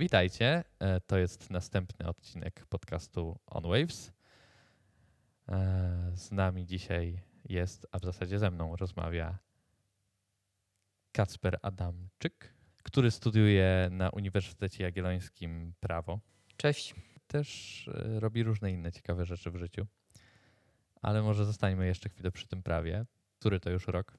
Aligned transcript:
Witajcie. 0.00 0.64
E, 0.78 1.00
to 1.00 1.18
jest 1.18 1.50
następny 1.50 2.06
odcinek 2.06 2.66
podcastu 2.66 3.38
On 3.46 3.62
Waves. 3.62 4.12
E, 5.48 6.10
z 6.14 6.32
nami 6.32 6.66
dzisiaj 6.66 7.20
jest, 7.44 7.86
a 7.92 7.98
w 7.98 8.04
zasadzie 8.04 8.38
ze 8.38 8.50
mną 8.50 8.76
rozmawia 8.76 9.38
Kacper 11.12 11.58
Adamczyk, 11.62 12.54
który 12.82 13.10
studiuje 13.10 13.88
na 13.90 14.10
Uniwersytecie 14.10 14.84
Jagiellońskim 14.84 15.72
prawo. 15.80 16.20
Cześć. 16.56 16.94
Też 17.26 17.88
e, 17.88 18.20
robi 18.20 18.42
różne 18.42 18.70
inne 18.70 18.92
ciekawe 18.92 19.26
rzeczy 19.26 19.50
w 19.50 19.56
życiu. 19.56 19.86
Ale 21.02 21.22
może 21.22 21.44
zostańmy 21.44 21.86
jeszcze 21.86 22.08
chwilę 22.08 22.30
przy 22.30 22.46
tym 22.46 22.62
prawie. 22.62 23.04
Który 23.38 23.60
to 23.60 23.70
już 23.70 23.86
rok? 23.86 24.18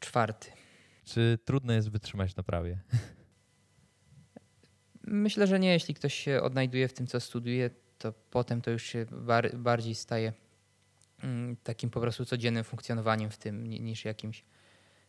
Czwarty. 0.00 0.50
Czy 1.04 1.38
trudno 1.44 1.72
jest 1.72 1.90
wytrzymać 1.90 2.36
na 2.36 2.42
prawie? 2.42 2.80
Myślę, 5.06 5.46
że 5.46 5.58
nie. 5.58 5.72
Jeśli 5.72 5.94
ktoś 5.94 6.14
się 6.14 6.42
odnajduje 6.42 6.88
w 6.88 6.92
tym, 6.92 7.06
co 7.06 7.20
studiuje, 7.20 7.70
to 7.98 8.12
potem 8.30 8.62
to 8.62 8.70
już 8.70 8.82
się 8.82 9.06
bar 9.10 9.56
bardziej 9.56 9.94
staje 9.94 10.32
mm, 11.22 11.56
takim 11.56 11.90
po 11.90 12.00
prostu 12.00 12.24
codziennym 12.24 12.64
funkcjonowaniem 12.64 13.30
w 13.30 13.38
tym 13.38 13.66
niż 13.66 14.04
jakimś 14.04 14.44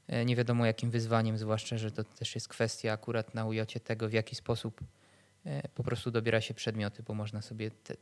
e, 0.08 0.26
nie 0.26 0.36
wiadomo 0.36 0.66
jakim 0.66 0.92
wyzwaniem, 0.92 1.38
zwłaszcza, 1.38 1.78
że 1.78 1.92
to 1.92 2.04
też 2.04 2.36
jest 2.36 2.48
kwestia 2.48 2.92
akurat 2.92 3.34
na 3.34 3.46
ujocie 3.46 3.80
tego, 3.80 4.10
w 4.10 4.14
jaki 4.14 4.36
sposób 4.36 4.82
e, 5.46 5.68
po 5.68 5.84
prostu 5.84 6.12
dobiera 6.12 6.42
się 6.42 6.54
przedmioty, 6.54 7.04
bo 7.04 7.14
można 7.14 7.42
sobie 7.42 7.72
te, 7.72 7.96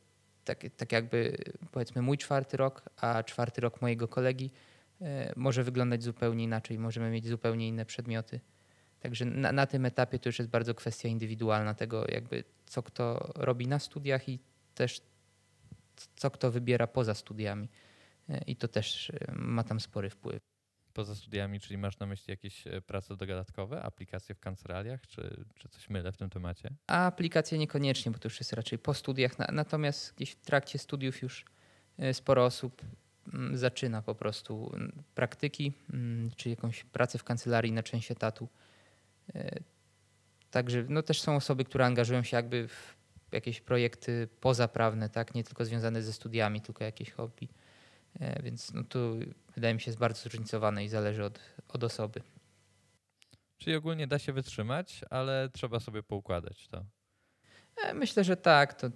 tak, 0.46 0.64
tak 0.78 0.92
jakby 0.92 1.38
powiedzmy 1.72 2.02
mój 2.02 2.18
czwarty 2.18 2.58
rok, 2.58 2.90
a 2.98 3.24
czwarty 3.24 3.62
rok 3.62 3.82
mojego 3.82 4.08
kolegi 4.08 4.52
e, 5.02 5.34
może 5.36 5.64
wyglądać 5.64 6.04
zupełnie 6.04 6.44
inaczej, 6.44 6.80
możemy 6.80 7.10
mieć 7.10 7.28
zupełnie 7.28 7.68
inne 7.68 7.86
przedmioty. 7.86 8.40
Także 9.06 9.26
na, 9.26 9.52
na, 9.52 9.66
tym 9.66 9.86
etapie 9.86 10.20
to 10.20 10.30
już 10.30 10.40
jest 10.40 10.52
bardzo 10.52 10.76
kwestia 10.76 11.10
indywidualna 11.10 11.74
tego, 11.74 12.06
jakby 12.08 12.44
co 12.66 12.84
kto 12.84 13.32
robi 13.36 13.68
na 13.68 13.80
studiach 13.80 14.30
i 14.30 14.40
też 14.76 15.02
co 16.16 16.32
kto 16.32 16.52
wybiera 16.52 16.88
poza 16.88 17.14
studiami. 17.14 17.70
E, 18.30 18.42
I 18.48 18.56
to 18.56 18.68
też 18.68 19.10
e, 19.10 19.32
ma 19.36 19.64
tam 19.64 19.80
spory 19.80 20.10
wpływ. 20.10 20.42
Poza 20.94 21.16
studiami, 21.16 21.60
czyli 21.60 21.78
masz 21.78 22.00
na 22.00 22.06
myśli 22.06 22.32
jakieś 22.32 22.68
e, 22.68 22.82
prace 22.82 23.18
dodatkowe, 23.18 23.82
aplikacje 23.82 24.36
w 24.36 24.40
kancelariach, 24.40 25.08
czy, 25.08 25.46
czy 25.56 25.70
coś 25.70 25.90
mylę 25.90 26.12
w 26.12 26.18
tym 26.18 26.30
temacie? 26.30 26.70
A 26.88 27.06
aplikacje 27.06 27.58
niekoniecznie, 27.58 28.12
bo 28.12 28.18
to 28.18 28.26
już 28.26 28.40
jest 28.40 28.54
raczej 28.54 28.80
po 28.80 28.94
studiach. 28.94 29.32
Natomiast 29.52 30.14
gdzieś 30.16 30.32
w 30.32 30.42
trakcie 30.42 30.80
studiów 30.80 31.22
już 31.22 31.46
sporo 32.14 32.46
osób 32.46 32.82
mm, 33.34 33.58
zaczyna 33.58 34.02
po 34.02 34.16
prostu 34.16 34.72
mm, 34.74 35.04
praktyki, 35.16 35.74
mm, 35.94 36.32
czy 36.36 36.50
jakąś 36.50 36.84
pracę 36.84 37.18
w 37.18 37.24
kancelarii 37.24 37.72
na 37.72 37.84
część 37.84 38.12
etatu 38.12 38.50
także 40.52 40.86
no, 40.90 41.04
też 41.04 41.22
są 41.22 41.36
osoby, 41.36 41.66
które 41.66 41.86
angażują 41.86 42.24
się 42.24 42.38
jakby 42.38 42.68
w 42.68 42.96
jakieś 43.32 43.62
projekty 43.62 44.28
pozaprawne, 44.40 45.10
tak? 45.10 45.36
nie 45.36 45.44
tylko 45.44 45.66
związane 45.66 46.02
ze 46.02 46.14
studiami, 46.14 46.62
tylko 46.62 46.84
jakieś 46.84 47.12
hobby. 47.12 47.50
E, 48.20 48.44
więc 48.44 48.74
no, 48.74 48.84
tu 48.84 49.20
wydaje 49.56 49.74
mi 49.74 49.82
się 49.82 49.92
jest 49.92 50.00
bardzo 50.00 50.22
zróżnicowane 50.22 50.86
i 50.86 50.90
zależy 50.90 51.24
od, 51.24 51.40
od 51.68 51.84
osoby. 51.84 52.22
Czyli 53.58 53.76
ogólnie 53.76 54.08
da 54.08 54.20
się 54.20 54.34
wytrzymać, 54.34 55.02
ale 55.10 55.50
trzeba 55.54 55.80
sobie 55.80 56.04
poukładać 56.04 56.68
to. 56.68 56.86
E, 57.84 57.94
myślę, 57.94 58.24
że 58.24 58.38
tak. 58.38 58.74
To 58.74 58.90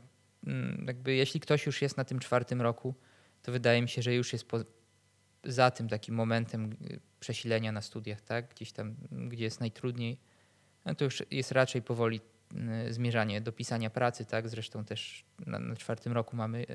mm, 0.48 0.84
jakby 0.88 1.16
jeśli 1.16 1.40
ktoś 1.40 1.66
już 1.66 1.82
jest 1.82 1.98
na 1.98 2.04
tym 2.04 2.20
czwartym 2.20 2.62
roku, 2.62 2.96
to 3.42 3.52
wydaje 3.52 3.82
mi 3.82 3.90
się, 3.90 4.02
że 4.02 4.14
już 4.14 4.34
jest 4.34 4.48
po, 4.48 4.60
za 5.44 5.72
tym 5.72 5.90
takim 5.90 6.16
momentem 6.16 6.76
przesilenia 7.20 7.72
na 7.72 7.82
studiach, 7.82 8.22
tak? 8.22 8.50
gdzieś 8.50 8.72
tam, 8.72 8.96
gdzie 9.12 9.44
jest 9.44 9.60
najtrudniej, 9.60 10.18
no 10.86 10.96
to 10.96 11.04
już 11.04 11.24
jest 11.32 11.52
raczej 11.52 11.82
powoli 11.82 12.22
y, 12.88 12.94
zmierzanie 12.94 13.42
do 13.42 13.52
pisania 13.52 13.90
pracy, 13.90 14.26
tak? 14.26 14.50
Zresztą 14.50 14.86
też 14.86 15.26
na, 15.46 15.60
na 15.60 15.76
czwartym 15.76 16.14
roku 16.14 16.36
mamy, 16.36 16.66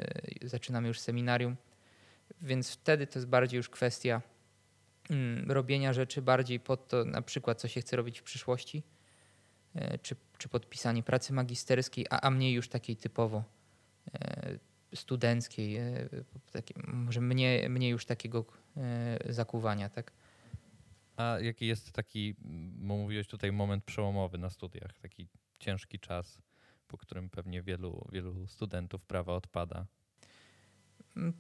y, 0.42 0.48
zaczynamy 0.48 0.88
już 0.88 1.00
seminarium, 1.00 1.56
więc 2.42 2.70
wtedy 2.70 3.06
to 3.06 3.18
jest 3.18 3.28
bardziej 3.28 3.56
już 3.56 3.68
kwestia 3.68 4.22
mm, 5.10 5.50
robienia 5.50 5.92
rzeczy 5.92 6.22
bardziej 6.22 6.60
pod 6.60 6.88
to, 6.88 7.04
na 7.04 7.22
przykład, 7.22 7.60
co 7.60 7.68
się 7.68 7.80
chce 7.80 7.96
robić 7.96 8.20
w 8.20 8.22
przyszłości, 8.22 8.82
y, 9.76 9.98
czy, 10.02 10.16
czy 10.38 10.48
podpisanie 10.48 11.02
pracy 11.02 11.32
magisterskiej, 11.32 12.06
a, 12.10 12.20
a 12.20 12.30
mniej 12.30 12.52
już 12.52 12.68
takiej 12.68 12.96
typowo 12.96 13.44
studenckiej, 14.94 15.78
takie, 16.52 16.74
może 16.86 17.20
mniej, 17.20 17.70
mniej 17.70 17.90
już 17.90 18.06
takiego 18.06 18.44
zakuwania, 19.28 19.88
tak? 19.88 20.12
A 21.16 21.38
jaki 21.40 21.66
jest 21.66 21.92
taki, 21.92 22.34
bo 22.76 22.96
mówiłeś 22.96 23.26
tutaj, 23.26 23.52
moment 23.52 23.84
przełomowy 23.84 24.38
na 24.38 24.50
studiach, 24.50 24.98
taki 24.98 25.28
ciężki 25.58 25.98
czas, 25.98 26.38
po 26.88 26.98
którym 26.98 27.30
pewnie 27.30 27.62
wielu, 27.62 28.08
wielu 28.12 28.46
studentów 28.46 29.04
prawa 29.04 29.34
odpada? 29.34 29.86
Mm, 31.16 31.32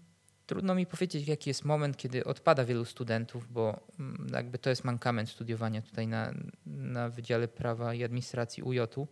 trudno 0.46 0.74
mi 0.74 0.86
powiedzieć, 0.86 1.28
jaki 1.28 1.50
jest 1.50 1.64
moment, 1.64 1.96
kiedy 1.96 2.24
odpada 2.24 2.64
wielu 2.64 2.84
studentów, 2.84 3.52
bo 3.52 3.80
mm, 3.98 4.26
jakby 4.32 4.58
to 4.58 4.70
jest 4.70 4.84
mankament 4.84 5.30
studiowania 5.30 5.82
tutaj 5.82 6.06
na, 6.06 6.34
na 6.66 7.08
Wydziale 7.08 7.48
Prawa 7.48 7.94
i 7.94 8.04
Administracji 8.04 8.62
UJ-u, 8.62 9.08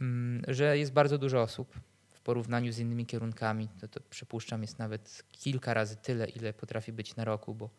mm, 0.00 0.42
że 0.48 0.78
jest 0.78 0.92
bardzo 0.92 1.18
dużo 1.18 1.42
osób 1.42 1.80
porównaniu 2.26 2.72
z 2.72 2.78
innymi 2.78 3.06
kierunkami. 3.06 3.68
To, 3.80 3.88
to 3.88 4.00
przypuszczam 4.10 4.62
jest 4.62 4.78
nawet 4.78 5.22
kilka 5.32 5.74
razy 5.74 5.96
tyle, 5.96 6.26
ile 6.28 6.52
potrafi 6.52 6.92
być 6.92 7.16
na 7.16 7.24
roku, 7.24 7.54
bo 7.54 7.70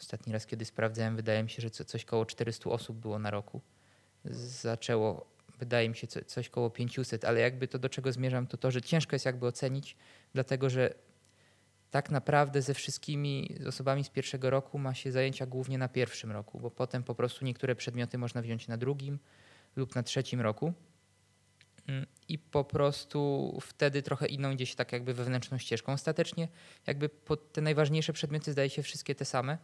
Ostatni 0.00 0.32
raz, 0.32 0.46
kiedy 0.46 0.64
sprawdzałem, 0.64 1.16
wydaje 1.16 1.42
mi 1.42 1.50
się, 1.50 1.62
że 1.62 1.70
coś 1.70 2.04
koło 2.04 2.26
400 2.26 2.70
osób 2.70 2.96
było 2.96 3.18
na 3.18 3.30
roku. 3.30 3.60
Zaczęło, 4.24 5.26
wydaje 5.58 5.88
mi 5.88 5.96
się, 5.96 6.06
coś 6.06 6.48
koło 6.48 6.70
500, 6.70 7.24
ale 7.24 7.40
jakby 7.40 7.68
to 7.68 7.78
do 7.78 7.88
czego 7.88 8.12
zmierzam, 8.12 8.46
to 8.46 8.56
to, 8.56 8.70
że 8.70 8.82
ciężko 8.82 9.14
jest 9.14 9.24
jakby 9.24 9.46
ocenić, 9.46 9.96
dlatego 10.32 10.70
że 10.70 10.94
tak 11.90 12.10
naprawdę 12.10 12.62
ze 12.62 12.74
wszystkimi 12.74 13.58
osobami 13.68 14.04
z 14.04 14.08
pierwszego 14.08 14.50
roku 14.50 14.78
ma 14.78 14.94
się 14.94 15.12
zajęcia 15.12 15.46
głównie 15.46 15.78
na 15.78 15.88
pierwszym 15.88 16.32
roku, 16.32 16.60
bo 16.60 16.70
potem 16.70 17.02
po 17.02 17.14
prostu 17.14 17.44
niektóre 17.44 17.74
przedmioty 17.74 18.18
można 18.18 18.42
wziąć 18.42 18.68
na 18.68 18.76
drugim 18.76 19.18
lub 19.76 19.94
na 19.94 20.02
trzecim 20.02 20.40
roku. 20.40 20.72
Mm, 21.88 22.06
I 22.28 22.38
po 22.38 22.64
prostu 22.64 23.58
wtedy 23.62 24.02
trochę 24.02 24.26
inną 24.26 24.54
gdzieś 24.54 24.74
tak 24.74 24.92
jakby 24.92 25.14
wewnętrzną 25.14 25.58
ścieżką. 25.58 25.92
Ostatecznie 25.92 26.48
jakby 26.86 27.10
te 27.52 27.60
najważniejsze 27.60 28.12
przedmioty 28.12 28.52
zdaje 28.52 28.70
się 28.70 28.82
wszystkie 28.82 29.14
te 29.14 29.24
same, 29.24 29.58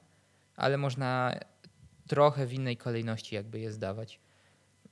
ale 0.56 0.78
można 0.78 1.38
trochę 2.08 2.46
w 2.46 2.52
innej 2.52 2.76
kolejności 2.76 3.34
jakby 3.34 3.60
je 3.60 3.72
zdawać. 3.72 4.20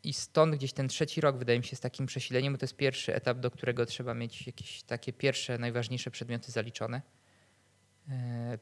I 0.02 0.12
stąd 0.12 0.54
gdzieś 0.54 0.72
ten 0.72 0.88
trzeci 0.88 1.20
rok 1.20 1.36
wydaje 1.36 1.58
mi 1.58 1.64
się 1.64 1.76
z 1.76 1.80
takim 1.80 2.06
przesileniem, 2.06 2.52
bo 2.52 2.58
to 2.58 2.64
jest 2.64 2.76
pierwszy 2.76 3.14
etap, 3.14 3.38
do 3.38 3.50
którego 3.50 3.86
trzeba 3.86 4.14
mieć 4.14 4.46
jakieś 4.46 4.82
takie 4.82 5.12
pierwsze, 5.12 5.58
najważniejsze 5.58 6.10
przedmioty 6.10 6.52
zaliczone. 6.52 7.02
E, 8.08 8.58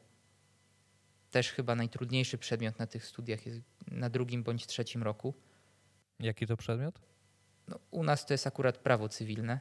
też 1.30 1.52
chyba 1.52 1.74
najtrudniejszy 1.74 2.38
przedmiot 2.38 2.78
na 2.78 2.86
tych 2.86 3.06
studiach 3.06 3.46
jest 3.46 3.60
na 3.86 4.10
drugim 4.10 4.42
bądź 4.42 4.66
trzecim 4.66 5.02
roku. 5.02 5.34
Jaki 6.20 6.46
to 6.46 6.56
przedmiot? 6.56 7.00
No, 7.68 7.78
u 7.90 8.04
nas 8.04 8.26
to 8.26 8.34
jest 8.34 8.46
akurat 8.46 8.78
prawo 8.78 9.08
cywilne. 9.08 9.60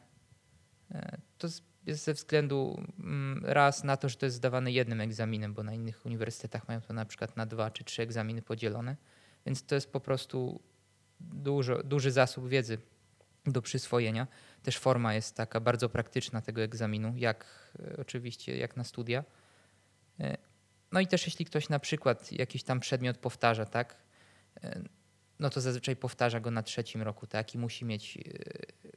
E, 0.92 1.18
to 1.38 1.48
jest 1.86 2.04
ze 2.04 2.14
względu 2.14 2.84
mm, 3.00 3.46
raz 3.46 3.84
na 3.84 3.98
to, 3.98 4.10
że 4.10 4.16
to 4.16 4.26
jest 4.26 4.36
zdawane 4.36 4.72
jednym 4.72 5.02
egzaminem, 5.02 5.54
bo 5.54 5.64
na 5.64 5.74
innych 5.74 6.06
uniwersytetach 6.06 6.68
mają 6.68 6.82
to 6.82 6.94
na 6.94 7.06
przykład 7.06 7.38
na 7.38 7.46
dwa 7.46 7.72
czy 7.72 7.84
trzy 7.84 8.02
egzaminy 8.02 8.42
podzielone, 8.42 8.96
więc 9.46 9.66
to 9.66 9.76
jest 9.76 9.92
po 9.92 10.00
prostu 10.00 10.62
dużo, 11.20 11.84
duży 11.84 12.12
zasób 12.12 12.50
wiedzy 12.50 12.78
do 13.46 13.62
przyswojenia. 13.62 14.28
Też 14.64 14.78
forma 14.78 15.14
jest 15.14 15.36
taka 15.36 15.60
bardzo 15.60 15.90
praktyczna 15.90 16.42
tego 16.42 16.62
egzaminu, 16.62 17.14
jak 17.16 17.46
e, 17.80 17.98
oczywiście 17.98 18.58
jak 18.58 18.78
na 18.78 18.84
studia. 18.84 19.24
E, 20.20 20.38
no 20.92 21.00
i 21.00 21.08
też 21.08 21.26
jeśli 21.26 21.46
ktoś 21.46 21.70
na 21.70 21.80
przykład 21.80 22.32
jakiś 22.32 22.64
tam 22.64 22.80
przedmiot 22.80 23.18
powtarza, 23.18 23.66
tak, 23.66 23.96
no 25.40 25.50
to 25.50 25.62
zazwyczaj 25.62 25.96
powtarza 25.96 26.40
go 26.40 26.52
na 26.52 26.64
trzecim 26.64 27.02
roku, 27.02 27.28
tak, 27.28 27.56
i 27.56 27.58
musi 27.58 27.86
mieć 27.86 28.18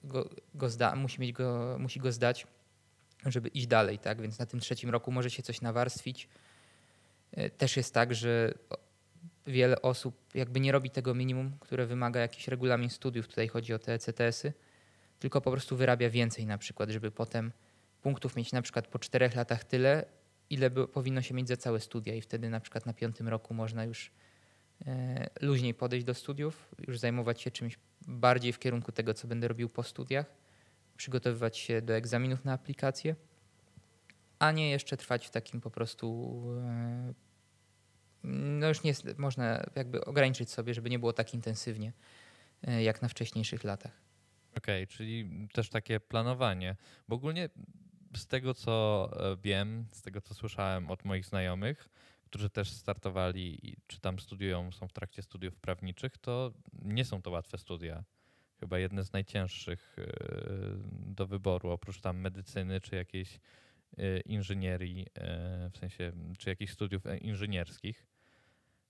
go, 0.04 0.30
go 0.54 0.70
zda, 0.70 0.96
musi 0.96 1.20
mieć 1.20 1.32
go, 1.32 1.76
musi 1.78 2.00
go 2.00 2.12
zdać 2.12 2.46
żeby 3.26 3.48
iść 3.48 3.66
dalej, 3.66 3.98
tak? 3.98 4.20
Więc 4.20 4.38
na 4.38 4.46
tym 4.46 4.60
trzecim 4.60 4.90
roku 4.90 5.12
może 5.12 5.30
się 5.30 5.42
coś 5.42 5.60
nawarstwić. 5.60 6.28
E, 7.32 7.50
też 7.50 7.76
jest 7.76 7.94
tak, 7.94 8.14
że 8.14 8.54
wiele 9.46 9.82
osób 9.82 10.16
jakby 10.34 10.60
nie 10.60 10.72
robi 10.72 10.90
tego 10.90 11.14
minimum, 11.14 11.52
które 11.60 11.86
wymaga 11.86 12.20
jakiś 12.20 12.48
regulamin 12.48 12.90
studiów. 12.90 13.28
Tutaj 13.28 13.48
chodzi 13.48 13.74
o 13.74 13.78
te 13.78 13.94
ECTS-y, 13.94 14.52
tylko 15.18 15.40
po 15.40 15.50
prostu 15.50 15.76
wyrabia 15.76 16.10
więcej 16.10 16.46
na 16.46 16.58
przykład, 16.58 16.90
żeby 16.90 17.10
potem 17.10 17.52
punktów 18.02 18.36
mieć 18.36 18.52
na 18.52 18.62
przykład 18.62 18.86
po 18.86 18.98
czterech 18.98 19.34
latach 19.34 19.64
tyle, 19.64 20.04
ile 20.50 20.70
by, 20.70 20.88
powinno 20.88 21.22
się 21.22 21.34
mieć 21.34 21.48
za 21.48 21.56
całe 21.56 21.80
studia 21.80 22.14
i 22.14 22.20
wtedy 22.20 22.50
na 22.50 22.60
przykład 22.60 22.86
na 22.86 22.92
piątym 22.92 23.28
roku 23.28 23.54
można 23.54 23.84
już 23.84 24.06
e, 24.06 24.10
luźniej 25.40 25.74
podejść 25.74 26.06
do 26.06 26.14
studiów, 26.14 26.74
już 26.88 26.98
zajmować 26.98 27.40
się 27.40 27.50
czymś 27.50 27.78
bardziej 28.08 28.52
w 28.52 28.58
kierunku 28.58 28.92
tego, 28.92 29.14
co 29.14 29.28
będę 29.28 29.48
robił 29.48 29.68
po 29.68 29.82
studiach 29.82 30.40
przygotowywać 31.00 31.58
się 31.58 31.82
do 31.82 31.94
egzaminów 31.94 32.44
na 32.44 32.52
aplikację, 32.52 33.16
a 34.38 34.52
nie 34.52 34.70
jeszcze 34.70 34.96
trwać 34.96 35.26
w 35.26 35.30
takim 35.30 35.60
po 35.60 35.70
prostu. 35.70 36.06
E, 36.58 37.14
no 38.24 38.68
już 38.68 38.82
nie 38.82 38.92
można 39.16 39.64
jakby 39.74 40.04
ograniczyć 40.04 40.50
sobie, 40.50 40.74
żeby 40.74 40.90
nie 40.90 40.98
było 40.98 41.12
tak 41.12 41.34
intensywnie 41.34 41.92
e, 42.62 42.82
jak 42.82 43.02
na 43.02 43.08
wcześniejszych 43.08 43.64
latach. 43.64 43.92
Okej, 44.56 44.86
czyli 44.86 45.48
też 45.52 45.70
takie 45.70 46.00
planowanie. 46.00 46.76
Bo 47.08 47.16
ogólnie 47.16 47.48
z 48.16 48.26
tego, 48.26 48.54
co 48.54 49.08
e, 49.32 49.36
wiem, 49.36 49.86
z 49.90 50.02
tego, 50.02 50.20
co 50.20 50.34
słyszałem 50.34 50.90
od 50.90 51.04
moich 51.04 51.24
znajomych, 51.24 51.88
którzy 52.30 52.50
też 52.50 52.70
startowali 52.70 53.76
czy 53.86 54.00
tam 54.00 54.18
studiują, 54.18 54.72
są 54.72 54.88
w 54.88 54.92
trakcie 54.92 55.22
studiów 55.22 55.56
prawniczych, 55.56 56.18
to 56.18 56.52
nie 56.72 57.04
są 57.04 57.22
to 57.22 57.30
łatwe 57.30 57.58
studia. 57.58 58.04
Chyba 58.60 58.78
jedne 58.78 59.04
z 59.04 59.12
najcięższych 59.12 59.96
e, 59.98 60.12
do 60.90 61.26
wyboru, 61.26 61.70
oprócz 61.70 62.00
tam 62.00 62.18
medycyny 62.18 62.80
czy 62.80 62.96
jakiejś 62.96 63.40
e, 63.98 64.20
inżynierii, 64.20 65.06
w 65.72 65.78
sensie 65.78 66.12
czy 66.38 66.48
jakichś 66.50 66.72
studiów 66.72 67.02
inżynierskich. 67.20 68.06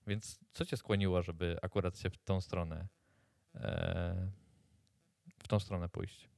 Więc 0.07 0.39
co 0.53 0.65
cię 0.65 0.77
skłoniło, 0.77 1.21
żeby 1.21 1.57
akurat 1.61 1.99
się 1.99 2.09
w 2.09 2.17
tą 2.17 2.41
stronę 2.41 2.87
w 5.43 5.47
tą 5.47 5.59
stronę 5.59 5.89
pójść? 5.89 6.29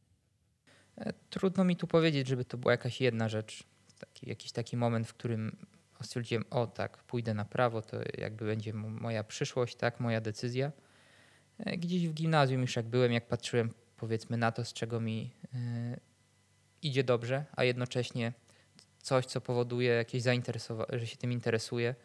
E, 0.97 1.13
trudno 1.29 1.63
mi 1.63 1.75
tu 1.75 1.87
powiedzieć, 1.87 2.27
żeby 2.27 2.45
to 2.45 2.57
była 2.57 2.71
jakaś 2.71 3.01
jedna 3.01 3.29
rzecz, 3.29 3.63
taki, 3.99 4.29
jakiś 4.29 4.51
taki 4.51 4.77
moment, 4.77 5.07
w 5.07 5.13
którym 5.13 5.65
stwierdziłem, 6.03 6.45
o 6.49 6.67
tak, 6.67 6.97
pójdę 6.97 7.33
na 7.33 7.45
prawo, 7.45 7.81
to 7.81 7.97
jakby 8.17 8.45
będzie 8.45 8.73
moja 8.73 9.23
przyszłość, 9.23 9.75
tak, 9.75 9.99
moja 9.99 10.21
decyzja. 10.21 10.71
E, 11.59 11.77
gdzieś 11.77 12.07
w 12.07 12.13
gimnazjum 12.13 12.61
już 12.61 12.75
jak 12.75 12.85
byłem, 12.85 13.11
jak 13.11 13.27
patrzyłem 13.27 13.73
powiedzmy 13.97 14.37
na 14.37 14.51
to, 14.51 14.65
z 14.65 14.73
czego 14.73 14.99
mi 14.99 15.31
y, 15.43 15.99
idzie 16.81 17.03
dobrze, 17.03 17.45
a 17.55 17.63
jednocześnie 17.63 18.33
coś, 19.01 19.25
co 19.25 19.41
powoduje 19.41 19.91
jakieś 19.91 20.21
zainteresowanie, 20.21 20.99
że 20.99 21.07
się 21.07 21.17
tym 21.17 21.31
interesuje, 21.31 21.95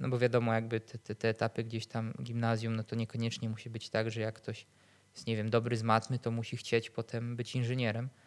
no 0.00 0.08
bo 0.08 0.18
wiadomo, 0.18 0.54
jakby 0.54 0.80
te, 0.80 0.98
te, 0.98 1.14
te 1.14 1.28
etapy 1.28 1.64
gdzieś 1.64 1.86
tam 1.86 2.14
gimnazjum, 2.22 2.76
no 2.76 2.84
to 2.84 2.96
niekoniecznie 2.96 3.48
musi 3.48 3.70
być 3.70 3.90
tak, 3.90 4.10
że 4.10 4.20
jak 4.20 4.34
ktoś 4.34 4.66
jest, 5.14 5.26
nie 5.26 5.36
wiem, 5.36 5.50
dobry 5.50 5.76
z 5.76 5.82
matmy, 5.82 6.18
to 6.18 6.30
musi 6.30 6.56
chcieć 6.56 6.90
potem 6.90 7.36
być 7.36 7.54
inżynierem, 7.54 8.04
e, 8.04 8.23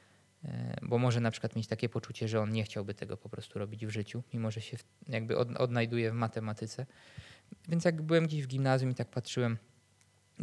bo 0.81 0.97
może 0.97 1.19
na 1.19 1.31
przykład 1.31 1.55
mieć 1.55 1.67
takie 1.67 1.89
poczucie, 1.89 2.27
że 2.27 2.41
on 2.41 2.51
nie 2.51 2.63
chciałby 2.63 2.93
tego 2.93 3.17
po 3.17 3.29
prostu 3.29 3.59
robić 3.59 3.85
w 3.85 3.89
życiu, 3.89 4.23
mimo 4.33 4.51
że 4.51 4.61
się 4.61 4.77
jakby 5.07 5.37
odnajduje 5.37 6.11
w 6.11 6.13
matematyce. 6.13 6.85
Więc 7.67 7.85
jak 7.85 8.01
byłem 8.01 8.27
gdzieś 8.27 8.43
w 8.43 8.47
gimnazjum 8.47 8.91
i 8.91 8.95
tak 8.95 9.09
patrzyłem, 9.09 9.57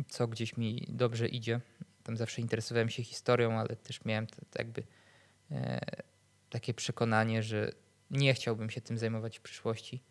co 0.09 0.29
gdzieś 0.29 0.57
mi 0.57 0.87
dobrze 0.89 1.29
idzie, 1.29 1.61
tam 2.03 2.17
zawsze 2.17 2.43
interesowałem 2.43 2.89
się 2.89 3.03
historią, 3.03 3.59
ale 3.59 3.77
też 3.77 4.05
miałem 4.05 4.27
jakby 4.59 4.83
e, 5.51 5.81
takie 6.51 6.75
przekonanie, 6.75 7.43
że 7.43 7.73
nie 8.11 8.35
chciałbym 8.35 8.71
się 8.71 8.81
tym 8.81 8.99
zajmować 8.99 9.39
w 9.39 9.43
przyszłości. 9.43 10.03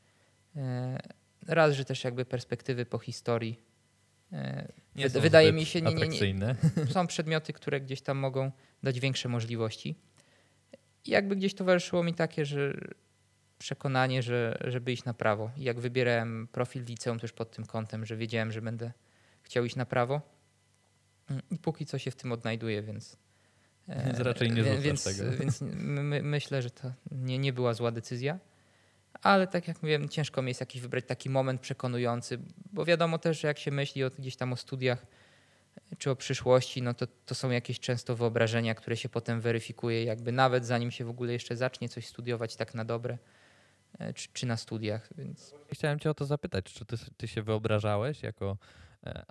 E, 0.55 0.99
raz, 1.47 1.73
że 1.73 1.85
też 1.85 2.03
jakby 2.03 2.25
perspektywy 2.25 2.85
po 2.85 2.99
historii 2.99 3.59
nie 4.95 5.09
Wydaje 5.09 5.53
mi 5.53 5.65
się, 5.65 5.81
nie, 5.81 5.93
nie, 5.93 6.33
nie, 6.33 6.55
są 6.91 7.07
przedmioty, 7.07 7.53
które 7.53 7.81
gdzieś 7.81 8.01
tam 8.01 8.17
mogą 8.17 8.51
dać 8.83 8.99
większe 8.99 9.29
możliwości. 9.29 9.95
I 11.05 11.11
jakby 11.11 11.35
gdzieś 11.35 11.53
towarzyszyło 11.53 12.03
mi 12.03 12.13
takie, 12.13 12.45
że 12.45 12.73
przekonanie, 13.59 14.23
że, 14.23 14.57
żeby 14.61 14.91
iść 14.91 15.03
na 15.03 15.13
prawo. 15.13 15.51
I 15.57 15.63
jak 15.63 15.79
wybierałem 15.79 16.47
profil 16.51 16.83
liceum 16.83 17.19
też 17.19 17.31
pod 17.31 17.51
tym 17.51 17.65
kątem, 17.65 18.05
że 18.05 18.17
wiedziałem, 18.17 18.51
że 18.51 18.61
będę 18.61 18.91
chciał 19.43 19.65
iść 19.65 19.75
na 19.75 19.85
prawo. 19.85 20.21
I 21.51 21.57
póki 21.57 21.85
co 21.85 21.97
się 21.97 22.11
w 22.11 22.15
tym 22.15 22.31
odnajduję, 22.31 22.81
więc. 22.81 23.17
Więc 23.87 24.19
raczej 24.19 24.51
nie 24.51 24.61
e, 24.61 24.77
więc, 24.77 25.03
tego. 25.03 25.37
Więc 25.37 25.61
my, 25.61 26.23
myślę, 26.23 26.61
że 26.61 26.71
to 26.71 26.93
nie, 27.11 27.39
nie 27.39 27.53
była 27.53 27.73
zła 27.73 27.91
decyzja 27.91 28.39
ale 29.23 29.47
tak 29.47 29.67
jak 29.67 29.81
mówiłem, 29.81 30.09
ciężko 30.09 30.41
mi 30.41 30.47
jest 30.47 30.59
jakiś 30.59 30.81
wybrać 30.81 31.05
taki 31.07 31.29
moment 31.29 31.61
przekonujący, 31.61 32.39
bo 32.73 32.85
wiadomo 32.85 33.17
też, 33.17 33.41
że 33.41 33.47
jak 33.47 33.59
się 33.59 33.71
myśli 33.71 34.03
o, 34.03 34.09
gdzieś 34.09 34.35
tam 34.35 34.53
o 34.53 34.55
studiach 34.55 35.05
czy 35.97 36.11
o 36.11 36.15
przyszłości, 36.15 36.81
no 36.81 36.93
to, 36.93 37.07
to 37.25 37.35
są 37.35 37.49
jakieś 37.49 37.79
często 37.79 38.15
wyobrażenia, 38.15 38.75
które 38.75 38.97
się 38.97 39.09
potem 39.09 39.41
weryfikuje, 39.41 40.03
jakby 40.03 40.31
nawet 40.31 40.65
zanim 40.65 40.91
się 40.91 41.05
w 41.05 41.09
ogóle 41.09 41.33
jeszcze 41.33 41.55
zacznie 41.55 41.89
coś 41.89 42.07
studiować 42.07 42.55
tak 42.55 42.73
na 42.73 42.85
dobre, 42.85 43.17
e, 43.99 44.13
czy, 44.13 44.27
czy 44.33 44.45
na 44.45 44.57
studiach. 44.57 45.09
Więc... 45.17 45.55
Chciałem 45.71 45.99
cię 45.99 46.09
o 46.09 46.13
to 46.13 46.25
zapytać, 46.25 46.65
czy 46.65 46.85
ty, 46.85 46.97
ty 47.17 47.27
się 47.27 47.41
wyobrażałeś 47.41 48.23
jako, 48.23 48.57
e, 49.05 49.25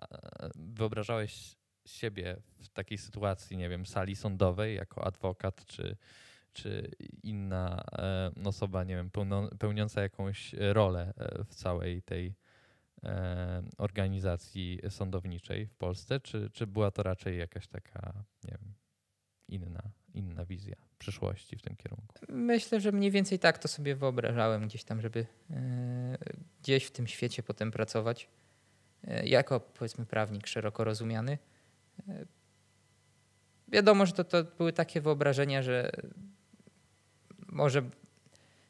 wyobrażałeś 0.55 1.57
siebie 1.87 2.37
w 2.61 2.69
takiej 2.69 2.99
sytuacji, 2.99 3.57
nie 3.57 3.69
wiem, 3.69 3.87
sali 3.87 4.17
sądowej 4.17 4.77
jako 4.77 5.05
adwokat, 5.05 5.67
czy 5.67 5.97
czy 6.53 6.91
inna 7.23 7.85
e, 7.99 8.31
osoba, 8.45 8.85
nie 8.85 8.95
wiem, 8.95 9.11
pełniąca 9.59 10.03
jakąś 10.03 10.55
rolę 10.59 11.13
e, 11.17 11.45
w 11.45 11.55
całej 11.55 12.03
tej 12.03 12.35
e, 13.05 13.63
organizacji 13.79 14.81
sądowniczej 14.89 15.67
w 15.67 15.75
Polsce, 15.75 16.21
czy, 16.21 16.51
czy 16.51 16.67
była 16.67 16.91
to 16.91 17.03
raczej 17.03 17.39
jakaś 17.39 17.67
taka, 17.69 18.25
nie 18.45 18.51
wiem, 18.51 18.75
inna, 19.49 19.83
inna 20.15 20.45
wizja 20.45 20.77
przyszłości 20.99 21.57
w 21.57 21.63
tym 21.63 21.77
kierunku? 21.77 22.15
Myślę, 22.29 22.81
że 22.81 22.93
mniej 22.93 23.11
więcej 23.11 23.39
tak 23.39 23.59
to 23.59 23.69
sobie 23.69 23.97
wyobrażałem 23.97 24.67
gdzieś 24.67 24.85
tam, 24.85 25.01
żeby 25.01 25.27
gdzieś 26.63 26.85
w 26.85 26.91
tym 26.91 27.07
świecie 27.07 27.43
potem 27.43 27.71
pracować. 27.71 28.29
Jako 29.25 29.61
powiedzmy 29.61 30.07
prawnik 30.07 30.47
szeroko 30.47 30.85
rozumiany. 30.85 31.39
Wiadomo, 33.69 34.07
że 34.07 34.13
to, 34.13 34.25
to 34.25 34.45
były 34.45 34.73
takie 34.73 35.01
wyobrażenia, 35.01 35.63
że 35.63 35.91
może 37.53 37.83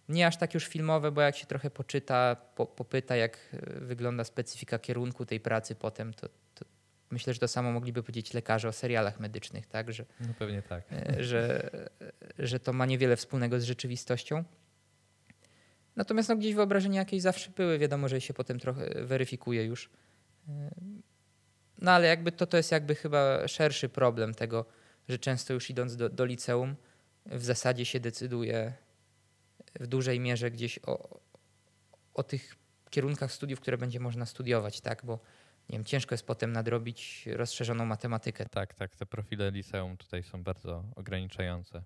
nie 0.09 0.27
aż 0.27 0.37
tak 0.37 0.55
już 0.55 0.67
filmowe, 0.67 1.13
bo 1.13 1.21
jak 1.21 1.37
się 1.37 1.47
trochę 1.47 1.71
poczyta, 1.71 2.37
po, 2.55 2.67
popyta, 2.67 3.17
jak 3.17 3.39
e, 3.53 3.81
wygląda 3.81 4.25
specyfika 4.25 4.79
kierunku 4.79 5.27
tej 5.27 5.41
pracy 5.41 5.75
potem, 5.75 6.15
to, 6.15 6.29
to, 6.55 6.65
myślę, 7.11 7.35
że 7.35 7.41
to 7.41 7.49
samo 7.49 7.73
mogliby 7.73 8.03
powiedzieć 8.03 8.35
lekarze 8.35 8.69
o 8.69 8.73
serialach 8.73 9.21
medycznych, 9.21 9.67
tak? 9.67 9.93
Że, 9.93 10.05
no 10.21 10.35
pewnie 10.39 10.63
tak. 10.63 10.85
E, 10.93 11.25
że, 11.25 11.71
że 12.39 12.61
to 12.61 12.73
ma 12.73 12.87
niewiele 12.87 13.17
wspólnego 13.17 13.61
z 13.61 13.65
rzeczywistością. 13.65 14.45
Natomiast 15.97 16.29
no, 16.29 16.37
gdzieś 16.37 16.55
wyobrażenia 16.55 17.01
jakieś 17.01 17.23
zawsze 17.23 17.51
były, 17.51 17.79
wiadomo, 17.79 18.09
że 18.09 18.21
się 18.21 18.35
potem 18.35 18.59
trochę 18.59 19.05
weryfikuje 19.05 19.65
już. 19.65 19.91
E, 20.49 20.71
no 21.79 21.91
ale 21.91 22.07
jakby 22.07 22.33
to, 22.33 22.47
to 22.47 22.57
jest 22.57 22.73
jakby 22.73 22.95
chyba 22.95 23.49
szerszy 23.49 23.89
problem 23.89 24.35
tego, 24.35 24.65
że 25.09 25.19
często 25.19 25.55
już 25.55 25.71
idąc 25.71 25.97
do, 25.97 26.09
do 26.09 26.25
liceum, 26.25 26.77
w 27.27 27.45
zasadzie 27.45 27.85
się 27.85 28.01
decyduje 28.01 28.73
w 29.81 29.87
dużej 29.87 30.21
mierze 30.21 30.51
gdzieś 30.51 30.79
o, 30.87 31.21
o 32.15 32.23
tych 32.23 32.57
kierunkach 32.91 33.33
studiów, 33.33 33.61
które 33.61 33.79
będzie 33.79 34.01
można 34.01 34.27
studiować, 34.27 34.81
tak? 34.81 35.03
Bo 35.05 35.21
nie 35.69 35.79
wiem, 35.79 35.85
ciężko 35.85 36.15
jest 36.15 36.27
potem 36.27 36.53
nadrobić 36.53 37.27
rozszerzoną 37.27 37.87
matematykę. 37.87 38.47
Tak, 38.49 38.75
tak, 38.75 38.97
te 38.97 39.07
profile 39.07 39.51
liceum 39.51 39.97
tutaj 39.97 40.23
są 40.23 40.43
bardzo 40.43 40.85
ograniczające. 40.97 41.83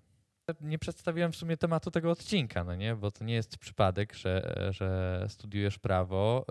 Nie 0.61 0.79
przedstawiłem 0.79 1.31
w 1.31 1.35
sumie 1.35 1.57
tematu 1.57 1.91
tego 1.91 2.11
odcinka, 2.11 2.63
no 2.63 2.75
nie? 2.75 2.95
Bo 2.95 3.11
to 3.11 3.23
nie 3.23 3.33
jest 3.33 3.57
przypadek, 3.57 4.13
że, 4.13 4.55
że 4.71 5.25
studiujesz 5.29 5.79
prawo, 5.79 6.45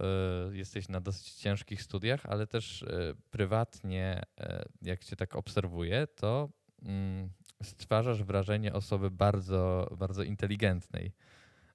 y, 0.50 0.56
jesteś 0.56 0.88
na 0.88 1.00
dosyć 1.00 1.32
ciężkich 1.32 1.82
studiach, 1.82 2.26
ale 2.26 2.46
też 2.46 2.82
y, 2.82 3.16
prywatnie, 3.30 4.22
y, 4.40 4.44
jak 4.82 5.04
cię 5.04 5.16
tak 5.16 5.36
obserwuję, 5.36 6.06
to 6.06 6.48
mm, 6.82 7.30
stwarzasz 7.62 8.22
wrażenie 8.22 8.72
osoby 8.72 9.10
bardzo, 9.10 9.88
bardzo 9.98 10.22
inteligentnej. 10.22 11.12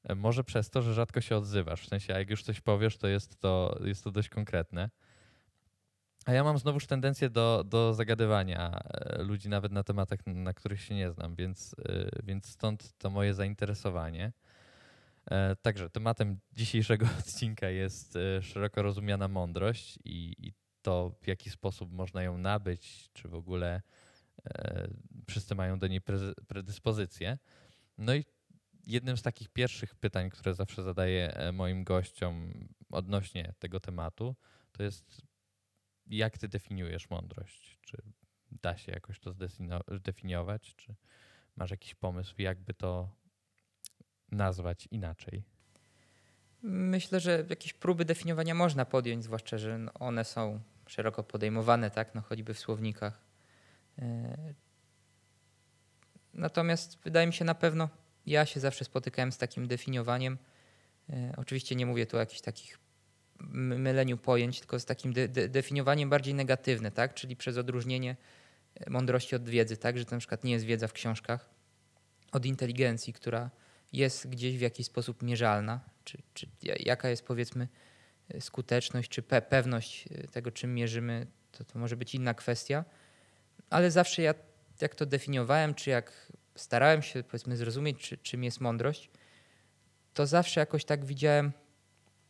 E, 0.03 0.15
może 0.15 0.43
przez 0.43 0.69
to, 0.69 0.81
że 0.81 0.93
rzadko 0.93 1.21
się 1.21 1.35
odzywasz. 1.37 1.81
W 1.81 1.87
sensie, 1.87 2.13
jak 2.13 2.29
już 2.29 2.43
coś 2.43 2.61
powiesz, 2.61 2.97
to 2.97 3.07
jest 3.07 3.39
to, 3.39 3.79
jest 3.83 4.03
to 4.03 4.11
dość 4.11 4.29
konkretne. 4.29 4.89
A 6.25 6.33
ja 6.33 6.43
mam 6.43 6.57
znowuż 6.57 6.87
tendencję 6.87 7.29
do, 7.29 7.63
do 7.67 7.93
zagadywania 7.93 8.79
e, 8.93 9.23
ludzi 9.23 9.49
nawet 9.49 9.71
na 9.71 9.83
tematach, 9.83 10.19
na 10.25 10.53
których 10.53 10.81
się 10.81 10.95
nie 10.95 11.11
znam, 11.11 11.35
więc, 11.35 11.75
e, 11.89 12.09
więc 12.23 12.45
stąd 12.45 12.97
to 12.97 13.09
moje 13.09 13.33
zainteresowanie. 13.33 14.31
Także 15.61 15.89
tematem 15.89 16.39
dzisiejszego 16.53 17.05
odcinka 17.19 17.69
jest 17.69 18.17
szeroko 18.41 18.81
rozumiana 18.81 19.27
mądrość 19.27 19.99
i, 20.05 20.35
i 20.39 20.53
to, 20.81 21.11
w 21.21 21.27
jaki 21.27 21.49
sposób 21.49 21.91
można 21.91 22.23
ją 22.23 22.37
nabyć, 22.37 23.09
czy 23.13 23.27
w 23.27 23.35
ogóle 23.35 23.81
wszyscy 25.29 25.55
mają 25.55 25.79
do 25.79 25.87
niej 25.87 26.01
predyspozycję. 26.47 27.37
No 27.97 28.15
i 28.15 28.25
jednym 28.87 29.17
z 29.17 29.21
takich 29.21 29.49
pierwszych 29.49 29.95
pytań, 29.95 30.29
które 30.29 30.53
zawsze 30.53 30.83
zadaję 30.83 31.33
e, 31.33 31.51
moim 31.51 31.83
gościom 31.83 32.53
odnośnie 32.91 33.53
tego 33.59 33.79
tematu, 33.79 34.35
to 34.71 34.83
jest 34.83 35.21
jak 36.07 36.37
ty 36.37 36.47
definiujesz 36.47 37.09
mądrość? 37.09 37.79
Czy 37.81 37.97
da 38.51 38.77
się 38.77 38.91
jakoś 38.91 39.19
to 39.19 39.33
zdefiniować? 39.91 40.75
Czy 40.75 40.95
masz 41.55 41.71
jakiś 41.71 41.95
pomysł, 41.95 42.35
jakby 42.37 42.73
to 42.73 43.09
nazwać 44.31 44.87
inaczej? 44.91 45.43
Myślę, 46.63 47.19
że 47.19 47.45
jakieś 47.49 47.73
próby 47.73 48.05
definiowania 48.05 48.55
można 48.55 48.85
podjąć, 48.85 49.23
zwłaszcza, 49.23 49.57
że 49.57 49.85
one 49.93 50.25
są 50.25 50.61
szeroko 50.87 51.23
podejmowane, 51.23 51.91
tak, 51.91 52.15
no 52.15 52.21
choćby 52.21 52.53
w 52.53 52.59
słownikach 52.59 53.30
E, 53.30 53.30
natomiast 56.33 56.97
wydaje 57.03 57.27
mi 57.27 57.33
się 57.33 57.45
na 57.45 57.55
pewno, 57.55 57.89
ja 58.25 58.45
się 58.45 58.59
zawsze 58.59 58.85
spotykałem 58.85 59.31
z 59.31 59.37
takim 59.37 59.67
definiowaniem. 59.67 60.37
E, 61.09 61.33
oczywiście 61.37 61.75
nie 61.75 61.85
mówię 61.85 62.05
tu 62.05 62.17
o 62.17 62.19
jakichś 62.19 62.41
takich 62.41 62.79
myleniu 63.53 64.17
pojęć, 64.17 64.59
tylko 64.59 64.79
z 64.79 64.85
takim 64.85 65.13
de 65.13 65.27
de 65.27 65.49
definiowaniem 65.49 66.09
bardziej 66.09 66.33
negatywne, 66.33 66.91
tak? 66.91 67.13
czyli 67.13 67.35
przez 67.35 67.57
odróżnienie 67.57 68.15
mądrości 68.87 69.35
od 69.35 69.49
wiedzy, 69.49 69.77
tak? 69.77 69.97
Że 69.97 70.05
to 70.05 70.15
na 70.15 70.19
przykład 70.19 70.43
nie 70.43 70.51
jest 70.51 70.65
wiedza 70.65 70.87
w 70.87 70.93
książkach, 70.93 71.49
od 72.31 72.45
inteligencji, 72.45 73.13
która 73.13 73.49
jest 73.93 74.29
gdzieś 74.29 74.57
w 74.57 74.61
jakiś 74.61 74.85
sposób 74.85 75.23
mierzalna, 75.23 75.79
czy, 76.03 76.17
czy 76.33 76.47
jaka 76.79 77.09
jest 77.09 77.25
powiedzmy 77.25 77.67
skuteczność, 78.39 79.09
czy 79.09 79.21
pe 79.21 79.41
pewność 79.41 80.09
tego, 80.31 80.51
czym 80.51 80.75
mierzymy, 80.75 81.27
to, 81.51 81.63
to 81.63 81.79
może 81.79 81.97
być 81.97 82.15
inna 82.15 82.33
kwestia, 82.33 82.85
ale 83.71 83.91
zawsze 83.91 84.21
ja 84.21 84.33
jak 84.81 84.95
to 84.95 85.05
definiowałem, 85.05 85.73
czy 85.73 85.89
jak 85.89 86.31
starałem 86.55 87.01
się 87.01 87.23
powiedzmy 87.23 87.57
zrozumieć, 87.57 87.97
czy, 87.99 88.17
czym 88.17 88.43
jest 88.43 88.61
mądrość, 88.61 89.09
to 90.13 90.25
zawsze 90.25 90.59
jakoś 90.59 90.85
tak 90.85 91.05
widziałem 91.05 91.51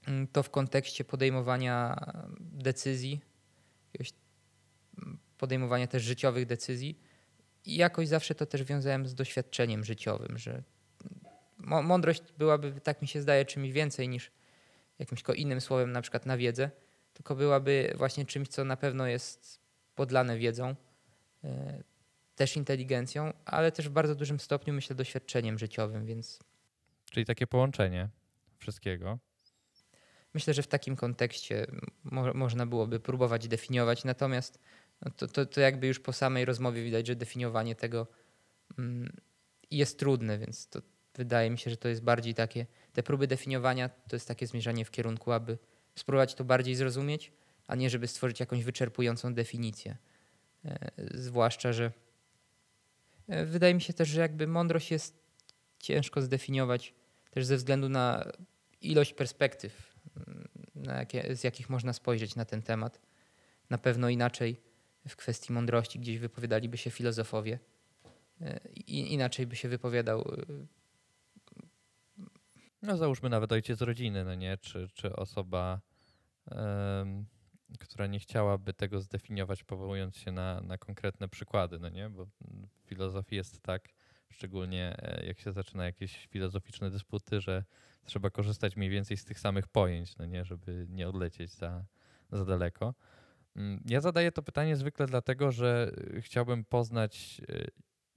mm, 0.08 0.28
to 0.28 0.44
w 0.44 0.50
kontekście 0.50 1.04
podejmowania 1.04 2.06
decyzji, 2.40 3.22
mm, 4.98 5.20
podejmowania 5.38 5.88
też 5.88 6.04
życiowych 6.04 6.46
decyzji. 6.46 7.00
I 7.66 7.76
jakoś 7.76 8.08
zawsze 8.08 8.36
to 8.36 8.46
też 8.46 8.64
wiązałem 8.64 9.08
z 9.08 9.16
doświadczeniem 9.16 9.84
życiowym, 9.84 10.38
że 10.38 10.64
mądrość 11.58 12.22
byłaby, 12.38 12.82
tak 12.84 13.02
mi 13.02 13.08
się 13.08 13.22
zdaje, 13.22 13.46
czymś 13.46 13.72
więcej 13.72 14.10
niż 14.10 14.32
jakimś 15.00 15.24
innym 15.36 15.62
słowem, 15.62 15.92
na 15.92 16.02
przykład 16.02 16.26
na 16.26 16.38
wiedzę, 16.38 16.72
tylko 17.14 17.36
byłaby 17.36 17.94
właśnie 17.98 18.26
czymś, 18.26 18.48
co 18.48 18.66
na 18.66 18.78
pewno 18.78 19.08
jest 19.08 19.60
podlane 19.96 20.38
wiedzą, 20.38 20.76
też 22.36 22.58
inteligencją, 22.58 23.34
ale 23.46 23.72
też 23.72 23.90
w 23.90 23.92
bardzo 23.92 24.16
dużym 24.16 24.40
stopniu, 24.40 24.74
myślę, 24.74 24.96
doświadczeniem 24.96 25.60
życiowym, 25.60 26.06
więc. 26.06 26.40
Czyli 27.12 27.26
takie 27.26 27.48
połączenie 27.48 28.10
wszystkiego. 28.58 29.20
Myślę, 30.34 30.54
że 30.54 30.64
w 30.64 30.68
takim 30.68 30.96
kontekście 30.96 31.68
mo 32.04 32.34
można 32.34 32.66
byłoby 32.66 33.00
próbować 33.00 33.48
definiować, 33.48 34.04
natomiast 34.04 34.60
no 35.02 35.12
to, 35.12 35.28
to, 35.28 35.46
to, 35.46 35.62
jakby 35.62 35.88
już 35.88 36.00
po 36.00 36.14
samej 36.14 36.46
rozmowie 36.46 36.84
widać, 36.84 37.08
że 37.08 37.16
definiowanie 37.16 37.76
tego 37.76 38.08
mm, 38.80 39.18
jest 39.72 40.00
trudne, 40.00 40.38
więc 40.38 40.68
to 40.68 40.82
wydaje 41.16 41.50
mi 41.50 41.58
się, 41.58 41.70
że 41.70 41.78
to 41.78 41.90
jest 41.90 42.04
bardziej 42.04 42.34
takie, 42.34 42.66
te 42.94 43.04
próby 43.04 43.28
definiowania 43.28 43.90
to 43.90 44.16
jest 44.16 44.28
takie 44.28 44.48
zmierzanie 44.48 44.86
w 44.86 44.92
kierunku, 44.92 45.32
aby 45.32 45.58
spróbować 45.96 46.36
to 46.36 46.44
bardziej 46.44 46.76
zrozumieć, 46.76 47.32
a 47.68 47.76
nie 47.76 47.90
żeby 47.90 48.08
stworzyć 48.08 48.40
jakąś 48.40 48.64
wyczerpującą 48.64 49.34
definicję. 49.34 49.98
E, 50.66 50.92
zwłaszcza, 51.14 51.74
że 51.74 51.92
e, 53.28 53.46
wydaje 53.46 53.74
mi 53.74 53.82
się 53.82 53.94
też, 53.94 54.10
że 54.10 54.22
jakby 54.22 54.48
mądrość 54.48 54.92
jest 54.92 55.22
ciężko 55.80 56.22
zdefiniować 56.22 56.94
też 57.30 57.46
ze 57.46 57.58
względu 57.58 57.90
na 57.90 58.32
ilość 58.82 59.14
perspektyw, 59.14 59.96
mm, 60.28 60.48
jakie, 60.98 61.36
z 61.36 61.44
jakich 61.44 61.70
można 61.70 61.94
spojrzeć 61.94 62.36
na 62.36 62.46
ten 62.46 62.62
temat. 62.62 63.00
Na 63.70 63.78
pewno 63.78 64.10
inaczej 64.10 64.62
w 65.08 65.16
kwestii 65.16 65.54
mądrości 65.54 66.00
gdzieś 66.00 66.18
wypowiadaliby 66.18 66.78
się 66.78 66.92
filozofowie, 66.92 67.60
e, 68.42 68.60
i 68.76 69.14
inaczej 69.14 69.48
by 69.48 69.56
się 69.56 69.70
wypowiadał 69.70 70.36
no 72.82 72.98
załóżmy 72.98 73.30
nawet 73.30 73.52
ojciec 73.52 73.82
rodziny, 73.82 74.26
no 74.26 74.36
nie? 74.36 74.58
Czy, 74.58 74.88
czy 74.94 75.16
osoba, 75.16 75.82
która 77.80 78.08
nie 78.08 78.20
chciałaby 78.20 78.74
tego 78.74 79.02
zdefiniować, 79.02 79.64
powołując 79.64 80.18
się 80.18 80.32
na, 80.32 80.62
na 80.62 80.78
konkretne 80.78 81.28
przykłady, 81.28 81.80
no 81.80 81.90
nie? 81.90 82.10
Bo 82.10 82.26
w 82.26 82.32
filozofii 82.86 83.36
jest 83.36 83.62
tak, 83.62 83.90
szczególnie 84.30 84.96
e, 84.98 85.26
jak 85.26 85.40
się 85.40 85.52
zaczyna 85.52 85.86
jakieś 85.86 86.28
filozoficzne 86.28 86.90
dysputy, 86.90 87.42
że 87.42 87.64
trzeba 88.06 88.30
korzystać 88.30 88.76
mniej 88.76 88.90
więcej 88.90 89.18
z 89.18 89.26
tych 89.26 89.40
samych 89.40 89.68
pojęć, 89.68 90.18
no 90.18 90.26
nie? 90.26 90.46
Żeby 90.46 90.88
nie 90.90 91.10
odlecieć 91.10 91.52
za, 91.52 91.86
za 92.32 92.46
daleko. 92.46 92.94
Mm, 93.56 93.84
ja 93.86 94.02
zadaję 94.02 94.32
to 94.32 94.44
pytanie 94.44 94.76
zwykle 94.76 95.06
dlatego, 95.06 95.52
że 95.52 95.92
chciałbym 96.20 96.66
poznać, 96.66 97.42
e, 97.50 97.66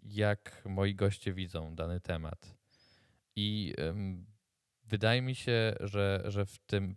jak 0.03 0.63
moi 0.65 0.95
goście 0.95 1.33
widzą 1.33 1.75
dany 1.75 2.01
temat. 2.01 2.57
I 3.37 3.75
wydaje 4.85 5.23
mi 5.23 5.35
się, 5.35 5.77
że, 5.81 6.23
że 6.25 6.47
w 6.47 6.59
tym 6.59 6.97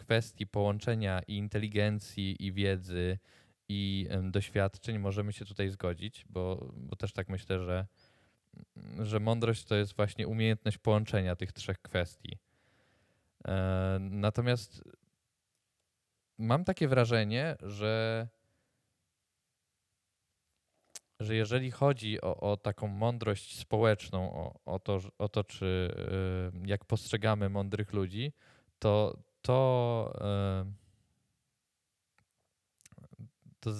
kwestii 0.00 0.46
połączenia 0.46 1.22
i 1.28 1.36
inteligencji, 1.36 2.46
i 2.46 2.52
wiedzy, 2.52 3.18
i 3.68 4.08
doświadczeń 4.22 4.98
możemy 4.98 5.32
się 5.32 5.44
tutaj 5.44 5.68
zgodzić, 5.68 6.24
bo, 6.28 6.72
bo 6.76 6.96
też 6.96 7.12
tak 7.12 7.28
myślę, 7.28 7.58
że, 7.58 7.86
że 8.98 9.20
mądrość 9.20 9.64
to 9.64 9.76
jest 9.76 9.96
właśnie 9.96 10.28
umiejętność 10.28 10.78
połączenia 10.78 11.36
tych 11.36 11.52
trzech 11.52 11.78
kwestii. 11.78 12.38
E, 13.48 13.98
natomiast 14.00 14.82
mam 16.38 16.64
takie 16.64 16.88
wrażenie, 16.88 17.56
że 17.62 18.28
że 21.20 21.34
jeżeli 21.34 21.70
chodzi 21.70 22.20
o, 22.20 22.36
o 22.36 22.56
taką 22.56 22.88
mądrość 22.88 23.58
społeczną, 23.58 24.32
o, 24.32 24.60
o, 24.64 24.78
to, 24.78 24.98
o 25.18 25.28
to, 25.28 25.44
czy 25.44 25.94
y, 26.64 26.68
jak 26.68 26.84
postrzegamy 26.84 27.48
mądrych 27.48 27.92
ludzi, 27.92 28.32
to 28.78 29.16
to, 29.42 30.12
y, 33.20 33.26
to, 33.60 33.70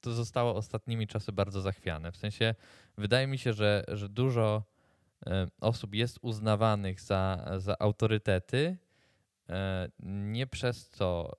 to 0.00 0.12
zostało 0.12 0.54
ostatnimi 0.54 1.06
czasy 1.06 1.32
bardzo 1.32 1.60
zachwiane. 1.60 2.12
W 2.12 2.16
sensie 2.16 2.54
wydaje 2.98 3.26
mi 3.26 3.38
się, 3.38 3.52
że, 3.52 3.84
że 3.88 4.08
dużo 4.08 4.62
y, 5.26 5.30
osób 5.60 5.94
jest 5.94 6.18
uznawanych 6.22 7.00
za, 7.00 7.46
za 7.58 7.78
autorytety, 7.78 8.76
nie 10.00 10.46
przez 10.46 10.90
to, 10.90 11.36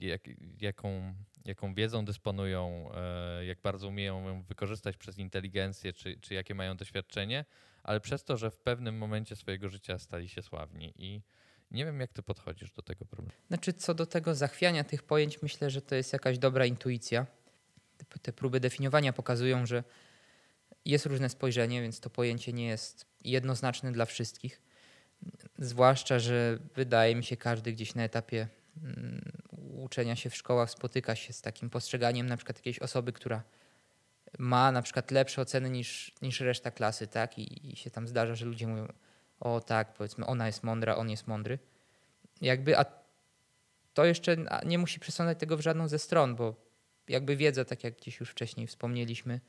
jak, 0.00 0.22
jaką 0.60 1.14
jaką 1.44 1.74
wiedzą 1.74 2.04
dysponują, 2.04 2.90
e, 2.94 3.44
jak 3.44 3.60
bardzo 3.60 3.88
umieją 3.88 4.28
ją 4.28 4.42
wykorzystać 4.42 4.96
przez 4.96 5.18
inteligencję, 5.18 5.92
czy, 5.92 6.20
czy 6.20 6.34
jakie 6.34 6.54
mają 6.54 6.76
doświadczenie, 6.76 7.44
ale 7.82 8.00
przez 8.00 8.24
to, 8.24 8.36
że 8.36 8.50
w 8.50 8.58
pewnym 8.58 8.98
momencie 8.98 9.36
swojego 9.36 9.68
życia 9.68 9.98
stali 9.98 10.28
się 10.28 10.42
sławni. 10.42 10.92
I 10.96 11.22
nie 11.74 11.84
wiem, 11.84 12.00
jak 12.00 12.12
ty 12.12 12.22
podchodzisz 12.22 12.72
do 12.72 12.82
tego 12.82 13.04
problemu. 13.04 13.38
Znaczy, 13.48 13.72
co 13.72 13.94
do 13.94 14.06
tego 14.06 14.34
zachwiania 14.34 14.84
tych 14.84 15.02
pojęć, 15.02 15.42
myślę, 15.42 15.70
że 15.70 15.82
to 15.82 15.94
jest 15.94 16.12
jakaś 16.12 16.38
dobra 16.38 16.66
intuicja. 16.66 17.26
Te 18.22 18.32
próby 18.32 18.60
definiowania 18.60 19.12
pokazują, 19.12 19.66
że 19.66 19.84
jest 20.84 21.06
różne 21.06 21.28
spojrzenie, 21.28 21.82
więc 21.82 22.00
to 22.00 22.10
pojęcie 22.10 22.52
nie 22.52 22.66
jest 22.66 23.06
jednoznaczne 23.24 23.92
dla 23.92 24.04
wszystkich. 24.04 24.62
Zwłaszcza, 25.58 26.18
że 26.18 26.58
wydaje 26.74 27.16
mi 27.16 27.24
się, 27.24 27.36
każdy 27.36 27.72
gdzieś 27.72 27.94
na 27.94 28.02
etapie 28.02 28.48
mm, 28.82 29.32
uczenia 29.84 30.16
się 30.16 30.30
w 30.30 30.36
szkołach 30.36 30.70
spotyka 30.70 31.16
się 31.16 31.32
z 31.32 31.42
takim 31.42 31.70
postrzeganiem 31.70 32.26
na 32.26 32.36
przykład 32.36 32.58
jakiejś 32.58 32.78
osoby, 32.78 33.12
która 33.12 33.42
ma 34.38 34.72
na 34.72 34.82
przykład 34.82 35.10
lepsze 35.10 35.42
oceny 35.42 35.70
niż, 35.70 36.12
niż 36.22 36.40
reszta 36.40 36.70
klasy, 36.70 37.06
tak? 37.06 37.38
I, 37.38 37.72
I, 37.72 37.76
się 37.76 37.90
tam 37.90 38.08
zdarza, 38.08 38.34
że 38.34 38.46
ludzie 38.46 38.66
mówią, 38.66 38.88
o 39.40 39.60
tak, 39.60 39.94
powiedzmy, 39.94 40.26
ona 40.26 40.46
jest 40.46 40.62
mądra, 40.62 40.96
on 40.96 41.10
jest 41.10 41.26
mądry. 41.26 41.58
Jakby, 42.40 42.78
a 42.78 42.84
to 43.94 44.04
jeszcze 44.04 44.36
nie 44.66 44.78
musi 44.78 45.00
przesądzać 45.00 45.38
tego 45.38 45.56
w 45.56 45.60
żadną 45.60 45.88
ze 45.88 45.98
stron, 45.98 46.36
bo 46.36 46.54
jakby 47.08 47.36
wiedza, 47.36 47.64
tak 47.64 47.84
jak 47.84 47.96
gdzieś 47.96 48.20
już 48.20 48.30
wcześniej 48.30 48.66
wspomnieliśmy, 48.66 49.40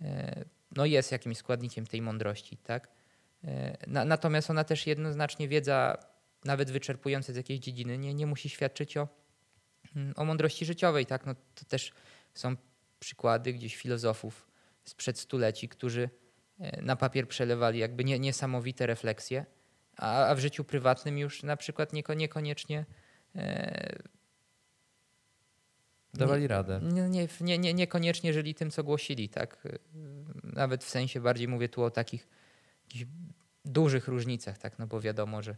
e, 0.00 0.44
no 0.76 0.86
jest 0.86 1.12
jakimś 1.12 1.36
składnikiem 1.36 1.86
tej 1.86 2.02
mądrości, 2.02 2.56
tak? 2.56 2.88
E, 3.44 3.76
natomiast 3.86 4.50
ona 4.50 4.64
też 4.64 4.86
jednoznacznie 4.86 5.48
wiedza, 5.48 5.98
nawet 6.44 6.70
wyczerpująca 6.70 7.32
z 7.32 7.36
jakiejś 7.36 7.60
dziedziny, 7.60 7.98
nie, 7.98 8.14
nie 8.14 8.26
musi 8.26 8.48
świadczyć 8.48 8.96
o 8.96 9.08
Mm, 9.96 10.12
o 10.16 10.24
mądrości 10.24 10.64
życiowej, 10.64 11.06
tak? 11.06 11.26
No, 11.26 11.34
to 11.34 11.64
też 11.64 11.92
są 12.34 12.56
przykłady 13.00 13.52
gdzieś 13.52 13.76
filozofów 13.76 14.48
sprzed 14.84 15.18
stuleci, 15.18 15.68
którzy 15.68 16.10
na 16.82 16.96
papier 16.96 17.28
przelewali 17.28 17.78
jakby 17.78 18.04
nie, 18.04 18.18
niesamowite 18.18 18.86
refleksje, 18.86 19.46
a, 19.96 20.26
a 20.26 20.34
w 20.34 20.38
życiu 20.38 20.64
prywatnym 20.64 21.18
już 21.18 21.42
na 21.42 21.56
przykład 21.56 21.92
nieko, 21.92 22.14
niekoniecznie 22.14 22.86
e, 23.36 23.98
dawali 26.14 26.46
radę. 26.46 26.80
Nie, 26.82 27.08
nie, 27.08 27.28
nie, 27.40 27.58
nie, 27.58 27.74
niekoniecznie 27.74 28.32
żyli 28.32 28.54
tym, 28.54 28.70
co 28.70 28.84
głosili, 28.84 29.28
tak? 29.28 29.68
Nawet 30.44 30.84
w 30.84 30.88
sensie 30.88 31.20
bardziej 31.20 31.48
mówię 31.48 31.68
tu 31.68 31.82
o 31.82 31.90
takich 31.90 32.28
dużych 33.64 34.08
różnicach, 34.08 34.58
tak? 34.58 34.78
No 34.78 34.86
bo 34.86 35.00
wiadomo, 35.00 35.42
że 35.42 35.56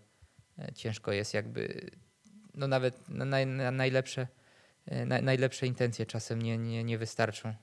e, 0.59 0.73
ciężko 0.73 1.13
jest 1.13 1.35
jakby 1.35 1.91
no 2.55 2.69
nawet 2.69 3.09
naj, 3.09 3.47
najlepsze, 3.73 4.27
e, 4.87 5.23
najlepsze 5.23 5.67
intencje 5.67 6.07
czasem 6.07 6.43
nie, 6.43 6.59
nie, 6.59 6.85
nie 6.85 6.99
wystarczą, 6.99 7.55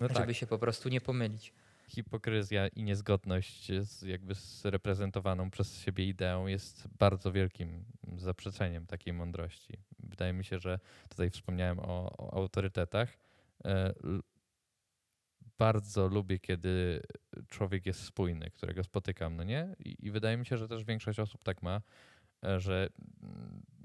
no 0.00 0.08
żeby 0.08 0.26
tak. 0.26 0.36
się 0.36 0.46
po 0.46 0.58
prostu 0.58 0.88
nie 0.88 1.00
pomylić. 1.00 1.52
Hipokryzja 1.94 2.68
i 2.68 2.82
niezgodność 2.82 3.72
z, 3.80 4.02
jakby 4.02 4.34
z 4.34 4.64
reprezentowaną 4.64 5.50
przez 5.50 5.80
siebie 5.80 6.08
ideą 6.08 6.46
jest 6.46 6.88
bardzo 6.98 7.32
wielkim 7.32 7.84
zaprzeczeniem 8.16 8.86
takiej 8.86 9.12
mądrości. 9.12 9.78
Wydaje 9.98 10.32
mi 10.32 10.44
się, 10.44 10.58
że 10.58 10.78
tutaj 11.08 11.30
wspomniałem 11.30 11.78
o, 11.78 12.16
o 12.18 12.32
autorytetach. 12.34 13.16
E, 13.64 13.94
bardzo 15.58 16.08
lubię, 16.08 16.38
kiedy 16.38 17.02
człowiek 17.48 17.86
jest 17.86 18.00
spójny, 18.00 18.50
którego 18.50 18.84
spotykam, 18.84 19.36
no 19.36 19.44
nie? 19.44 19.76
I, 19.84 20.06
I, 20.06 20.10
wydaje 20.10 20.36
mi 20.36 20.46
się, 20.46 20.56
że 20.56 20.68
też 20.68 20.84
większość 20.84 21.18
osób 21.18 21.44
tak 21.44 21.62
ma, 21.62 21.82
e, 22.44 22.60
że 22.60 22.88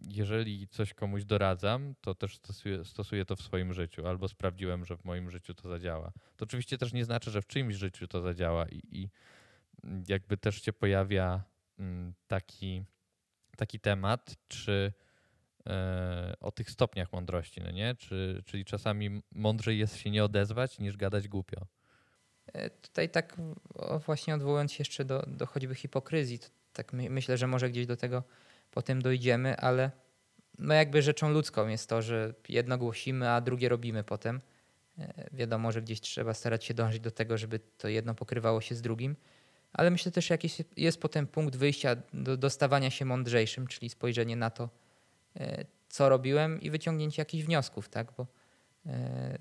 jeżeli 0.07 0.67
coś 0.67 0.93
komuś 0.93 1.23
doradzam, 1.23 1.95
to 2.01 2.15
też 2.15 2.37
stosuję, 2.37 2.85
stosuję 2.85 3.25
to 3.25 3.35
w 3.35 3.41
swoim 3.41 3.73
życiu, 3.73 4.07
albo 4.07 4.27
sprawdziłem, 4.27 4.85
że 4.85 4.97
w 4.97 5.05
moim 5.05 5.29
życiu 5.29 5.53
to 5.53 5.69
zadziała. 5.69 6.11
To 6.37 6.45
oczywiście 6.45 6.77
też 6.77 6.93
nie 6.93 7.05
znaczy, 7.05 7.31
że 7.31 7.41
w 7.41 7.47
czyimś 7.47 7.75
życiu 7.75 8.07
to 8.07 8.21
zadziała 8.21 8.67
i, 8.67 8.81
i 8.91 9.09
jakby 10.07 10.37
też 10.37 10.61
się 10.61 10.73
pojawia 10.73 11.43
mm, 11.79 12.13
taki, 12.27 12.83
taki 13.57 13.79
temat, 13.79 14.35
czy 14.47 14.93
e, 15.67 16.33
o 16.39 16.51
tych 16.51 16.71
stopniach 16.71 17.13
mądrości, 17.13 17.61
no 17.61 17.71
nie? 17.71 17.95
Czy, 17.95 18.43
czyli 18.45 18.65
czasami 18.65 19.21
mądrzej 19.31 19.79
jest 19.79 19.97
się 19.97 20.11
nie 20.11 20.23
odezwać, 20.23 20.79
niż 20.79 20.97
gadać 20.97 21.27
głupio. 21.27 21.67
E, 22.53 22.69
tutaj 22.69 23.09
tak 23.09 23.37
właśnie 24.05 24.35
odwołując 24.35 24.73
się 24.73 24.81
jeszcze 24.81 25.05
do, 25.05 25.25
do 25.27 25.45
choćby 25.45 25.75
hipokryzji, 25.75 26.39
tak 26.73 26.93
my, 26.93 27.09
myślę, 27.09 27.37
że 27.37 27.47
może 27.47 27.69
gdzieś 27.69 27.85
do 27.85 27.97
tego 27.97 28.23
potem 28.71 29.01
dojdziemy, 29.01 29.57
ale 29.57 29.91
no 30.59 30.73
jakby 30.73 31.01
rzeczą 31.01 31.29
ludzką 31.29 31.67
jest 31.67 31.89
to, 31.89 32.01
że 32.01 32.33
jedno 32.49 32.77
głosimy, 32.77 33.29
a 33.29 33.41
drugie 33.41 33.69
robimy 33.69 34.03
potem. 34.03 34.41
E, 34.99 35.29
wiadomo, 35.31 35.71
że 35.71 35.81
gdzieś 35.81 36.01
trzeba 36.01 36.33
starać 36.33 36.65
się 36.65 36.73
dążyć 36.73 36.99
do 36.99 37.11
tego, 37.11 37.37
żeby 37.37 37.59
to 37.77 37.87
jedno 37.87 38.15
pokrywało 38.15 38.61
się 38.61 38.75
z 38.75 38.81
drugim, 38.81 39.15
ale 39.73 39.91
myślę 39.91 40.11
też, 40.11 40.29
jakiś 40.29 40.57
jest 40.77 41.01
potem 41.01 41.27
punkt 41.27 41.55
wyjścia 41.55 41.95
do, 42.13 42.37
do 42.37 42.49
stawania 42.49 42.89
się 42.89 43.05
mądrzejszym, 43.05 43.67
czyli 43.67 43.89
spojrzenie 43.89 44.35
na 44.35 44.49
to, 44.49 44.69
e, 45.35 45.65
co 45.89 46.09
robiłem 46.09 46.61
i 46.61 46.69
wyciągnięcie 46.69 47.21
jakichś 47.21 47.45
wniosków, 47.45 47.89
tak? 47.89 48.13
Bo 48.17 48.27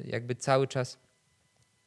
jakby 0.04 0.34
cały 0.34 0.68
czas 0.68 0.98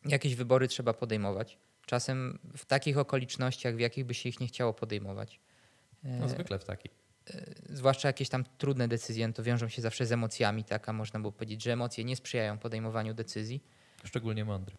jakieś 0.06 0.36
wybory 0.36 0.68
trzeba 0.68 0.94
podejmować. 0.94 1.58
Czasem 1.86 2.40
w 2.58 2.66
takich 2.66 2.98
okolicznościach, 2.98 3.76
w 3.76 3.80
jakich 3.80 4.06
by 4.06 4.14
się 4.14 4.30
ich 4.30 4.40
nie 4.40 4.48
chciało 4.48 4.74
podejmować. 4.74 5.40
No, 6.04 6.30
zwykle 6.30 6.60
w 6.60 6.64
takich. 6.64 7.01
E, 7.30 7.46
zwłaszcza 7.70 8.08
jakieś 8.08 8.30
tam 8.30 8.44
trudne 8.58 8.88
decyzje, 8.88 9.28
no 9.28 9.34
to 9.34 9.44
wiążą 9.44 9.68
się 9.68 9.82
zawsze 9.82 10.06
z 10.06 10.12
emocjami, 10.12 10.64
tak? 10.64 10.90
A 10.90 10.94
można 10.94 11.20
było 11.20 11.32
powiedzieć, 11.32 11.64
że 11.64 11.74
emocje 11.74 12.04
nie 12.04 12.16
sprzyjają 12.16 12.58
podejmowaniu 12.58 13.14
decyzji. 13.14 13.64
Szczególnie 14.04 14.46
mądry. 14.46 14.76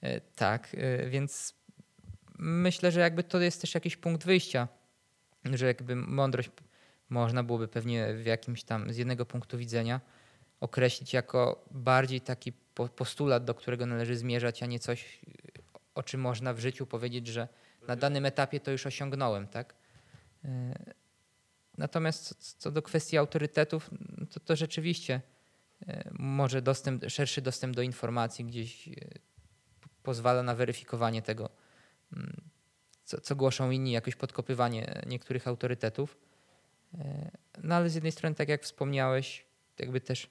E, 0.00 0.20
tak, 0.20 0.68
e, 0.74 1.06
więc 1.08 1.54
myślę, 2.38 2.92
że 2.92 3.00
jakby 3.00 3.24
to 3.24 3.40
jest 3.40 3.60
też 3.60 3.74
jakiś 3.74 3.96
punkt 3.96 4.26
wyjścia, 4.26 4.68
że 5.44 5.66
jakby 5.66 5.96
mądrość 5.96 6.50
można 7.08 7.42
byłoby 7.42 7.68
pewnie 7.68 8.14
w 8.14 8.26
jakimś 8.26 8.64
tam 8.64 8.92
z 8.92 8.96
jednego 8.96 9.26
punktu 9.26 9.58
widzenia 9.58 10.00
określić 10.60 11.12
jako 11.12 11.64
bardziej 11.70 12.20
taki 12.20 12.52
postulat, 12.96 13.44
do 13.44 13.54
którego 13.54 13.86
należy 13.86 14.16
zmierzać, 14.16 14.62
a 14.62 14.66
nie 14.66 14.78
coś, 14.78 15.20
o 15.94 16.02
czym 16.02 16.20
można 16.20 16.54
w 16.54 16.58
życiu 16.58 16.86
powiedzieć, 16.86 17.26
że 17.26 17.48
na 17.88 17.96
danym 17.96 18.26
etapie 18.26 18.60
to 18.60 18.70
już 18.70 18.86
osiągnąłem, 18.86 19.48
tak? 19.48 19.74
E, 21.82 21.84
natomiast 21.84 22.58
co 22.58 22.70
do 22.70 22.82
kwestii 22.82 23.16
autorytetów, 23.16 23.90
to, 24.30 24.40
to 24.40 24.56
rzeczywiście 24.56 25.20
e, 25.86 26.10
może 26.12 26.62
dostęp, 26.62 27.04
szerszy 27.08 27.42
dostęp 27.42 27.76
do 27.76 27.82
informacji 27.82 28.44
gdzieś 28.44 28.88
e, 28.88 28.92
pozwala 30.02 30.42
na 30.42 30.54
weryfikowanie 30.54 31.22
tego, 31.22 31.50
mm, 32.12 32.36
co, 33.04 33.20
co 33.20 33.36
głoszą 33.36 33.70
inni, 33.70 33.92
jakoś 33.92 34.16
podkopywanie 34.16 35.02
niektórych 35.06 35.48
autorytetów. 35.48 36.16
No 37.62 37.74
ale 37.74 37.90
z 37.90 37.94
jednej 37.94 38.12
strony, 38.12 38.34
tak 38.34 38.48
jak 38.48 38.62
wspomniałeś, 38.62 39.44
jakby 39.78 40.00
też 40.00 40.28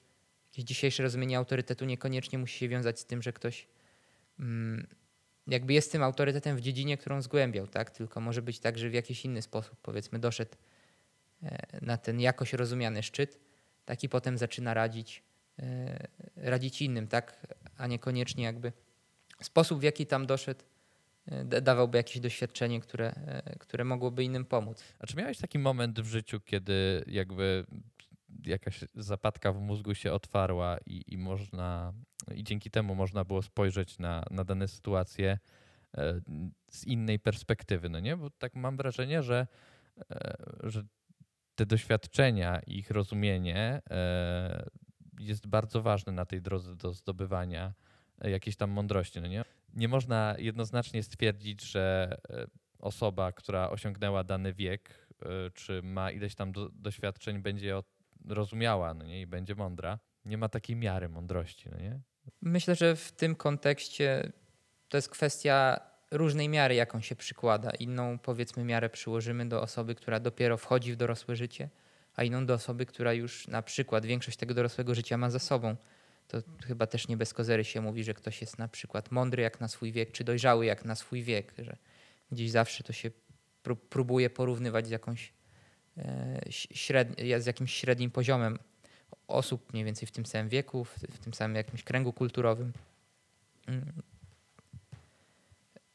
jakieś 0.51 0.65
dzisiejsze 0.65 1.03
rozumienie 1.03 1.37
autorytetu 1.37 1.85
niekoniecznie 1.85 2.39
musi 2.39 2.59
się 2.59 2.69
wiązać 2.69 2.99
z 2.99 3.05
tym, 3.05 3.21
że 3.21 3.33
ktoś 3.33 3.67
mm, 4.39 4.87
jakby 5.47 5.73
jest 5.73 5.91
tym 5.91 6.03
autorytetem 6.03 6.57
w 6.57 6.61
dziedzinie, 6.61 6.97
którą 6.97 7.21
zgłębiał, 7.21 7.67
tak? 7.67 7.91
Tylko 7.91 8.21
może 8.21 8.41
być 8.41 8.59
tak, 8.59 8.77
że 8.77 8.89
w 8.89 8.93
jakiś 8.93 9.25
inny 9.25 9.41
sposób, 9.41 9.75
powiedzmy, 9.81 10.19
doszedł 10.19 10.51
e, 10.51 10.70
na 11.81 11.97
ten 11.97 12.19
jakoś 12.19 12.53
rozumiany 12.53 13.03
szczyt, 13.03 13.39
taki 13.85 14.09
potem 14.09 14.37
zaczyna 14.37 14.73
radzić, 14.73 15.23
e, 15.59 16.07
radzić 16.35 16.81
innym, 16.81 17.07
tak? 17.07 17.47
A 17.77 17.87
niekoniecznie 17.87 18.43
jakby 18.43 18.73
sposób, 19.41 19.79
w 19.79 19.83
jaki 19.83 20.05
tam 20.05 20.25
doszedł, 20.25 20.63
e, 21.25 21.61
dawałby 21.61 21.97
jakieś 21.97 22.19
doświadczenie, 22.19 22.79
które, 22.79 23.13
które 23.59 23.83
mogłoby 23.83 24.23
innym 24.23 24.45
pomóc. 24.45 24.83
A 24.99 25.07
czy 25.07 25.17
miałeś 25.17 25.37
taki 25.37 25.59
moment 25.59 25.99
w 25.99 26.07
życiu, 26.07 26.39
kiedy 26.39 27.03
jakby 27.07 27.65
jakaś 28.45 28.79
zapadka 28.95 29.53
w 29.53 29.61
mózgu 29.61 29.95
się 29.95 30.13
otwarła 30.13 30.77
i, 30.85 31.13
i 31.13 31.17
można, 31.17 31.93
i 32.35 32.43
dzięki 32.43 32.71
temu 32.71 32.95
można 32.95 33.25
było 33.25 33.41
spojrzeć 33.41 33.99
na, 33.99 34.23
na 34.31 34.43
dane 34.43 34.67
sytuacje 34.67 35.39
e, 35.97 36.21
z 36.71 36.85
innej 36.85 37.19
perspektywy, 37.19 37.89
no 37.89 37.99
nie? 37.99 38.17
Bo 38.17 38.29
tak 38.29 38.55
mam 38.55 38.77
wrażenie, 38.77 39.23
że, 39.23 39.47
e, 40.11 40.35
że 40.63 40.83
te 41.55 41.65
doświadczenia, 41.65 42.59
ich 42.67 42.91
rozumienie 42.91 43.81
e, 43.89 44.69
jest 45.19 45.47
bardzo 45.47 45.81
ważne 45.81 46.11
na 46.11 46.25
tej 46.25 46.41
drodze 46.41 46.75
do 46.75 46.93
zdobywania 46.93 47.73
jakiejś 48.21 48.55
tam 48.55 48.69
mądrości, 48.69 49.21
no 49.21 49.27
nie? 49.27 49.43
Nie 49.73 49.87
można 49.87 50.35
jednoznacznie 50.37 51.03
stwierdzić, 51.03 51.61
że 51.71 52.17
osoba, 52.79 53.31
która 53.31 53.69
osiągnęła 53.69 54.23
dany 54.23 54.53
wiek, 54.53 55.07
czy 55.53 55.81
ma 55.83 56.11
ileś 56.11 56.35
tam 56.35 56.51
do, 56.51 56.69
doświadczeń, 56.69 57.39
będzie 57.39 57.81
rozumiała 58.27 58.93
no 58.93 59.05
nie? 59.05 59.21
i 59.21 59.27
będzie 59.27 59.55
mądra. 59.55 59.99
Nie 60.25 60.37
ma 60.37 60.49
takiej 60.49 60.75
miary 60.75 61.09
mądrości. 61.09 61.69
No 61.69 61.77
nie? 61.77 61.99
Myślę, 62.41 62.75
że 62.75 62.95
w 62.95 63.11
tym 63.11 63.35
kontekście 63.35 64.31
to 64.89 64.97
jest 64.97 65.09
kwestia 65.09 65.79
różnej 66.11 66.49
miary, 66.49 66.75
jaką 66.75 67.01
się 67.01 67.15
przykłada. 67.15 67.71
Inną, 67.71 68.19
powiedzmy, 68.19 68.63
miarę 68.63 68.89
przyłożymy 68.89 69.49
do 69.49 69.61
osoby, 69.61 69.95
która 69.95 70.19
dopiero 70.19 70.57
wchodzi 70.57 70.93
w 70.93 70.95
dorosłe 70.95 71.35
życie, 71.35 71.69
a 72.15 72.23
inną 72.23 72.45
do 72.45 72.53
osoby, 72.53 72.85
która 72.85 73.13
już 73.13 73.47
na 73.47 73.61
przykład 73.61 74.05
większość 74.05 74.37
tego 74.37 74.53
dorosłego 74.53 74.95
życia 74.95 75.17
ma 75.17 75.29
za 75.29 75.39
sobą. 75.39 75.75
To 76.27 76.37
chyba 76.67 76.87
też 76.87 77.07
nie 77.07 77.17
bez 77.17 77.33
kozery 77.33 77.63
się 77.63 77.81
mówi, 77.81 78.03
że 78.03 78.13
ktoś 78.13 78.41
jest 78.41 78.57
na 78.57 78.67
przykład 78.67 79.11
mądry 79.11 79.43
jak 79.43 79.59
na 79.59 79.67
swój 79.67 79.91
wiek, 79.91 80.11
czy 80.11 80.23
dojrzały 80.23 80.65
jak 80.65 80.85
na 80.85 80.95
swój 80.95 81.23
wiek, 81.23 81.53
że 81.57 81.77
gdzieś 82.31 82.51
zawsze 82.51 82.83
to 82.83 82.93
się 82.93 83.11
próbuje 83.89 84.29
porównywać 84.29 84.87
z 84.87 84.89
jakąś 84.89 85.33
E, 85.97 87.41
z 87.41 87.45
jakimś 87.45 87.73
średnim 87.73 88.11
poziomem 88.11 88.59
osób 89.27 89.73
mniej 89.73 89.85
więcej 89.85 90.07
w 90.07 90.11
tym 90.11 90.25
samym 90.25 90.49
wieku, 90.49 90.85
w, 90.85 90.95
w 90.95 91.19
tym 91.19 91.33
samym 91.33 91.55
jakimś 91.55 91.83
kręgu 91.83 92.13
kulturowym. 92.13 92.73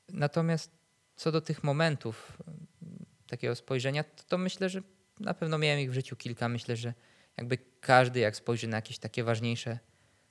Mm. 0.08 0.20
Natomiast 0.20 0.70
co 1.16 1.32
do 1.32 1.40
tych 1.40 1.64
momentów 1.64 2.38
takiego 3.26 3.54
spojrzenia, 3.54 4.04
to, 4.04 4.22
to, 4.28 4.38
myślę, 4.38 4.68
że 4.68 4.82
na 5.20 5.34
pewno 5.34 5.58
miałem 5.58 5.80
ich 5.80 5.90
w 5.90 5.94
życiu 5.94 6.16
kilka. 6.16 6.48
Myślę, 6.48 6.76
że 6.76 6.94
jakby 7.36 7.58
każdy, 7.80 8.20
jak 8.20 8.36
spojrzy 8.36 8.68
na 8.68 8.76
jakieś 8.76 8.98
takie 8.98 9.24
ważniejsze 9.24 9.78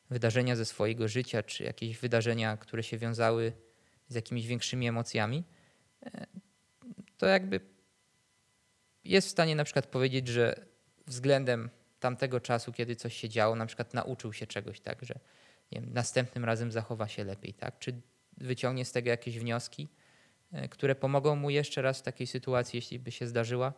wydarzenia 0.09 0.55
ze 0.55 0.65
swojego 0.65 1.07
życia, 1.07 1.43
czy 1.43 1.63
jakieś 1.63 1.97
wydarzenia, 1.97 2.57
które 2.57 2.83
się 2.83 2.97
wiązały 2.97 3.53
z 4.07 4.15
jakimiś 4.15 4.47
większymi 4.47 4.87
emocjami, 4.87 5.43
e, 6.05 6.27
to 7.17 7.25
jakby 7.25 7.59
jest 9.03 9.27
w 9.27 9.31
stanie 9.31 9.55
na 9.55 9.63
przykład 9.63 9.87
powiedzieć, 9.87 10.27
że 10.27 10.65
względem 11.07 11.69
tamtego 11.99 12.39
czasu, 12.39 12.71
kiedy 12.71 12.95
coś 12.95 13.15
się 13.15 13.29
działo, 13.29 13.55
na 13.55 13.65
przykład 13.65 13.93
nauczył 13.93 14.33
się 14.33 14.47
czegoś, 14.47 14.79
tak, 14.79 15.05
że 15.05 15.19
wiem, 15.71 15.93
następnym 15.93 16.45
razem 16.45 16.71
zachowa 16.71 17.07
się 17.07 17.23
lepiej, 17.23 17.53
tak, 17.53 17.79
czy 17.79 18.01
wyciągnie 18.37 18.85
z 18.85 18.91
tego 18.91 19.09
jakieś 19.09 19.39
wnioski, 19.39 19.87
e, 20.51 20.69
które 20.69 20.95
pomogą 20.95 21.35
mu 21.35 21.49
jeszcze 21.49 21.81
raz 21.81 21.99
w 21.99 22.01
takiej 22.01 22.27
sytuacji, 22.27 22.77
jeśli 22.77 22.99
by 22.99 23.11
się 23.11 23.27
zdarzyła, 23.27 23.73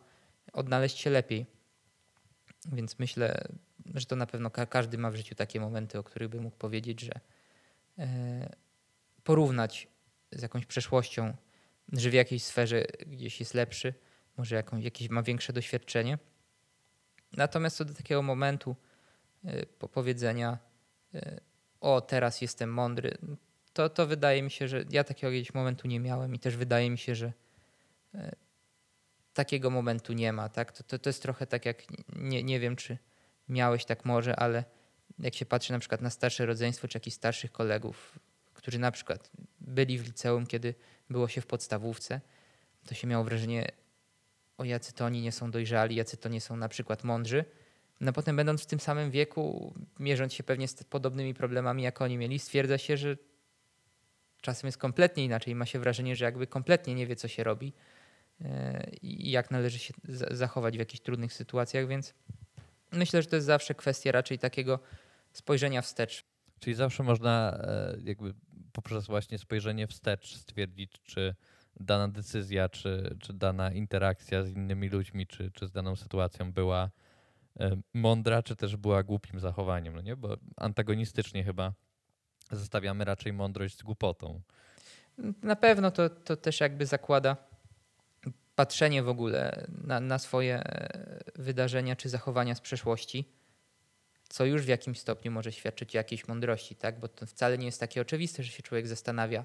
odnaleźć 0.52 0.98
się 0.98 1.10
lepiej. 1.10 1.46
Więc 2.72 2.98
myślę, 2.98 3.48
że 3.94 4.06
to 4.06 4.16
na 4.16 4.26
pewno 4.26 4.50
każdy 4.50 4.98
ma 4.98 5.10
w 5.10 5.16
życiu 5.16 5.34
takie 5.34 5.60
momenty, 5.60 5.98
o 5.98 6.02
których 6.02 6.28
by 6.28 6.40
mógł 6.40 6.56
powiedzieć, 6.56 7.00
że 7.00 7.20
e, 7.98 8.56
porównać 9.24 9.88
z 10.32 10.42
jakąś 10.42 10.66
przeszłością, 10.66 11.36
że 11.92 12.10
w 12.10 12.12
jakiejś 12.12 12.42
sferze 12.42 12.84
gdzieś 13.06 13.40
jest 13.40 13.54
lepszy, 13.54 13.94
może 14.36 14.56
jakąś, 14.56 14.84
jakieś 14.84 15.08
ma 15.08 15.22
większe 15.22 15.52
doświadczenie. 15.52 16.18
Natomiast 17.32 17.76
co 17.76 17.84
do 17.84 17.94
takiego 17.94 18.22
momentu 18.22 18.76
y, 19.44 19.66
powiedzenia, 19.66 20.58
o 21.80 22.00
teraz 22.00 22.40
jestem 22.40 22.72
mądry, 22.72 23.18
to, 23.78 23.88
to 23.88 24.06
wydaje 24.06 24.42
mi 24.42 24.50
się, 24.50 24.68
że 24.68 24.84
ja 24.90 25.04
takiego 25.04 25.32
jakiegoś 25.32 25.54
momentu 25.54 25.88
nie 25.88 26.00
miałem 26.00 26.34
i 26.34 26.38
też 26.38 26.56
wydaje 26.56 26.90
mi 26.90 26.98
się, 26.98 27.14
że 27.14 27.32
y, 28.14 28.18
takiego 29.34 29.70
momentu 29.70 30.12
nie 30.12 30.32
ma. 30.32 30.48
Tak? 30.48 30.72
To, 30.72 30.82
to, 30.84 30.98
to 30.98 31.08
jest 31.08 31.22
trochę 31.22 31.46
tak 31.46 31.66
jak, 31.66 31.82
nie, 32.16 32.42
nie 32.42 32.60
wiem 32.60 32.76
czy 32.76 32.98
miałeś 33.48 33.84
tak 33.84 34.04
może, 34.04 34.36
ale 34.36 34.64
jak 35.18 35.34
się 35.34 35.46
patrzy 35.46 35.72
na 35.72 35.78
przykład 35.78 36.00
na 36.00 36.10
starsze 36.10 36.46
rodzeństwo 36.46 36.88
czy 36.88 36.96
jakichś 36.96 37.16
starszych 37.16 37.52
kolegów, 37.52 38.18
którzy 38.54 38.78
na 38.78 38.90
przykład 38.90 39.30
byli 39.60 39.98
w 39.98 40.06
liceum, 40.06 40.46
kiedy 40.46 40.74
było 41.10 41.28
się 41.28 41.40
w 41.40 41.46
podstawówce, 41.46 42.20
to 42.86 42.94
się 42.94 43.06
miało 43.06 43.24
wrażenie, 43.24 43.68
o 44.58 44.64
jacy 44.64 44.92
to 44.92 45.04
oni 45.04 45.22
nie 45.22 45.32
są 45.32 45.50
dojrzali, 45.50 45.96
jacy 45.96 46.16
to 46.16 46.28
nie 46.28 46.40
są 46.40 46.56
na 46.56 46.68
przykład 46.68 47.04
mądrzy. 47.04 47.44
No 48.00 48.12
potem 48.12 48.36
będąc 48.36 48.62
w 48.62 48.66
tym 48.66 48.80
samym 48.80 49.10
wieku, 49.10 49.74
mierząc 49.98 50.34
się 50.34 50.42
pewnie 50.42 50.68
z 50.68 50.84
podobnymi 50.84 51.34
problemami, 51.34 51.82
jak 51.82 52.02
oni 52.02 52.18
mieli, 52.18 52.38
stwierdza 52.38 52.78
się, 52.78 52.96
że 52.96 53.16
czasem 54.40 54.68
jest 54.68 54.78
kompletnie 54.78 55.24
inaczej. 55.24 55.54
Ma 55.54 55.66
się 55.66 55.78
wrażenie, 55.78 56.16
że 56.16 56.24
jakby 56.24 56.46
kompletnie 56.46 56.94
nie 56.94 57.06
wie, 57.06 57.16
co 57.16 57.28
się 57.28 57.44
robi 57.44 57.72
e, 58.40 58.90
i 59.02 59.30
jak 59.30 59.50
należy 59.50 59.78
się 59.78 59.94
zachować 60.30 60.76
w 60.76 60.78
jakichś 60.78 61.00
trudnych 61.00 61.32
sytuacjach, 61.32 61.88
więc 61.88 62.14
Myślę, 62.92 63.22
że 63.22 63.28
to 63.28 63.36
jest 63.36 63.46
zawsze 63.46 63.74
kwestia 63.74 64.12
raczej 64.12 64.38
takiego 64.38 64.78
spojrzenia 65.32 65.82
wstecz. 65.82 66.24
Czyli 66.60 66.74
zawsze 66.76 67.02
można 67.02 67.58
e, 67.62 67.96
jakby 68.04 68.34
poprzez 68.72 69.06
właśnie 69.06 69.38
spojrzenie 69.38 69.86
wstecz 69.86 70.36
stwierdzić, 70.36 70.92
czy 71.04 71.34
dana 71.80 72.08
decyzja, 72.08 72.68
czy, 72.68 73.16
czy 73.20 73.32
dana 73.32 73.72
interakcja 73.72 74.42
z 74.44 74.50
innymi 74.50 74.88
ludźmi, 74.88 75.26
czy, 75.26 75.50
czy 75.50 75.66
z 75.66 75.72
daną 75.72 75.96
sytuacją 75.96 76.52
była 76.52 76.90
e, 77.60 77.76
mądra, 77.94 78.42
czy 78.42 78.56
też 78.56 78.76
była 78.76 79.02
głupim 79.02 79.40
zachowaniem, 79.40 79.94
no 79.94 80.00
nie? 80.00 80.16
Bo 80.16 80.36
antagonistycznie 80.56 81.44
chyba 81.44 81.72
zestawiamy 82.56 83.04
raczej 83.04 83.32
mądrość 83.32 83.78
z 83.78 83.82
głupotą. 83.82 84.40
Na 85.42 85.56
pewno 85.56 85.90
to, 85.90 86.10
to 86.10 86.36
też 86.36 86.60
jakby 86.60 86.86
zakłada 86.86 87.36
patrzenie 88.54 89.02
w 89.02 89.08
ogóle 89.08 89.66
na, 89.84 90.00
na 90.00 90.18
swoje 90.18 90.54
e, 90.54 91.20
wydarzenia 91.36 91.96
czy 91.96 92.08
zachowania 92.08 92.54
z 92.54 92.60
przeszłości, 92.60 93.32
co 94.28 94.44
już 94.44 94.62
w 94.62 94.68
jakimś 94.68 95.00
stopniu 95.00 95.32
może 95.32 95.52
świadczyć 95.52 95.94
o 95.96 95.98
jakiejś 95.98 96.28
mądrości, 96.28 96.76
tak? 96.76 97.00
Bo 97.00 97.08
to 97.08 97.26
wcale 97.26 97.58
nie 97.58 97.66
jest 97.66 97.80
takie 97.80 98.00
oczywiste, 98.00 98.42
że 98.42 98.52
się 98.52 98.62
człowiek 98.62 98.88
zastanawia 98.88 99.44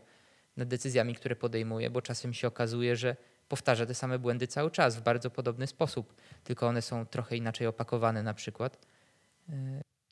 nad 0.57 0.67
decyzjami, 0.67 1.15
które 1.15 1.35
podejmuje, 1.35 1.89
bo 1.89 2.01
czasem 2.01 2.33
się 2.33 2.47
okazuje, 2.47 2.95
że 2.95 3.15
powtarza 3.47 3.85
te 3.85 3.95
same 3.95 4.19
błędy 4.19 4.47
cały 4.47 4.71
czas 4.71 4.95
w 4.95 5.01
bardzo 5.01 5.29
podobny 5.29 5.67
sposób, 5.67 6.15
tylko 6.43 6.67
one 6.67 6.81
są 6.81 7.05
trochę 7.05 7.37
inaczej 7.37 7.67
opakowane 7.67 8.23
na 8.23 8.33
przykład. 8.33 8.77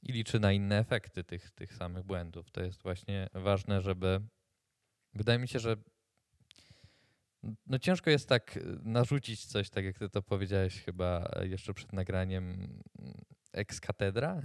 I 0.01 0.11
liczy 0.11 0.39
na 0.39 0.51
inne 0.51 0.79
efekty 0.79 1.23
tych, 1.23 1.51
tych 1.51 1.73
samych 1.73 2.03
błędów. 2.03 2.51
To 2.51 2.63
jest 2.63 2.81
właśnie 2.83 3.29
ważne, 3.33 3.81
żeby. 3.81 4.21
Wydaje 5.13 5.39
mi 5.39 5.47
się, 5.47 5.59
że 5.59 5.75
no 7.67 7.79
ciężko 7.79 8.09
jest 8.09 8.29
tak 8.29 8.59
narzucić 8.83 9.45
coś, 9.45 9.69
tak 9.69 9.85
jak 9.85 9.99
ty 9.99 10.09
to 10.09 10.21
powiedziałeś 10.21 10.81
chyba 10.81 11.31
jeszcze 11.41 11.73
przed 11.73 11.93
nagraniem 11.93 12.79
ex 13.53 13.79
katedra. 13.81 14.41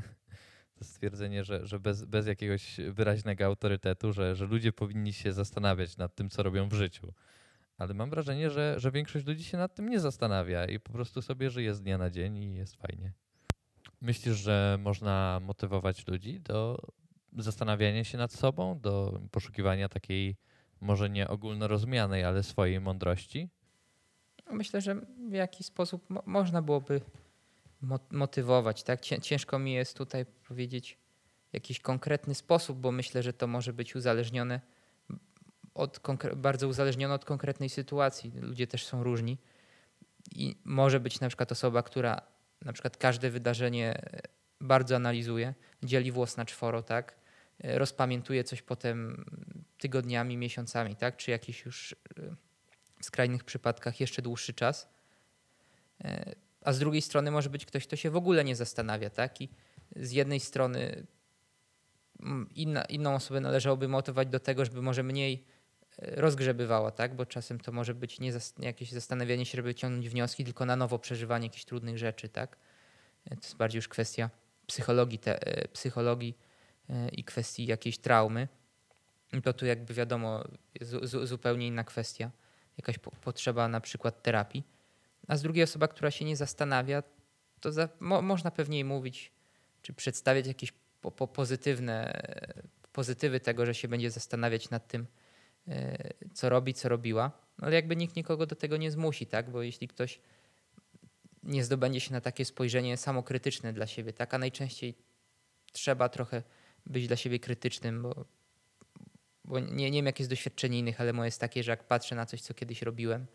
To 0.74 0.84
stwierdzenie, 0.84 1.44
że, 1.44 1.66
że 1.66 1.80
bez, 1.80 2.04
bez 2.04 2.26
jakiegoś 2.26 2.76
wyraźnego 2.90 3.44
autorytetu, 3.44 4.12
że, 4.12 4.36
że 4.36 4.46
ludzie 4.46 4.72
powinni 4.72 5.12
się 5.12 5.32
zastanawiać 5.32 5.96
nad 5.96 6.14
tym, 6.14 6.30
co 6.30 6.42
robią 6.42 6.68
w 6.68 6.72
życiu. 6.72 7.12
Ale 7.78 7.94
mam 7.94 8.10
wrażenie, 8.10 8.50
że, 8.50 8.80
że 8.80 8.90
większość 8.90 9.26
ludzi 9.26 9.44
się 9.44 9.58
nad 9.58 9.74
tym 9.74 9.88
nie 9.88 10.00
zastanawia 10.00 10.64
i 10.64 10.80
po 10.80 10.92
prostu 10.92 11.22
sobie 11.22 11.50
żyje 11.50 11.74
z 11.74 11.82
dnia 11.82 11.98
na 11.98 12.10
dzień 12.10 12.36
i 12.36 12.54
jest 12.54 12.76
fajnie. 12.76 13.12
Myślisz, 14.00 14.36
że 14.36 14.78
można 14.80 15.40
motywować 15.42 16.06
ludzi 16.06 16.40
do 16.40 16.78
zastanawiania 17.38 18.04
się 18.04 18.18
nad 18.18 18.32
sobą, 18.32 18.80
do 18.80 19.20
poszukiwania 19.30 19.88
takiej 19.88 20.36
może 20.80 21.10
nie 21.10 21.28
ogólnorozumianej, 21.28 22.24
ale 22.24 22.42
swojej 22.42 22.80
mądrości? 22.80 23.48
Myślę, 24.50 24.80
że 24.80 24.94
w 25.28 25.32
jakiś 25.32 25.66
sposób 25.66 26.10
mo 26.10 26.22
można 26.26 26.62
byłoby 26.62 27.00
motywować. 28.10 28.82
Tak? 28.82 29.00
Ciężko 29.00 29.58
mi 29.58 29.72
jest 29.72 29.96
tutaj 29.96 30.26
powiedzieć 30.26 30.98
jakiś 31.52 31.80
konkretny 31.80 32.34
sposób, 32.34 32.78
bo 32.78 32.92
myślę, 32.92 33.22
że 33.22 33.32
to 33.32 33.46
może 33.46 33.72
być 33.72 33.96
uzależnione 33.96 34.60
od 35.74 36.00
bardzo 36.36 36.68
uzależnione 36.68 37.14
od 37.14 37.24
konkretnej 37.24 37.68
sytuacji. 37.68 38.32
Ludzie 38.40 38.66
też 38.66 38.86
są 38.86 39.02
różni. 39.02 39.38
I 40.32 40.56
może 40.64 41.00
być 41.00 41.20
na 41.20 41.28
przykład 41.28 41.52
osoba, 41.52 41.82
która 41.82 42.22
na 42.66 42.72
przykład 42.72 42.96
każde 42.96 43.30
wydarzenie 43.30 44.02
bardzo 44.60 44.96
analizuje, 44.96 45.54
dzieli 45.82 46.12
włos 46.12 46.36
na 46.36 46.44
czworo, 46.44 46.82
tak? 46.82 47.14
Rozpamiętuje 47.64 48.44
coś 48.44 48.62
potem 48.62 49.24
tygodniami, 49.78 50.36
miesiącami, 50.36 50.96
tak? 50.96 51.16
Czy 51.16 51.30
jakiś 51.30 51.64
już 51.64 51.96
w 53.00 53.04
skrajnych 53.04 53.44
przypadkach 53.44 54.00
jeszcze 54.00 54.22
dłuższy 54.22 54.54
czas 54.54 54.88
a 56.66 56.72
z 56.72 56.78
drugiej 56.78 57.02
strony 57.02 57.30
może 57.30 57.50
być 57.50 57.66
ktoś, 57.66 57.86
kto 57.86 57.96
się 57.96 58.10
w 58.10 58.16
ogóle 58.16 58.44
nie 58.44 58.56
zastanawia, 58.56 59.10
tak? 59.10 59.40
I 59.40 59.48
z 59.96 60.12
jednej 60.12 60.40
strony 60.40 61.06
mm, 62.20 62.48
inna, 62.54 62.84
inną 62.84 63.14
osobę 63.14 63.40
należałoby 63.40 63.88
motywować 63.88 64.28
do 64.28 64.40
tego, 64.40 64.64
żeby 64.64 64.82
może 64.82 65.02
mniej 65.02 65.34
e, 65.34 65.55
rozgrzebywała, 65.98 66.90
tak? 66.90 67.14
Bo 67.14 67.26
czasem 67.26 67.60
to 67.60 67.72
może 67.72 67.94
być 67.94 68.20
nie 68.20 68.32
zas 68.32 68.54
jakieś 68.58 68.92
zastanawianie 68.92 69.46
się, 69.46 69.56
żeby 69.56 69.68
wyciągnąć 69.68 70.08
wnioski, 70.08 70.44
tylko 70.44 70.66
na 70.66 70.76
nowo 70.76 70.98
przeżywanie 70.98 71.46
jakichś 71.46 71.64
trudnych 71.64 71.98
rzeczy, 71.98 72.28
tak? 72.28 72.56
E, 73.24 73.36
to 73.36 73.42
jest 73.42 73.56
bardziej 73.56 73.78
już 73.78 73.88
kwestia 73.88 74.30
psychologii, 74.66 75.18
te, 75.18 75.46
e, 75.46 75.68
psychologii 75.68 76.38
i 77.12 77.24
kwestii 77.24 77.66
jakiejś 77.66 77.98
traumy. 77.98 78.48
To 79.44 79.52
tu 79.52 79.66
jakby 79.66 79.94
wiadomo 79.94 80.44
zupełnie 81.22 81.66
inna 81.66 81.84
kwestia, 81.84 82.30
jakaś 82.78 82.98
po 82.98 83.10
potrzeba 83.10 83.68
na 83.68 83.80
przykład 83.80 84.22
terapii 84.22 84.64
a 85.28 85.36
z 85.36 85.42
drugiej 85.42 85.64
osoba, 85.64 85.88
która 85.88 86.10
się 86.10 86.24
nie 86.24 86.36
zastanawia, 86.36 87.02
to 87.60 87.72
za, 87.72 87.88
mo, 88.00 88.22
można 88.22 88.50
pewniej 88.50 88.84
mówić, 88.84 89.32
czy 89.82 89.92
przedstawiać 89.92 90.46
jakieś 90.46 90.72
po, 91.00 91.10
po 91.10 91.28
pozytywne 91.28 92.22
pozytywy 92.92 93.40
tego, 93.40 93.66
że 93.66 93.74
się 93.74 93.88
będzie 93.88 94.10
zastanawiać 94.10 94.70
nad 94.70 94.88
tym, 94.88 95.02
e, 95.02 95.06
co 96.34 96.48
robi, 96.48 96.74
co 96.74 96.88
robiła. 96.88 97.32
No, 97.58 97.66
ale 97.66 97.76
jakby 97.76 97.96
nikt 97.96 98.16
nikogo 98.16 98.46
do 98.46 98.56
tego 98.56 98.76
nie 98.76 98.90
zmusi, 98.90 99.26
tak? 99.26 99.50
Bo 99.50 99.62
jeśli 99.62 99.88
ktoś 99.88 100.20
nie 101.42 101.64
zdobędzie 101.64 102.00
się 102.00 102.12
na 102.12 102.20
takie 102.20 102.44
spojrzenie 102.44 102.96
samokrytyczne 102.96 103.72
dla 103.72 103.86
siebie, 103.86 104.12
tak? 104.12 104.34
A 104.34 104.38
najczęściej 104.38 104.94
trzeba 105.72 106.08
trochę 106.08 106.42
być 106.86 107.06
dla 107.06 107.16
siebie 107.16 107.38
krytycznym, 107.38 108.02
bo, 108.02 108.24
bo 109.44 109.60
nie, 109.60 109.90
nie 109.90 109.98
wiem, 109.98 110.06
jakie 110.06 110.22
jest 110.22 110.30
doświadczenie 110.30 110.78
innych, 110.78 111.00
ale 111.00 111.12
moje 111.12 111.26
jest 111.26 111.40
takie, 111.40 111.62
że 111.62 111.70
jak 111.70 111.84
patrzę 111.84 112.14
na 112.14 112.26
coś, 112.26 112.40
co 112.40 112.54
kiedyś 112.54 112.82
robiłem, 112.82 113.26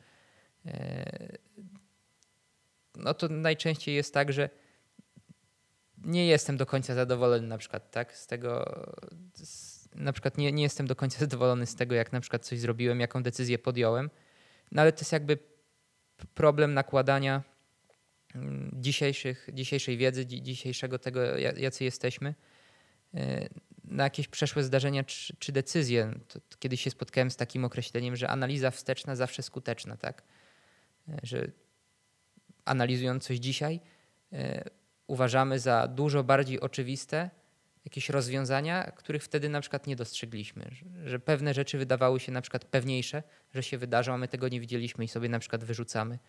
e, 0.65 1.37
no 2.95 3.13
to 3.13 3.27
najczęściej 3.29 3.95
jest 3.95 4.13
tak, 4.13 4.33
że 4.33 4.49
nie 5.97 6.27
jestem 6.27 6.57
do 6.57 6.65
końca 6.65 6.95
zadowolony 6.95 7.47
na 7.47 7.57
przykład 7.57 7.91
tak, 7.91 8.17
z 8.17 8.27
tego, 8.27 8.65
z, 9.33 9.80
na 9.95 10.13
przykład 10.13 10.37
nie, 10.37 10.51
nie 10.51 10.63
jestem 10.63 10.87
do 10.87 10.95
końca 10.95 11.19
zadowolony 11.25 11.65
z 11.65 11.75
tego, 11.75 11.95
jak 11.95 12.11
na 12.11 12.21
przykład 12.21 12.45
coś 12.45 12.59
zrobiłem, 12.59 12.99
jaką 12.99 13.23
decyzję 13.23 13.59
podjąłem, 13.59 14.09
no 14.71 14.81
ale 14.81 14.91
to 14.91 14.99
jest 14.99 15.11
jakby 15.11 15.37
problem 16.33 16.73
nakładania 16.73 17.43
mm, 18.35 18.71
dzisiejszych, 18.73 19.49
dzisiejszej 19.53 19.97
wiedzy, 19.97 20.25
dzisiejszego 20.25 20.99
tego, 20.99 21.37
jacy 21.37 21.83
jesteśmy, 21.83 22.35
y, 23.15 23.49
na 23.83 24.03
jakieś 24.03 24.27
przeszłe 24.27 24.63
zdarzenia 24.63 25.03
czy, 25.03 25.35
czy 25.39 25.51
decyzje. 25.51 26.13
To, 26.27 26.39
kiedyś 26.59 26.81
się 26.81 26.91
spotkałem 26.91 27.31
z 27.31 27.35
takim 27.35 27.65
określeniem, 27.65 28.15
że 28.15 28.27
analiza 28.27 28.71
wsteczna 28.71 29.15
zawsze 29.15 29.43
skuteczna, 29.43 29.97
tak? 29.97 30.23
Y, 31.09 31.13
że 31.23 31.47
analizując 32.65 33.23
coś 33.23 33.37
dzisiaj, 33.37 33.79
e, 34.33 34.63
uważamy 35.07 35.59
za 35.59 35.87
dużo 35.87 36.23
bardziej 36.23 36.59
oczywiste 36.59 37.29
jakieś 37.85 38.09
rozwiązania, 38.09 38.91
których 38.91 39.23
wtedy 39.23 39.49
na 39.49 39.61
przykład 39.61 39.87
nie 39.87 39.95
dostrzegliśmy, 39.95 40.71
że 41.05 41.19
pewne 41.19 41.53
rzeczy 41.53 41.77
wydawały 41.77 42.19
się 42.19 42.31
na 42.31 42.41
przykład 42.41 42.65
pewniejsze, 42.65 43.23
że 43.53 43.63
się 43.63 43.77
wydarzą, 43.77 44.13
a 44.13 44.17
my 44.17 44.27
tego 44.27 44.47
nie 44.47 44.59
widzieliśmy 44.59 45.05
i 45.05 45.07
sobie 45.07 45.29
na 45.29 45.39
przykład 45.39 45.63
wyrzucamy. 45.63 46.19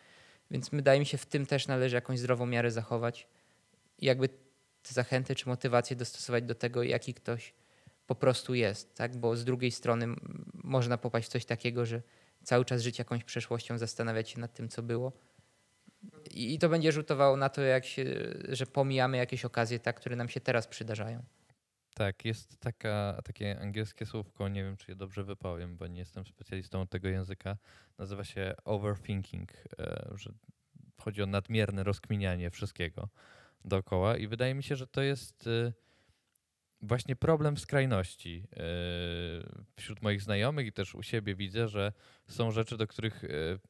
Więc 0.51 0.69
wydaje 0.71 1.01
mi 1.01 1.07
się, 1.07 1.19
w 1.19 1.27
tym 1.27 1.47
też 1.47 1.67
należy 1.67 1.95
jakąś 1.95 2.19
zdrową 2.19 2.47
miarę 2.47 2.71
zachować 2.71 3.29
i 3.99 4.07
jakby 4.07 4.29
te 4.83 4.93
zachęty 4.95 5.35
czy 5.35 5.49
motywacje 5.49 5.97
dostosować 5.97 6.45
do 6.45 6.55
tego, 6.55 6.83
jaki 6.83 7.15
ktoś 7.15 7.55
po 8.07 8.15
prostu 8.15 8.55
jest, 8.55 8.95
tak? 8.95 9.17
Bo 9.17 9.37
z 9.37 9.45
drugiej 9.45 9.71
strony 9.71 10.07
można 10.55 10.99
popaść 10.99 11.29
w 11.29 11.31
coś 11.31 11.45
takiego, 11.45 11.87
że 11.87 12.03
cały 12.45 12.65
czas 12.65 12.83
żyć 12.83 12.99
jakąś 12.99 13.25
przeszłością, 13.25 13.79
zastanawiać 13.79 14.31
się 14.31 14.41
nad 14.41 14.55
tym, 14.55 14.69
co 14.69 14.83
było, 14.83 15.13
i 16.31 16.59
to 16.59 16.69
będzie 16.69 16.93
rzutowało 16.93 17.37
na 17.37 17.49
to, 17.49 17.63
jak 17.63 17.85
się, 17.85 18.05
że 18.49 18.67
pomijamy 18.67 19.17
jakieś 19.17 19.45
okazje, 19.45 19.79
tak, 19.79 19.97
które 19.97 20.17
nam 20.17 20.29
się 20.29 20.41
teraz 20.41 20.67
przydarzają. 20.67 21.23
Tak, 21.95 22.25
jest 22.25 22.61
taka, 22.61 23.21
takie 23.25 23.61
angielskie 23.61 24.07
słówko, 24.07 24.49
nie 24.49 24.65
wiem 24.65 24.77
czy 24.77 24.91
je 24.91 24.97
dobrze 24.97 25.25
wypowiem, 25.25 25.77
bo 25.77 25.87
nie 25.87 25.99
jestem 25.99 26.27
specjalistą 26.27 26.87
tego 26.87 27.09
języka. 27.09 27.57
Nazywa 27.99 28.25
się 28.25 28.55
overthinking, 28.65 29.53
e, 29.79 30.09
że 30.15 30.33
chodzi 31.01 31.23
o 31.23 31.27
nadmierne 31.27 31.85
rozkminianie 31.85 32.51
wszystkiego 32.51 33.09
dookoła 33.65 34.17
i 34.17 34.27
wydaje 34.27 34.55
mi 34.55 34.63
się, 34.63 34.77
że 34.77 34.87
to 34.87 35.03
jest 35.03 35.47
e, 35.47 35.73
właśnie 36.81 37.17
problem 37.17 37.57
skrajności. 37.57 38.45
E, 38.53 38.63
wśród 39.77 40.03
moich 40.03 40.23
znajomych 40.23 40.67
i 40.67 40.73
też 40.73 40.95
u 40.95 41.03
siebie 41.03 41.35
widzę, 41.35 41.69
że 41.69 41.93
są 42.29 42.51
rzeczy, 42.51 42.77
do 42.77 42.87
których 42.87 43.25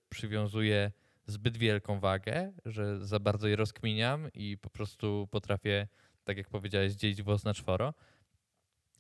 przywiązuję 0.09 0.93
zbyt 1.27 1.57
wielką 1.57 2.01
wagę, 2.01 2.53
że 2.65 3.07
za 3.07 3.21
bardzo 3.21 3.49
je 3.49 3.57
rozkminiam 3.57 4.29
i 4.35 4.59
po 4.59 4.71
prostu 4.71 5.29
potrafię, 5.31 5.89
tak 6.25 6.37
jak 6.37 6.49
powiedziałeś, 6.49 6.93
dzielić 6.93 7.23
włos 7.23 7.45
na 7.45 7.55
czworo. 7.55 7.95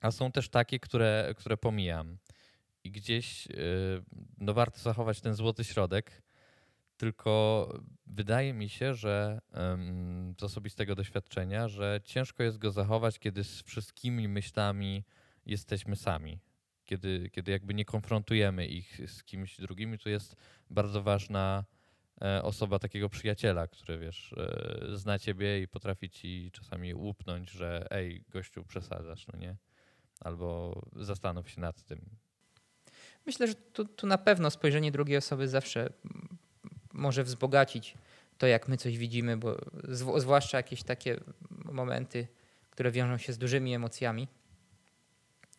A 0.02 0.10
są 0.10 0.32
też 0.32 0.48
takie, 0.48 0.80
które, 0.80 1.34
które 1.36 1.56
pomijam. 1.56 2.18
I 2.84 2.90
gdzieś 2.90 3.46
y, 3.46 3.52
no, 4.38 4.54
warto 4.54 4.78
zachować 4.78 5.20
ten 5.20 5.34
złoty 5.34 5.64
środek, 5.64 6.22
tylko 6.96 7.68
wydaje 8.06 8.52
mi 8.52 8.68
się, 8.68 8.94
że 8.94 9.40
z 10.38 10.42
osobistego 10.42 10.94
doświadczenia, 10.94 11.68
że 11.68 12.00
ciężko 12.04 12.42
jest 12.42 12.58
go 12.58 12.70
zachować, 12.70 13.18
kiedy 13.18 13.44
z 13.44 13.62
wszystkimi 13.62 14.28
myślami 14.28 15.04
jesteśmy 15.46 15.96
sami. 15.96 16.40
Kiedy, 16.84 17.30
kiedy 17.30 17.52
jakby 17.52 17.74
nie 17.74 17.84
konfrontujemy 17.84 18.66
ich 18.66 19.10
z 19.10 19.24
kimś 19.24 19.60
drugim, 19.60 19.94
i 19.94 19.98
tu 19.98 20.08
jest 20.08 20.36
bardzo 20.70 21.02
ważna 21.02 21.64
e, 22.22 22.42
osoba 22.42 22.78
takiego 22.78 23.08
przyjaciela, 23.08 23.68
który 23.68 23.98
wiesz, 23.98 24.32
e, 24.32 24.96
zna 24.96 25.18
ciebie 25.18 25.62
i 25.62 25.68
potrafi 25.68 26.10
ci 26.10 26.50
czasami 26.52 26.94
łupnąć, 26.94 27.50
że 27.50 27.86
ej, 27.90 28.24
gościu, 28.28 28.64
przesadzasz, 28.64 29.26
no 29.26 29.38
nie? 29.38 29.56
Albo 30.24 30.80
zastanów 30.96 31.50
się 31.50 31.60
nad 31.60 31.82
tym. 31.82 32.00
Myślę, 33.26 33.46
że 33.46 33.54
tu, 33.54 33.84
tu 33.84 34.06
na 34.06 34.18
pewno 34.18 34.50
spojrzenie 34.50 34.92
drugiej 34.92 35.16
osoby 35.16 35.48
zawsze 35.48 35.92
może 36.92 37.24
wzbogacić 37.24 37.94
to, 38.38 38.46
jak 38.46 38.68
my 38.68 38.76
coś 38.76 38.98
widzimy, 38.98 39.36
bo 39.36 39.54
zw- 39.88 40.20
zwłaszcza 40.20 40.56
jakieś 40.56 40.82
takie 40.82 41.20
momenty, 41.50 42.26
które 42.70 42.90
wiążą 42.90 43.18
się 43.18 43.32
z 43.32 43.38
dużymi 43.38 43.74
emocjami, 43.74 44.28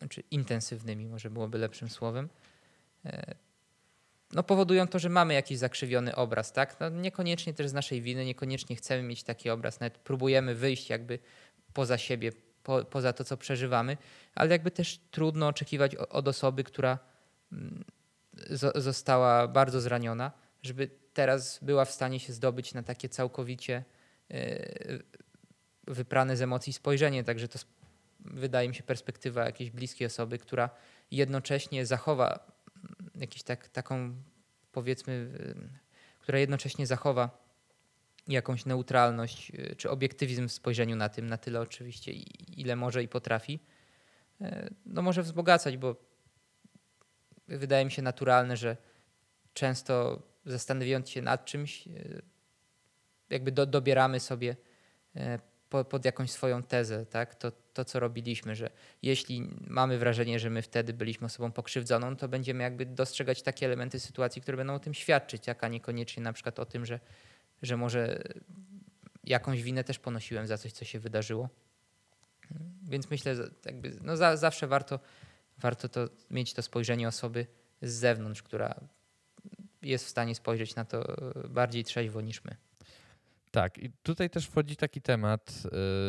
czy 0.10 0.24
intensywnymi, 0.32 1.08
może 1.08 1.30
byłoby 1.30 1.58
lepszym 1.58 1.90
słowem, 1.90 2.30
e, 3.06 3.36
no 4.34 4.44
powodują 4.44 4.88
to, 4.88 5.00
że 5.00 5.10
mamy 5.10 5.34
jakiś 5.34 5.58
zakrzywiony 5.58 6.16
obraz, 6.16 6.54
tak? 6.54 6.80
No 6.80 6.90
niekoniecznie 6.90 7.54
też 7.54 7.68
z 7.68 7.74
naszej 7.74 8.02
winy, 8.02 8.26
niekoniecznie 8.26 8.76
chcemy 8.76 9.04
mieć 9.04 9.24
taki 9.24 9.50
obraz, 9.50 9.80
nawet 9.80 9.98
próbujemy 9.98 10.56
wyjść 10.56 10.90
jakby 10.90 11.20
poza 11.74 11.98
siebie, 11.98 12.32
po, 12.64 12.86
poza 12.86 13.14
to, 13.14 13.24
co 13.24 13.38
przeżywamy, 13.38 13.98
ale 14.36 14.52
jakby 14.52 14.72
też 14.72 15.00
trudno 15.12 15.48
oczekiwać 15.48 15.96
od 15.96 16.28
osoby, 16.28 16.64
która 16.64 17.00
mm, 17.52 17.84
zo- 18.50 18.82
została 18.82 19.48
bardzo 19.48 19.82
zraniona, 19.82 20.32
żeby 20.62 20.90
teraz 21.14 21.60
była 21.62 21.86
w 21.86 21.92
stanie 21.92 22.20
się 22.20 22.34
zdobyć 22.34 22.74
na 22.74 22.84
takie 22.84 23.10
całkowicie 23.10 23.84
e, 24.32 25.00
wyprane 25.88 26.38
z 26.38 26.42
emocji 26.42 26.74
spojrzenie. 26.74 27.24
Także 27.24 27.48
to 27.48 27.60
wydaje 28.20 28.70
mi 28.70 28.76
się 28.76 28.84
perspektywa 28.84 29.46
jakiejś 29.46 29.72
bliskiej 29.72 30.08
osoby, 30.08 30.38
która 30.38 30.70
jednocześnie 31.12 31.86
zachowa 31.86 32.28
mm, 32.28 33.12
jakiś 33.16 33.44
tak, 33.44 33.68
taką 33.68 34.16
powiedzmy, 34.72 35.30
która 36.20 36.40
jednocześnie 36.40 36.88
zachowa 36.88 37.43
jakąś 38.28 38.66
neutralność 38.66 39.52
y, 39.52 39.76
czy 39.76 39.90
obiektywizm 39.90 40.48
w 40.48 40.52
spojrzeniu 40.52 40.96
na 40.96 41.10
tym, 41.10 41.28
na 41.28 41.38
tyle 41.38 41.62
oczywiście, 41.62 42.12
ile 42.58 42.76
może 42.76 43.04
i 43.04 43.08
potrafi, 43.08 43.60
y, 44.42 44.74
no 44.86 45.02
może 45.02 45.24
wzbogacać, 45.24 45.78
bo 45.78 45.96
wydaje 47.48 47.86
mi 47.86 47.92
się 47.92 48.02
naturalne, 48.02 48.58
że 48.58 48.78
często 49.54 50.24
zastanawiając 50.46 51.10
się 51.10 51.22
nad 51.22 51.46
czymś, 51.46 51.88
y, 51.88 52.22
jakby 53.30 53.52
do, 53.52 53.66
dobieramy 53.66 54.20
sobie 54.20 54.56
po, 55.74 55.86
pod 55.86 56.06
jakąś 56.06 56.32
swoją 56.32 56.64
tezę, 56.64 57.06
tak? 57.06 57.36
To, 57.36 57.52
to, 57.74 57.86
co 57.86 58.00
robiliśmy, 58.00 58.56
że 58.56 58.70
jeśli 59.02 59.50
mamy 59.68 59.98
wrażenie, 59.98 60.40
że 60.40 60.50
my 60.50 60.62
wtedy 60.62 60.94
byliśmy 60.94 61.26
osobą 61.26 61.52
pokrzywdzoną, 61.52 62.16
to 62.16 62.28
będziemy 62.28 62.64
jakby 62.64 62.86
dostrzegać 62.86 63.42
takie 63.42 63.66
elementy 63.66 64.00
sytuacji, 64.00 64.42
które 64.42 64.58
będą 64.58 64.74
o 64.74 64.80
tym 64.80 64.94
świadczyć, 64.94 65.44
a 65.62 65.68
niekoniecznie 65.68 66.24
na 66.24 66.34
przykład 66.34 66.60
o 66.60 66.66
tym, 66.66 66.86
że, 66.86 67.00
że 67.64 67.78
może 67.78 68.24
jakąś 69.24 69.64
winę 69.64 69.84
też 69.84 70.00
ponosiłem 70.00 70.48
za 70.48 70.58
coś, 70.58 70.72
co 70.72 70.86
się 70.86 71.00
wydarzyło. 71.00 71.50
Więc 72.90 73.10
myślę, 73.10 73.36
jakby, 73.66 73.92
no 74.02 74.18
za, 74.18 74.38
zawsze 74.38 74.68
warto, 74.68 75.00
warto 75.58 75.90
to, 75.90 76.10
mieć 76.32 76.54
to 76.54 76.62
spojrzenie 76.62 77.08
osoby 77.08 77.48
z 77.82 77.92
zewnątrz, 77.94 78.44
która 78.44 78.80
jest 79.82 80.06
w 80.06 80.10
stanie 80.10 80.36
spojrzeć 80.36 80.76
na 80.76 80.86
to 80.86 81.16
bardziej 81.50 81.84
trzeźwo 81.84 82.22
niż 82.22 82.44
my. 82.44 82.56
Tak, 83.52 83.78
i 83.78 83.92
tutaj 84.04 84.30
też 84.30 84.48
wchodzi 84.48 84.76
taki 84.76 85.02
temat, 85.02 85.64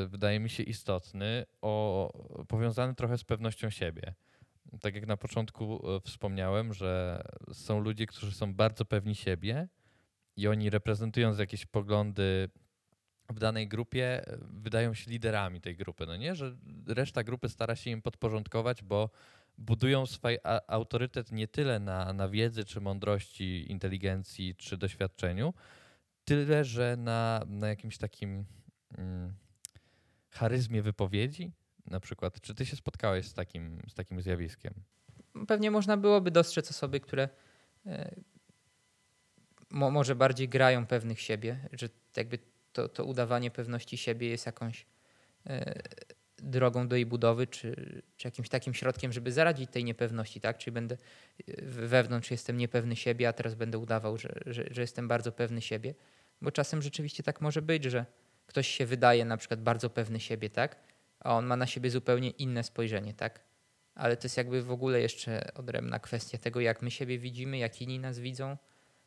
y, 0.04 0.08
wydaje 0.08 0.40
mi 0.40 0.50
się 0.50 0.62
istotny, 0.62 1.46
o, 1.62 2.44
powiązany 2.48 2.94
trochę 2.94 3.18
z 3.18 3.24
pewnością 3.24 3.70
siebie. 3.70 4.14
Tak 4.80 4.94
jak 4.94 5.06
na 5.06 5.16
początku 5.16 5.96
y, 5.96 6.00
wspomniałem, 6.00 6.74
że 6.74 7.22
są 7.52 7.80
ludzie, 7.80 8.06
którzy 8.06 8.32
są 8.32 8.54
bardzo 8.54 8.84
pewni 8.84 9.14
siebie 9.14 9.68
i 10.36 10.48
oni 10.48 10.70
reprezentując 10.70 11.38
jakieś 11.38 11.66
poglądy 11.66 12.48
w 13.30 13.38
danej 13.38 13.68
grupie, 13.68 14.24
wydają 14.40 14.94
się 14.94 15.10
liderami 15.10 15.60
tej 15.60 15.76
grupy, 15.76 16.06
no 16.06 16.16
nie? 16.16 16.34
Że 16.34 16.56
reszta 16.86 17.24
grupy 17.24 17.48
stara 17.48 17.76
się 17.76 17.90
im 17.90 18.02
podporządkować, 18.02 18.82
bo 18.82 19.10
budują 19.58 20.06
swój 20.06 20.38
autorytet 20.66 21.32
nie 21.32 21.48
tyle 21.48 21.80
na, 21.80 22.12
na 22.12 22.28
wiedzy, 22.28 22.64
czy 22.64 22.80
mądrości, 22.80 23.72
inteligencji, 23.72 24.54
czy 24.54 24.76
doświadczeniu, 24.76 25.54
tyle, 26.24 26.64
że 26.64 26.96
na, 26.96 27.44
na 27.46 27.68
jakimś 27.68 27.98
takim 27.98 28.44
mm, 28.98 29.34
charyzmie 30.30 30.82
wypowiedzi, 30.82 31.52
na 31.86 32.00
przykład. 32.00 32.40
Czy 32.40 32.54
ty 32.54 32.66
się 32.66 32.76
spotkałeś 32.76 33.26
z 33.26 33.34
takim, 33.34 33.82
z 33.88 33.94
takim 33.94 34.22
zjawiskiem? 34.22 34.74
pewnie 35.48 35.70
można 35.70 35.96
byłoby 35.96 36.30
dostrzec 36.30 36.70
osoby, 36.70 37.00
które 37.00 37.28
e, 37.86 38.14
mo, 39.74 39.90
może 39.90 40.14
bardziej 40.14 40.48
grają 40.48 40.86
pewnych 40.86 41.20
siebie, 41.20 41.68
że 41.72 41.88
jakby 42.16 42.38
to, 42.72 42.88
to 42.88 43.04
udawanie 43.04 43.50
pewności 43.50 43.96
siebie 43.96 44.28
jest 44.28 44.46
jakąś 44.46 44.86
e, 45.46 45.82
drogą 46.38 46.88
do 46.88 46.96
jej 46.96 47.06
budowy, 47.06 47.46
czy, 47.46 48.02
czy 48.16 48.28
jakimś 48.28 48.48
takim 48.48 48.74
środkiem, 48.74 49.12
żeby 49.12 49.32
zaradzić 49.32 49.70
tej 49.70 49.84
niepewności, 49.84 50.40
tak? 50.40 50.58
Czyli 50.58 50.72
będę 50.72 50.96
wewnątrz 51.62 52.30
jestem 52.30 52.56
niepewny 52.56 52.96
siebie, 52.96 53.28
a 53.28 53.32
teraz 53.32 53.54
będę 53.54 53.78
udawał, 53.78 54.18
że, 54.18 54.40
że, 54.46 54.64
że 54.70 54.80
jestem 54.80 55.08
bardzo 55.08 55.32
pewny 55.32 55.60
siebie. 55.60 55.94
Bo 56.40 56.50
czasem 56.50 56.82
rzeczywiście 56.82 57.22
tak 57.22 57.40
może 57.40 57.62
być, 57.62 57.84
że 57.84 58.06
ktoś 58.46 58.68
się 58.68 58.86
wydaje 58.86 59.24
na 59.24 59.36
przykład 59.36 59.60
bardzo 59.60 59.90
pewny 59.90 60.20
siebie, 60.20 60.50
tak? 60.50 60.76
A 61.20 61.34
on 61.34 61.46
ma 61.46 61.56
na 61.56 61.66
siebie 61.66 61.90
zupełnie 61.90 62.30
inne 62.30 62.62
spojrzenie, 62.64 63.14
tak? 63.14 63.40
ale 63.94 64.16
to 64.16 64.24
jest 64.24 64.36
jakby 64.36 64.62
w 64.62 64.70
ogóle 64.70 65.00
jeszcze 65.00 65.54
odrębna 65.54 65.98
kwestia 65.98 66.38
tego, 66.38 66.60
jak 66.60 66.82
my 66.82 66.90
siebie 66.90 67.18
widzimy, 67.18 67.58
jak 67.58 67.82
inni 67.82 67.98
nas 67.98 68.18
widzą. 68.18 68.56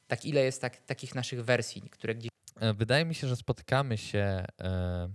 Tak 0.08 0.26
ile 0.26 0.41
jest 0.41 0.62
tak, 0.62 0.78
takich 0.78 1.15
naszych 1.15 1.46
wersji, 1.46 1.82
które 1.82 2.15
gdzieś 2.15 2.30
E, 2.60 2.74
Wydaje 2.74 3.06
mi 3.06 3.15
się, 3.15 3.28
że 3.28 3.36
spotykamy 3.36 3.98
się, 3.98 4.46
e, 4.62 5.10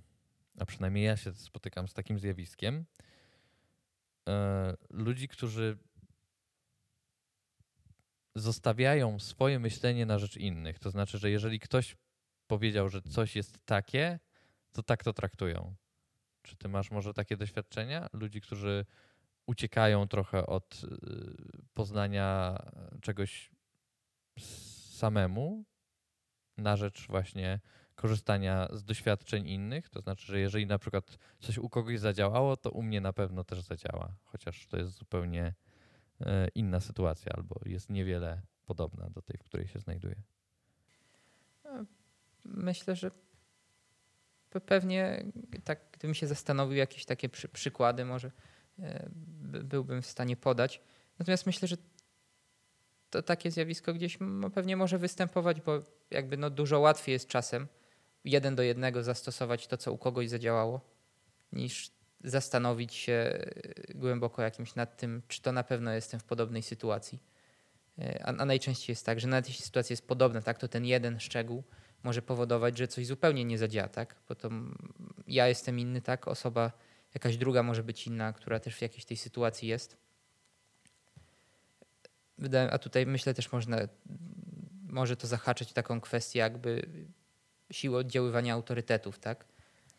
a 0.58 0.66
przynajmniej 0.66 1.04
ja 1.04 1.16
się 1.16 1.32
spotykam 1.32 1.88
z 1.88 1.94
takim 1.94 2.18
zjawiskiem, 2.18 2.84
e, 4.28 4.76
ludzi, 4.90 5.28
którzy 5.28 5.78
zostawiają 8.34 9.18
swoje 9.18 9.58
myślenie 9.58 10.06
na 10.06 10.18
rzecz 10.18 10.36
innych. 10.36 10.78
To 10.78 10.90
znaczy, 10.90 11.18
że 11.18 11.30
jeżeli 11.30 11.60
ktoś 11.60 11.96
powiedział, 12.46 12.88
że 12.88 13.02
coś 13.02 13.36
jest 13.36 13.66
takie, 13.66 14.18
to 14.72 14.82
tak 14.82 15.04
to 15.04 15.12
traktują. 15.12 15.74
Czy 16.42 16.56
ty 16.56 16.68
masz 16.68 16.90
może 16.90 17.14
takie 17.14 17.36
doświadczenia? 17.36 18.08
Ludzi, 18.12 18.40
którzy 18.40 18.86
uciekają 19.46 20.08
trochę 20.08 20.46
od 20.46 20.80
poznania 21.74 22.58
czegoś 23.00 23.50
samemu 25.02 25.64
na 26.56 26.76
rzecz 26.76 27.06
właśnie 27.06 27.60
korzystania 27.94 28.68
z 28.72 28.84
doświadczeń 28.84 29.48
innych. 29.48 29.88
To 29.88 30.00
znaczy, 30.00 30.26
że 30.26 30.38
jeżeli 30.38 30.66
na 30.66 30.78
przykład 30.78 31.18
coś 31.40 31.58
u 31.58 31.68
kogoś 31.68 32.00
zadziałało, 32.00 32.56
to 32.56 32.70
u 32.70 32.82
mnie 32.82 33.00
na 33.00 33.12
pewno 33.12 33.44
też 33.44 33.60
zadziała, 33.60 34.14
chociaż 34.24 34.66
to 34.66 34.76
jest 34.76 34.92
zupełnie 34.92 35.54
e, 36.20 36.48
inna 36.54 36.80
sytuacja 36.80 37.32
albo 37.36 37.60
jest 37.64 37.90
niewiele 37.90 38.42
podobna 38.66 39.10
do 39.10 39.22
tej, 39.22 39.38
w 39.38 39.44
której 39.44 39.66
się 39.66 39.78
znajduję. 39.78 40.16
myślę, 42.44 42.96
że 42.96 43.10
pe- 44.50 44.60
pewnie 44.60 45.24
tak, 45.64 45.80
gdybym 45.92 46.14
się 46.14 46.26
zastanowił, 46.26 46.76
jakieś 46.76 47.04
takie 47.04 47.28
przy, 47.28 47.48
przykłady 47.48 48.04
może 48.04 48.30
e, 48.78 49.08
by- 49.50 49.64
byłbym 49.64 50.02
w 50.02 50.06
stanie 50.06 50.36
podać. 50.36 50.80
Natomiast 51.18 51.46
myślę, 51.46 51.68
że 51.68 51.76
to 53.12 53.22
takie 53.22 53.50
zjawisko 53.50 53.94
gdzieś 53.94 54.18
m- 54.22 54.50
pewnie 54.54 54.76
może 54.76 54.98
występować, 54.98 55.60
bo 55.60 55.80
jakby 56.10 56.36
no 56.36 56.50
dużo 56.50 56.80
łatwiej 56.80 57.12
jest 57.12 57.28
czasem 57.28 57.66
jeden 58.24 58.54
do 58.56 58.62
jednego 58.62 59.02
zastosować 59.02 59.66
to, 59.66 59.76
co 59.76 59.92
u 59.92 59.98
kogoś 59.98 60.28
zadziałało, 60.28 60.80
niż 61.52 61.90
zastanowić 62.24 62.94
się 62.94 63.12
e, 63.12 63.94
głęboko 63.94 64.42
jakimś 64.42 64.74
nad 64.74 64.96
tym, 64.96 65.22
czy 65.28 65.42
to 65.42 65.52
na 65.52 65.64
pewno 65.64 65.92
jestem 65.92 66.20
w 66.20 66.24
podobnej 66.24 66.62
sytuacji. 66.62 67.18
E, 67.98 68.22
A, 68.24 68.28
a 68.28 68.44
najczęściej 68.44 68.92
jest 68.92 69.06
tak, 69.06 69.20
że 69.20 69.28
nawet 69.28 69.48
jeśli 69.48 69.64
sytuacja 69.64 69.92
jest 69.92 70.06
podobna, 70.06 70.42
tak, 70.42 70.58
to 70.58 70.68
ten 70.68 70.84
jeden 70.84 71.20
szczegół 71.20 71.62
może 72.02 72.22
powodować, 72.22 72.78
że 72.78 72.88
coś 72.88 73.06
zupełnie 73.06 73.44
nie 73.44 73.58
zadziała, 73.58 73.88
tak? 73.88 74.16
Bo 74.28 74.34
to 74.34 74.50
ja 75.26 75.48
jestem 75.48 75.78
inny, 75.78 76.00
tak? 76.02 76.28
Osoba 76.28 76.72
jakaś 77.14 77.36
druga 77.36 77.62
może 77.62 77.82
być 77.82 78.06
inna, 78.06 78.32
która 78.32 78.60
też 78.60 78.76
w 78.76 78.82
jakiejś 78.82 79.04
tej 79.04 79.16
sytuacji 79.16 79.68
jest. 79.68 79.96
A 82.70 82.78
tutaj 82.78 83.06
myślę 83.06 83.34
też 83.34 83.52
można, 83.52 83.76
może 84.88 85.16
to 85.16 85.26
zahaczyć 85.26 85.72
taką 85.72 86.00
kwestię 86.00 86.38
jakby 86.38 86.86
siły 87.70 87.96
oddziaływania 87.98 88.54
autorytetów, 88.54 89.18
tak? 89.18 89.44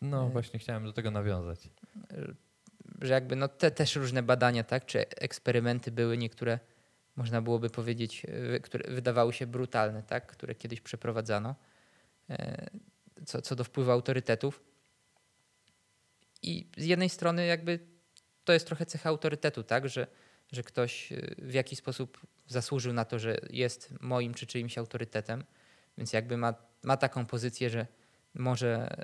No 0.02 0.28
właśnie 0.28 0.58
chciałem 0.58 0.84
do 0.84 0.92
tego 0.92 1.10
nawiązać. 1.10 1.70
że 3.02 3.14
jakby 3.14 3.36
no 3.36 3.48
te 3.48 3.70
też 3.70 3.96
różne 3.96 4.22
badania, 4.22 4.64
tak, 4.64 4.86
czy 4.86 5.08
eksperymenty 5.08 5.90
były 5.90 6.18
niektóre, 6.18 6.58
można 7.16 7.42
byłoby 7.42 7.70
powiedzieć, 7.70 8.26
które 8.62 8.94
wydawały 8.94 9.32
się 9.32 9.46
brutalne, 9.46 10.02
tak, 10.02 10.26
które 10.26 10.54
kiedyś 10.54 10.80
przeprowadzano, 10.80 11.54
e, 12.30 12.70
co, 13.26 13.42
co 13.42 13.56
do 13.56 13.64
wpływu 13.64 13.90
autorytetów. 13.90 14.62
I 16.42 16.70
z 16.76 16.84
jednej 16.84 17.08
strony 17.08 17.46
jakby 17.46 17.78
to 18.44 18.52
jest 18.52 18.66
trochę 18.66 18.86
cecha 18.86 19.08
autorytetu, 19.08 19.62
tak, 19.62 19.88
że, 19.88 20.06
że 20.54 20.62
ktoś 20.62 21.12
e, 21.12 21.34
w 21.38 21.54
jakiś 21.54 21.78
sposób 21.78 22.20
zasłużył 22.46 22.92
na 22.92 23.04
to, 23.04 23.18
że 23.18 23.36
jest 23.50 23.94
moim 24.00 24.34
czy 24.34 24.46
czyimś 24.46 24.78
autorytetem. 24.78 25.44
Więc 25.98 26.12
jakby 26.12 26.36
ma, 26.36 26.54
ma 26.82 26.96
taką 26.96 27.26
pozycję, 27.26 27.70
że 27.70 27.86
może 28.34 28.96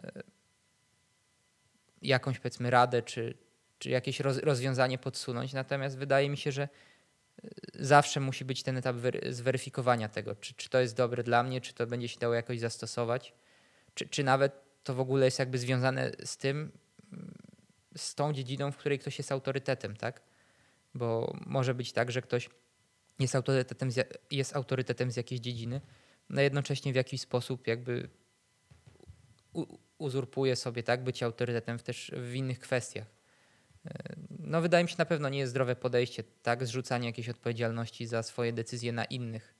jakąś 2.02 2.38
powiedzmy 2.38 2.70
radę 2.70 3.02
czy, 3.02 3.34
czy 3.78 3.90
jakieś 3.90 4.20
roz, 4.20 4.38
rozwiązanie 4.38 4.98
podsunąć. 4.98 5.52
Natomiast 5.52 5.98
wydaje 5.98 6.30
mi 6.30 6.36
się, 6.36 6.52
że 6.52 6.68
zawsze 7.74 8.20
musi 8.20 8.44
być 8.44 8.62
ten 8.62 8.76
etap 8.76 8.96
zweryfikowania 9.30 10.08
tego, 10.08 10.34
czy, 10.34 10.54
czy 10.54 10.68
to 10.68 10.80
jest 10.80 10.96
dobre 10.96 11.22
dla 11.22 11.42
mnie, 11.42 11.60
czy 11.60 11.74
to 11.74 11.86
będzie 11.86 12.08
się 12.08 12.18
dało 12.18 12.34
jakoś 12.34 12.60
zastosować, 12.60 13.34
czy, 13.94 14.08
czy 14.08 14.24
nawet 14.24 14.52
to 14.84 14.94
w 14.94 15.00
ogóle 15.00 15.24
jest 15.24 15.38
jakby 15.38 15.58
związane 15.58 16.12
z 16.24 16.36
tym, 16.36 16.72
z 17.96 18.14
tą 18.14 18.32
dziedziną, 18.32 18.72
w 18.72 18.76
której 18.76 18.98
ktoś 18.98 19.18
jest 19.18 19.32
autorytetem, 19.32 19.96
tak? 19.96 20.22
Bo 20.94 21.37
może 21.46 21.74
być 21.74 21.92
tak, 21.92 22.11
że 22.11 22.22
ktoś 22.22 22.50
jest 23.18 23.35
autorytetem 23.35 23.90
z, 23.90 24.18
jest 24.31 24.57
autorytetem 24.57 25.11
z 25.11 25.16
jakiejś 25.16 25.40
dziedziny, 25.40 25.81
no 26.29 26.40
jednocześnie 26.40 26.92
w 26.92 26.96
jakiś 26.96 27.20
sposób 27.20 27.66
jakby 27.66 28.09
uzurpuje 29.98 30.57
sobie 30.57 30.83
tak 30.83 31.05
bycie 31.05 31.26
autorytetem 31.26 31.79
w 31.79 31.83
też 31.83 32.12
w 32.16 32.35
innych 32.35 32.59
kwestiach. 32.59 33.07
No 34.38 34.61
wydaje 34.61 34.85
mi 34.85 34.90
się 34.90 34.96
na 34.98 35.05
pewno 35.05 35.29
nie 35.29 35.38
jest 35.38 35.50
zdrowe 35.50 35.76
podejście, 35.76 36.24
tak, 36.42 36.66
zrzucanie 36.66 37.07
jakiejś 37.07 37.29
odpowiedzialności 37.29 38.07
za 38.07 38.22
swoje 38.22 38.53
decyzje 38.53 38.92
na 38.92 39.05
innych. 39.05 39.55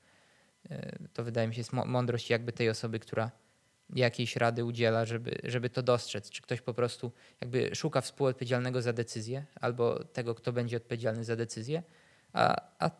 To 1.12 1.25
wydaje 1.25 1.49
mi 1.49 1.55
się 1.55 1.61
jest 1.61 1.73
mądrość 1.73 2.31
jakby 2.31 2.53
tej 2.53 2.71
osoby, 2.71 2.99
która 2.99 3.31
jakiejś 3.94 4.37
rady 4.37 4.64
udziela, 4.64 5.05
żeby, 5.05 5.38
żeby 5.44 5.70
to 5.70 5.83
dostrzec. 5.83 6.31
Czy 6.31 6.42
ktoś 6.42 6.61
po 6.61 6.74
prostu 6.74 7.12
jakby 7.40 7.74
szuka 7.74 8.00
współodpowiedzialnego 8.00 8.83
za 8.83 8.92
decyzję, 8.92 9.46
albo 9.61 10.05
tego, 10.05 10.35
kto 10.35 10.53
będzie 10.53 10.76
odpowiedzialny 10.76 11.24
za 11.24 11.37
decyzję, 11.37 11.83
a, 12.33 12.62
a 12.79 12.90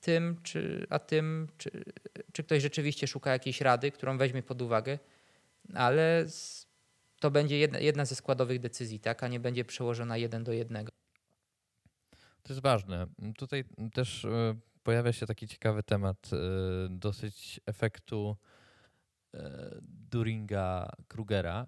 tym, 0.00 0.40
czy, 0.42 0.86
a 0.90 0.98
tym 0.98 1.48
czy, 1.58 1.84
czy 2.32 2.44
ktoś 2.44 2.62
rzeczywiście 2.62 3.06
szuka 3.06 3.32
jakiejś 3.32 3.60
rady, 3.60 3.90
którą 3.90 4.18
weźmie 4.18 4.42
pod 4.42 4.62
uwagę, 4.62 4.98
ale 5.74 6.26
to 7.20 7.30
będzie 7.30 7.58
jedna, 7.58 7.78
jedna 7.78 8.04
ze 8.04 8.14
składowych 8.14 8.60
decyzji, 8.60 9.00
tak, 9.00 9.22
a 9.22 9.28
nie 9.28 9.40
będzie 9.40 9.64
przełożona 9.64 10.16
jeden 10.16 10.44
do 10.44 10.52
jednego. 10.52 10.92
To 12.42 12.52
jest 12.52 12.62
ważne. 12.62 13.06
Tutaj 13.36 13.64
też 13.92 14.24
e, 14.24 14.54
pojawia 14.82 15.12
się 15.12 15.26
taki 15.26 15.48
ciekawy 15.48 15.82
temat 15.82 16.30
e, 16.32 16.36
dosyć 16.90 17.60
efektu 17.66 18.36
e, 19.34 19.70
Duringa-Krugera. 20.10 21.66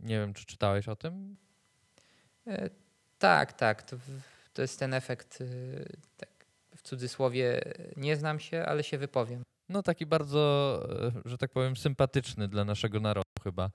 Nie 0.00 0.18
wiem, 0.18 0.34
czy 0.34 0.46
czytałeś 0.46 0.88
o 0.88 0.96
tym? 0.96 1.36
Tak, 3.18 3.52
tak. 3.52 3.82
To, 3.82 3.96
to 4.54 4.62
jest 4.62 4.78
ten 4.78 4.94
efekt, 4.94 5.42
tak, 6.16 6.46
w 6.76 6.82
cudzysłowie 6.82 7.60
nie 7.96 8.16
znam 8.16 8.40
się, 8.40 8.64
ale 8.66 8.82
się 8.84 8.98
wypowiem 8.98 9.44
no 9.68 9.82
taki 9.82 10.06
bardzo, 10.06 10.82
e, 11.24 11.28
że 11.28 11.38
tak 11.38 11.50
powiem, 11.50 11.76
sympatyczny 11.76 12.48
dla 12.48 12.64
naszego 12.64 13.00
narodu 13.00 13.24
chyba 13.44 13.70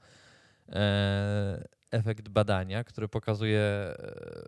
e, 0.69 1.67
efekt 1.91 2.29
badania, 2.29 2.83
który 2.83 3.07
pokazuje 3.07 3.61
e, 3.61 3.95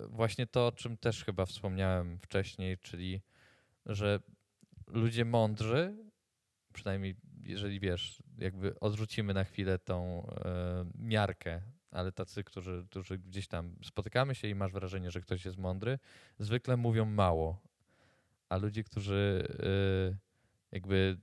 właśnie 0.09 0.47
to, 0.47 0.67
o 0.67 0.71
czym 0.71 0.97
też 0.97 1.25
chyba 1.25 1.45
wspomniałem 1.45 2.19
wcześniej, 2.19 2.77
czyli 2.77 3.21
że 3.85 4.19
ludzie 4.87 5.25
mądrzy, 5.25 5.95
przynajmniej 6.71 7.15
jeżeli 7.43 7.79
wiesz, 7.79 8.23
jakby 8.37 8.79
odrzucimy 8.79 9.33
na 9.33 9.43
chwilę 9.43 9.79
tą 9.79 10.27
miarkę, 10.95 11.61
ale 11.91 12.11
tacy, 12.11 12.43
którzy, 12.43 12.85
którzy 12.89 13.17
gdzieś 13.17 13.47
tam 13.47 13.75
spotykamy 13.83 14.35
się 14.35 14.47
i 14.47 14.55
masz 14.55 14.71
wrażenie, 14.71 15.11
że 15.11 15.21
ktoś 15.21 15.45
jest 15.45 15.57
mądry, 15.57 15.99
zwykle 16.39 16.77
mówią 16.77 17.05
mało. 17.05 17.61
A 18.49 18.57
ludzie, 18.57 18.83
którzy 18.83 19.47
jakby 20.71 21.17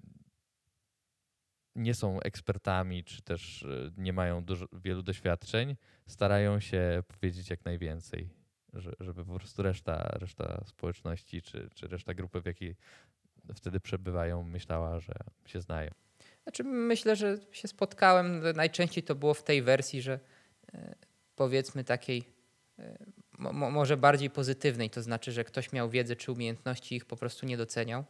nie 1.78 1.94
są 1.94 2.20
ekspertami, 2.20 3.04
czy 3.04 3.22
też 3.22 3.62
e, 3.62 3.90
nie 3.96 4.12
mają 4.12 4.44
dużo, 4.44 4.66
wielu 4.72 5.02
doświadczeń, 5.02 5.76
starają 6.06 6.60
się 6.60 7.02
powiedzieć 7.08 7.50
jak 7.50 7.64
najwięcej, 7.64 8.28
żeby 9.00 9.24
po 9.24 9.34
prostu 9.34 9.62
reszta, 9.62 10.08
reszta 10.12 10.64
społeczności, 10.64 11.42
czy, 11.42 11.70
czy 11.74 11.88
reszta 11.88 12.14
grupy, 12.14 12.40
w 12.40 12.46
jakiej 12.46 12.76
wtedy 13.54 13.80
przebywają, 13.80 14.42
myślała, 14.42 15.00
że 15.00 15.14
się 15.46 15.60
znają. 15.60 15.90
Znaczy, 16.42 16.64
myślę, 16.64 17.16
że 17.16 17.38
się 17.52 17.68
spotkałem, 17.68 18.42
najczęściej 18.54 19.04
to 19.04 19.14
było 19.14 19.34
w 19.34 19.42
tej 19.42 19.62
wersji, 19.62 20.02
że 20.02 20.20
e, 20.74 20.94
powiedzmy 21.36 21.84
takiej 21.84 22.24
e, 22.78 22.98
może 23.38 23.96
bardziej 23.96 24.30
pozytywnej, 24.30 24.90
to 24.90 25.02
znaczy, 25.02 25.32
że 25.32 25.44
ktoś 25.44 25.72
miał 25.72 25.90
wiedzę 25.90 26.16
czy 26.16 26.32
umiejętności 26.32 26.96
ich 26.96 27.04
po 27.04 27.16
prostu 27.16 27.46
nie 27.46 27.56
doceniał 27.56 28.04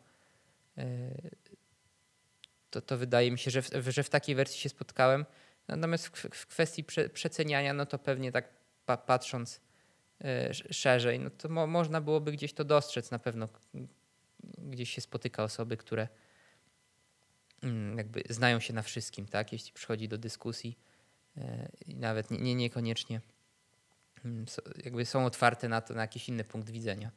to, 2.70 2.80
to 2.80 2.98
wydaje 2.98 3.30
mi 3.30 3.38
się, 3.38 3.50
że 3.50 3.62
w, 3.62 3.70
że 3.88 4.02
w 4.02 4.10
takiej 4.10 4.34
wersji 4.34 4.60
się 4.60 4.68
spotkałem. 4.68 5.26
Natomiast 5.68 6.06
w, 6.06 6.28
w 6.34 6.46
kwestii 6.46 6.84
prze, 6.84 7.08
przeceniania, 7.08 7.74
no 7.74 7.86
to 7.86 7.98
pewnie 7.98 8.32
tak 8.32 8.48
pa, 8.86 8.96
patrząc 8.96 9.60
szerzej, 10.70 11.20
no 11.20 11.30
to 11.30 11.48
mo, 11.48 11.66
można 11.66 12.00
byłoby 12.00 12.32
gdzieś 12.32 12.52
to 12.52 12.64
dostrzec 12.64 13.10
na 13.10 13.18
pewno. 13.18 13.48
Gdzieś 14.58 14.90
się 14.90 15.00
spotyka 15.00 15.44
osoby, 15.44 15.76
które 15.76 16.08
y, 17.64 17.68
jakby 17.96 18.22
znają 18.30 18.60
się 18.60 18.72
na 18.72 18.82
wszystkim, 18.82 19.26
tak? 19.26 19.52
Jeśli 19.52 19.72
przychodzi 19.72 20.08
do 20.08 20.18
dyskusji 20.18 20.78
i 21.86 21.96
nawet 21.96 22.30
nie, 22.30 22.38
nie 22.38 22.54
niekoniecznie 22.54 23.20
mm, 24.24 24.46
jakby 24.84 25.04
są 25.04 25.26
otwarte 25.26 25.68
na 25.68 25.80
to, 25.80 25.94
na 25.94 26.00
jakiś 26.00 26.28
inny 26.28 26.44
punkt 26.44 26.70
widzenia. 26.70 27.10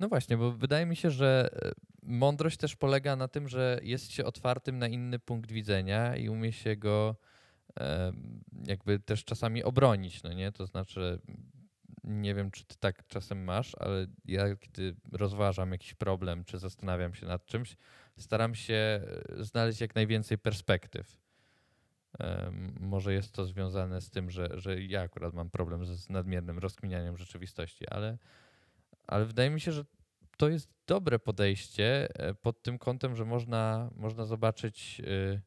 No 0.00 0.08
właśnie, 0.08 0.36
bo 0.36 0.52
wydaje 0.52 0.86
mi 0.86 0.96
się, 0.96 1.10
że 1.10 1.50
mądrość 2.02 2.56
też 2.56 2.76
polega 2.76 3.16
na 3.16 3.28
tym, 3.28 3.48
że 3.48 3.80
jest 3.82 4.12
się 4.12 4.24
otwartym 4.24 4.78
na 4.78 4.88
inny 4.88 5.18
punkt 5.18 5.52
widzenia 5.52 6.16
i 6.16 6.28
umie 6.28 6.52
się 6.52 6.76
go 6.76 7.16
jakby 8.66 8.98
też 8.98 9.24
czasami 9.24 9.64
obronić, 9.64 10.22
no 10.22 10.32
nie? 10.32 10.52
To 10.52 10.66
znaczy, 10.66 11.18
nie 12.06 12.34
wiem, 12.34 12.50
czy 12.50 12.64
ty 12.64 12.76
tak 12.76 13.06
czasem 13.06 13.44
masz, 13.44 13.72
ale 13.78 14.06
ja 14.24 14.56
kiedy 14.56 14.96
rozważam 15.12 15.72
jakiś 15.72 15.94
problem, 15.94 16.44
czy 16.44 16.58
zastanawiam 16.58 17.14
się 17.14 17.26
nad 17.26 17.46
czymś, 17.46 17.76
staram 18.18 18.54
się 18.54 18.74
e, 18.74 19.44
znaleźć 19.44 19.80
jak 19.80 19.94
najwięcej 19.94 20.38
perspektyw. 20.38 21.26
Może 22.80 23.12
jest 23.12 23.32
to 23.32 23.46
związane 23.46 24.00
z 24.00 24.10
tym, 24.10 24.30
że, 24.30 24.48
że 24.54 24.82
ja 24.82 25.02
akurat 25.02 25.34
mam 25.34 25.50
problem 25.50 25.84
z 25.84 26.10
nadmiernym 26.10 26.58
rozkminianiem 26.58 27.16
rzeczywistości, 27.16 27.88
ale, 27.88 28.18
ale 29.06 29.24
wydaje 29.24 29.50
mi 29.50 29.60
się, 29.60 29.72
że 29.72 29.84
to 30.36 30.48
jest 30.48 30.70
dobre 30.86 31.18
podejście 31.18 32.08
e, 32.14 32.34
pod 32.34 32.62
tym 32.62 32.78
kątem, 32.78 33.16
że 33.16 33.24
można, 33.24 33.90
można 33.96 34.24
zobaczyć 34.24 35.00
e, 35.00 35.40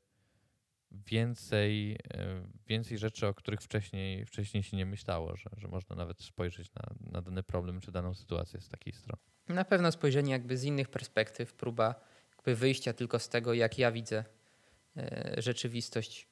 więcej, 0.92 1.98
e, 2.14 2.42
więcej 2.68 2.98
rzeczy, 2.98 3.28
o 3.28 3.34
których 3.34 3.62
wcześniej, 3.62 4.26
wcześniej 4.26 4.64
się 4.64 4.78
nie 4.78 4.86
myślało, 4.86 5.36
że, 5.36 5.50
że 5.58 5.68
można 5.68 5.96
nawet 5.96 6.22
spojrzeć 6.22 6.72
na, 6.74 7.12
na 7.12 7.22
dany 7.22 7.44
problem 7.44 7.82
czy 7.82 7.92
daną 7.92 8.14
sytuację 8.14 8.62
z 8.62 8.70
takiej 8.70 8.94
strony. 8.94 9.22
Na 9.48 9.66
pewno 9.66 9.92
spojrzenie 9.92 10.32
jakby 10.32 10.58
z 10.58 10.64
innych 10.64 10.90
perspektyw, 10.90 11.54
próba 11.54 11.96
jakby 12.38 12.56
wyjścia 12.56 12.94
tylko 12.94 13.20
z 13.20 13.30
tego, 13.30 13.54
jak 13.54 13.80
ja 13.80 13.92
widzę 13.92 14.24
rzeczywistość, 15.38 16.28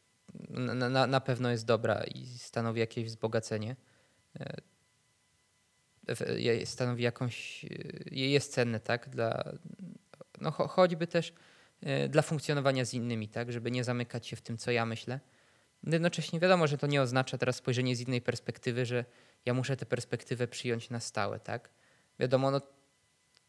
na, 0.49 1.07
na, 1.07 1.21
pewno 1.21 1.49
jest 1.49 1.65
dobra 1.65 2.03
i 2.03 2.25
stanowi 2.25 2.79
jakieś 2.79 3.05
wzbogacenie 3.05 3.75
stanowi 6.65 7.03
jakąś, 7.03 7.65
jest 8.11 8.53
cenne, 8.53 8.79
tak, 8.79 9.09
dla, 9.09 9.53
no 10.41 10.51
choćby 10.51 11.07
też 11.07 11.33
dla 12.09 12.21
funkcjonowania 12.21 12.85
z 12.85 12.93
innymi, 12.93 13.27
tak, 13.29 13.51
żeby 13.51 13.71
nie 13.71 13.83
zamykać 13.83 14.27
się 14.27 14.35
w 14.35 14.41
tym, 14.41 14.57
co 14.57 14.71
ja 14.71 14.85
myślę. 14.85 15.19
Jednocześnie 15.83 16.39
wiadomo, 16.39 16.67
że 16.67 16.77
to 16.77 16.87
nie 16.87 17.01
oznacza 17.01 17.37
teraz 17.37 17.55
spojrzenie 17.55 17.95
z 17.95 18.01
innej 18.01 18.21
perspektywy, 18.21 18.85
że 18.85 19.05
ja 19.45 19.53
muszę 19.53 19.77
tę 19.77 19.85
perspektywę 19.85 20.47
przyjąć 20.47 20.89
na 20.89 20.99
stałe, 20.99 21.39
tak. 21.39 21.69
Wiadomo, 22.19 22.51
no 22.51 22.61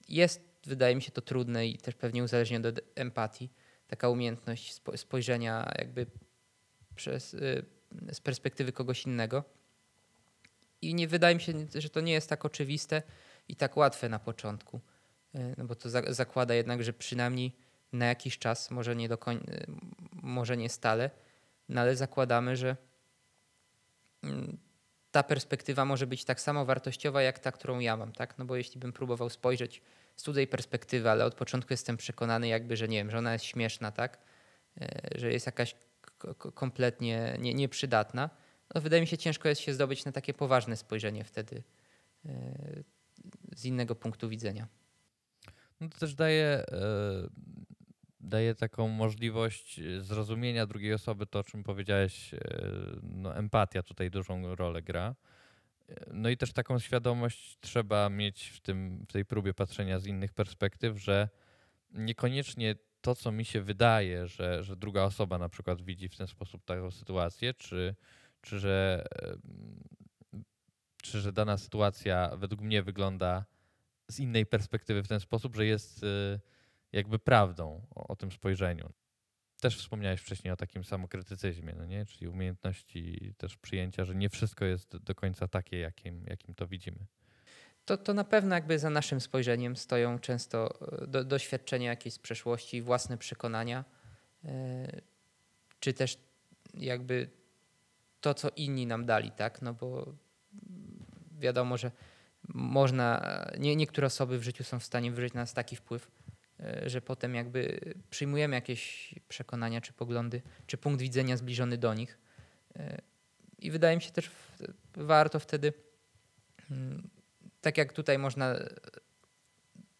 jest, 0.08 0.40
wydaje 0.66 0.96
mi 0.96 1.02
się 1.02 1.10
to 1.10 1.20
trudne 1.20 1.66
i 1.66 1.78
też 1.78 1.94
pewnie 1.94 2.24
uzależnione 2.24 2.68
od 2.68 2.80
empatii, 2.94 3.50
taka 3.86 4.08
umiejętność 4.08 4.80
spojrzenia 4.96 5.72
jakby 5.78 6.06
przez, 6.96 7.34
y, 7.34 7.64
z 8.12 8.20
perspektywy 8.20 8.72
kogoś 8.72 9.06
innego. 9.06 9.44
I 10.82 10.94
nie 10.94 11.08
wydaje 11.08 11.34
mi 11.34 11.40
się, 11.40 11.52
że 11.74 11.90
to 11.90 12.00
nie 12.00 12.12
jest 12.12 12.28
tak 12.28 12.44
oczywiste 12.44 13.02
i 13.48 13.56
tak 13.56 13.76
łatwe 13.76 14.08
na 14.08 14.18
początku. 14.18 14.80
E, 15.34 15.54
no 15.58 15.64
bo 15.64 15.74
to 15.74 15.90
za, 15.90 16.02
zakłada 16.08 16.54
jednak, 16.54 16.82
że 16.82 16.92
przynajmniej 16.92 17.56
na 17.92 18.06
jakiś 18.06 18.38
czas, 18.38 18.70
może 18.70 18.96
nie, 18.96 19.08
do 19.08 19.18
koń, 19.18 19.36
e, 19.36 19.66
może 20.12 20.56
nie 20.56 20.68
stale, 20.68 21.10
no 21.68 21.80
ale 21.80 21.96
zakładamy, 21.96 22.56
że 22.56 22.76
mm, 24.22 24.58
ta 25.10 25.22
perspektywa 25.22 25.84
może 25.84 26.06
być 26.06 26.24
tak 26.24 26.40
samo 26.40 26.64
wartościowa 26.64 27.22
jak 27.22 27.38
ta, 27.38 27.52
którą 27.52 27.78
ja 27.78 27.96
mam, 27.96 28.12
tak? 28.12 28.38
No 28.38 28.44
bo 28.44 28.56
jeśli 28.56 28.80
bym 28.80 28.92
próbował 28.92 29.30
spojrzeć 29.30 29.82
z 30.16 30.22
tutaj 30.22 30.46
perspektywy, 30.46 31.10
ale 31.10 31.24
od 31.24 31.34
początku 31.34 31.72
jestem 31.72 31.96
przekonany 31.96 32.48
jakby, 32.48 32.76
że 32.76 32.88
nie 32.88 32.98
wiem, 32.98 33.10
że 33.10 33.18
ona 33.18 33.32
jest 33.32 33.44
śmieszna, 33.44 33.92
tak? 33.92 34.18
E, 34.80 35.08
że 35.14 35.32
jest 35.32 35.46
jakaś 35.46 35.74
kompletnie 36.54 37.36
nie, 37.40 37.54
nieprzydatna, 37.54 38.30
no 38.74 38.80
wydaje 38.80 39.02
mi 39.02 39.06
się 39.06 39.18
ciężko 39.18 39.48
jest 39.48 39.60
się 39.60 39.74
zdobyć 39.74 40.04
na 40.04 40.12
takie 40.12 40.34
poważne 40.34 40.76
spojrzenie 40.76 41.24
wtedy 41.24 41.62
e, 42.26 42.32
z 43.56 43.64
innego 43.64 43.94
punktu 43.94 44.28
widzenia. 44.28 44.68
No 45.80 45.88
to 45.88 45.98
też 45.98 46.14
daje 46.14 46.44
e, 46.46 46.64
daje 48.28 48.54
taką 48.54 48.88
możliwość 48.88 49.78
e, 49.78 50.00
zrozumienia 50.00 50.66
drugiej 50.66 50.94
osoby, 50.94 51.26
to 51.26 51.38
o 51.38 51.44
czym 51.44 51.62
powiedziałeś, 51.62 52.34
e, 52.34 52.38
no, 53.02 53.36
empatia 53.36 53.82
tutaj 53.82 54.10
dużą 54.10 54.54
rolę 54.54 54.82
gra. 54.82 55.14
E, 55.88 55.94
No 56.12 56.28
i 56.28 56.36
też 56.36 56.52
taką 56.52 56.78
świadomość 56.78 57.58
trzeba 57.60 58.08
mieć 58.10 58.48
w, 58.48 58.60
tym, 58.60 59.04
w 59.08 59.12
tej 59.12 59.24
próbie 59.24 59.54
patrzenia 59.54 59.98
z 59.98 60.06
innych 60.06 60.32
perspektyw, 60.32 60.98
że 60.98 61.28
niekoniecznie 61.90 62.74
to, 63.00 63.14
co 63.14 63.32
mi 63.32 63.44
się 63.44 63.62
wydaje, 63.62 64.26
że, 64.26 64.64
że 64.64 64.76
druga 64.76 65.02
osoba 65.02 65.38
na 65.38 65.48
przykład 65.48 65.82
widzi 65.82 66.08
w 66.08 66.16
ten 66.16 66.26
sposób 66.26 66.64
taką 66.64 66.90
sytuację, 66.90 67.54
czy, 67.54 67.94
czy, 68.40 68.58
że, 68.58 69.04
czy 71.02 71.20
że 71.20 71.32
dana 71.32 71.58
sytuacja 71.58 72.36
według 72.36 72.60
mnie 72.60 72.82
wygląda 72.82 73.44
z 74.08 74.20
innej 74.20 74.46
perspektywy 74.46 75.02
w 75.02 75.08
ten 75.08 75.20
sposób, 75.20 75.56
że 75.56 75.66
jest 75.66 76.02
y, 76.02 76.40
jakby 76.92 77.18
prawdą 77.18 77.86
o, 77.94 78.06
o 78.06 78.16
tym 78.16 78.32
spojrzeniu. 78.32 78.92
Też 79.60 79.78
wspomniałeś 79.78 80.20
wcześniej 80.20 80.52
o 80.52 80.56
takim 80.56 80.84
samokrytycyzmie, 80.84 81.74
no 81.78 81.84
nie? 81.84 82.06
czyli 82.06 82.28
umiejętności 82.28 83.34
też 83.38 83.56
przyjęcia, 83.56 84.04
że 84.04 84.14
nie 84.14 84.28
wszystko 84.28 84.64
jest 84.64 84.96
do 84.96 85.14
końca 85.14 85.48
takie, 85.48 85.78
jakim, 85.78 86.24
jakim 86.26 86.54
to 86.54 86.66
widzimy. 86.66 87.06
To, 87.84 87.96
to 87.96 88.14
na 88.14 88.24
pewno 88.24 88.54
jakby 88.54 88.78
za 88.78 88.90
naszym 88.90 89.20
spojrzeniem 89.20 89.76
stoją 89.76 90.18
często 90.18 90.78
e, 91.02 91.06
do, 91.06 91.24
doświadczenia 91.24 91.90
jakiejś 91.90 92.14
z 92.14 92.18
przeszłości, 92.18 92.82
własne 92.82 93.18
przekonania, 93.18 93.84
e, 94.44 95.00
czy 95.80 95.92
też 95.92 96.18
jakby 96.74 97.30
to, 98.20 98.34
co 98.34 98.48
inni 98.56 98.86
nam 98.86 99.06
dali, 99.06 99.32
tak? 99.32 99.62
No 99.62 99.74
bo 99.74 100.14
wiadomo, 101.38 101.76
że 101.76 101.90
można, 102.48 103.22
nie, 103.58 103.76
niektóre 103.76 104.06
osoby 104.06 104.38
w 104.38 104.42
życiu 104.42 104.64
są 104.64 104.78
w 104.78 104.84
stanie 104.84 105.10
wywrzeć 105.10 105.34
na 105.34 105.40
nas 105.40 105.54
taki 105.54 105.76
wpływ, 105.76 106.10
że 106.86 107.00
potem 107.02 107.34
jakby 107.34 107.80
przyjmujemy 108.10 108.54
jakieś 108.56 109.14
przekonania 109.28 109.80
czy 109.80 109.92
poglądy, 109.92 110.42
czy 110.66 110.78
punkt 110.78 111.00
widzenia 111.00 111.36
zbliżony 111.36 111.78
do 111.78 111.94
nich. 111.94 112.18
E, 112.76 112.98
I 113.58 113.70
wydaje 113.70 113.96
mi 113.96 114.02
się 114.02 114.10
też 114.10 114.30
warto 114.94 115.40
wtedy, 115.40 115.72
mm, 116.70 117.10
tak 117.60 117.78
jak 117.78 117.92
tutaj 117.92 118.18
można 118.18 118.54
e, 118.54 118.68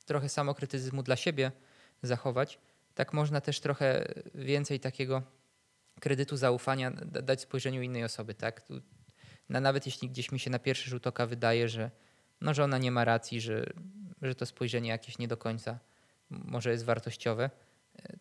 trochę 0.07 0.29
samokrytyzmu 0.29 1.03
dla 1.03 1.17
siebie 1.17 1.53
zachować, 2.03 2.59
tak 2.95 3.13
można 3.13 3.41
też 3.41 3.61
trochę 3.61 4.15
więcej 4.35 4.81
takiego 4.81 5.23
kredytu 6.01 6.37
zaufania 6.37 6.91
da- 6.91 7.23
dać 7.23 7.41
spojrzeniu 7.41 7.83
innej 7.83 8.05
osoby, 8.05 8.35
tak? 8.35 8.63
Na, 9.49 9.61
nawet 9.61 9.87
jeśli 9.87 10.11
gdzieś 10.11 10.33
mi 10.33 10.39
się 10.39 10.51
na 10.51 10.59
pierwszy 10.59 10.91
rzut 10.91 11.07
oka 11.07 11.27
wydaje, 11.27 11.69
że, 11.69 11.91
no, 12.41 12.55
że 12.55 12.65
ona 12.65 12.79
nie 12.79 12.91
ma 12.91 13.05
racji, 13.05 13.41
że, 13.41 13.67
że 14.23 14.35
to 14.35 14.47
spojrzenie 14.47 14.89
jakieś 14.91 15.19
nie 15.19 15.29
do 15.29 15.37
końca 15.37 15.79
może 16.31 16.71
jest 16.71 16.85
wartościowe, 16.85 17.51
e, 17.99 18.17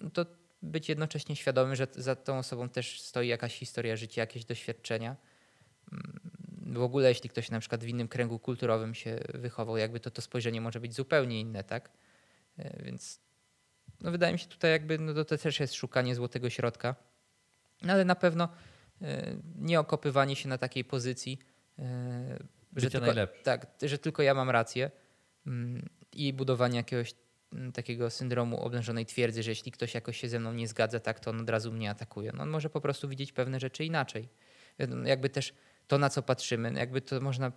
no 0.00 0.10
to 0.10 0.26
być 0.62 0.88
jednocześnie 0.88 1.36
świadomym, 1.36 1.76
że 1.76 1.86
za 1.96 2.16
tą 2.16 2.38
osobą 2.38 2.68
też 2.68 3.00
stoi 3.00 3.28
jakaś 3.28 3.58
historia 3.58 3.96
życia, 3.96 4.20
jakieś 4.20 4.44
doświadczenia. 4.44 5.16
Mm, 5.92 6.20
W 6.74 6.82
ogóle, 6.82 7.08
jeśli 7.08 7.30
ktoś 7.30 7.50
na 7.50 7.60
przykład 7.60 7.84
w 7.84 7.88
innym 7.88 8.08
kręgu 8.08 8.38
kulturowym 8.38 8.94
się 8.94 9.18
wychował, 9.34 9.76
jakby 9.76 10.00
to, 10.00 10.10
to 10.10 10.22
spojrzenie 10.22 10.60
może 10.60 10.80
być 10.80 10.94
zupełnie 10.94 11.40
inne, 11.40 11.64
tak? 11.64 11.90
E, 12.58 12.82
Więc 12.82 13.20
no 14.00 14.10
wydaje 14.10 14.32
mi 14.32 14.38
się 14.38 14.46
tutaj 14.46 14.70
jakby 14.70 14.98
no 14.98 15.24
to 15.24 15.38
też 15.38 15.60
jest 15.60 15.74
szukanie 15.74 16.14
złotego 16.14 16.50
środka. 16.50 16.94
No 17.82 17.92
ale 17.92 18.04
na 18.04 18.14
pewno 18.14 18.48
e, 19.02 19.36
nie 19.54 19.80
okopywanie 19.80 20.36
się 20.36 20.48
na 20.48 20.58
takiej 20.58 20.84
pozycji, 20.84 21.38
że 22.76 22.86
Bycie 22.86 22.90
tylko, 22.90 23.12
tak, 23.42 23.66
że 23.82 23.98
tylko 23.98 24.22
ja 24.22 24.34
mam 24.34 24.50
rację 24.50 24.90
mm, 25.46 25.88
i 26.12 26.32
budowanie 26.32 26.76
jakiegoś 26.76 27.14
takiego 27.74 28.10
syndromu 28.10 28.60
oblężonej 28.60 29.06
twierdzy, 29.06 29.42
że 29.42 29.50
jeśli 29.50 29.72
ktoś 29.72 29.94
jakoś 29.94 30.20
się 30.20 30.28
ze 30.28 30.40
mną 30.40 30.52
nie 30.52 30.68
zgadza, 30.68 31.00
tak, 31.00 31.20
to 31.20 31.30
on 31.30 31.40
od 31.40 31.50
razu 31.50 31.72
mnie 31.72 31.90
atakuje. 31.90 32.32
No 32.34 32.42
on 32.42 32.48
może 32.50 32.70
po 32.70 32.80
prostu 32.80 33.08
widzieć 33.08 33.32
pewne 33.32 33.60
rzeczy 33.60 33.84
inaczej. 33.84 34.28
Wiadomo, 34.78 35.06
Jakby 35.06 35.28
też 35.28 35.54
to, 35.86 35.98
na 35.98 36.08
co 36.10 36.22
patrzymy, 36.22 36.70
no 36.70 36.78
jakby 36.78 37.00
to 37.00 37.20
można 37.20 37.52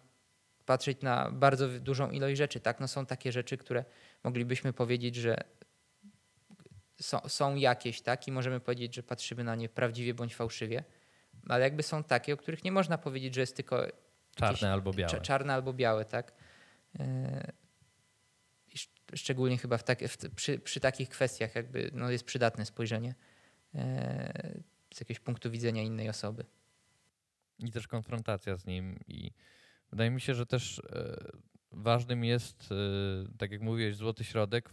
patrzeć 0.66 1.02
na 1.02 1.32
bardzo 1.32 1.68
dużą 1.80 2.12
ilość 2.12 2.38
rzeczy, 2.38 2.60
tak? 2.60 2.80
No 2.80 2.88
są 2.88 3.06
takie 3.06 3.32
rzeczy, 3.32 3.58
które 3.58 3.86
moglibyśmy 4.24 4.74
powiedzieć, 4.74 5.16
że 5.16 5.38
są, 7.02 7.20
są 7.28 7.56
jakieś, 7.56 8.02
tak? 8.02 8.28
I 8.28 8.32
możemy 8.32 8.60
powiedzieć, 8.60 8.96
że 8.96 9.04
patrzymy 9.04 9.44
na 9.44 9.56
nie 9.56 9.70
prawdziwie 9.70 10.14
bądź 10.14 10.36
fałszywie, 10.36 10.84
ale 11.50 11.64
jakby 11.64 11.84
są 11.84 12.04
takie, 12.04 12.34
o 12.34 12.38
których 12.38 12.64
nie 12.64 12.72
można 12.72 12.98
powiedzieć, 12.98 13.36
że 13.36 13.42
jest 13.42 13.56
tylko 13.56 13.86
Czarne 14.36 14.74
albo 14.74 14.94
białe. 14.94 15.14
cza- 15.14 15.22
czarne 15.22 15.54
albo 15.54 15.74
białe, 15.74 16.06
tak? 16.06 16.34
Szczególnie 19.14 19.58
chyba 19.58 19.78
w 19.78 19.84
tak, 19.84 20.08
w, 20.08 20.18
przy, 20.36 20.60
przy 20.60 20.80
takich 20.80 21.10
kwestiach 21.10 21.56
jakby 21.56 21.92
no 21.94 22.12
jest 22.12 22.24
przydatne 22.24 22.66
spojrzenie 22.66 23.16
e, 23.76 24.62
z 24.94 25.00
jakiegoś 25.00 25.20
punktu 25.20 25.52
widzenia 25.52 25.84
innej 25.84 26.10
osoby. 26.10 26.46
i 27.60 27.72
też 27.72 27.88
konfrontacja 27.88 28.56
z 28.56 28.66
nim. 28.66 29.00
I 29.08 29.32
wydaje 29.90 30.12
mi 30.12 30.22
się, 30.22 30.36
że 30.36 30.46
też 30.46 30.80
e, 30.80 31.16
ważnym 31.72 32.24
jest, 32.24 32.70
e, 32.72 33.38
tak 33.38 33.52
jak 33.52 33.62
mówiłeś, 33.62 33.96
złoty 33.96 34.24
środek 34.24 34.70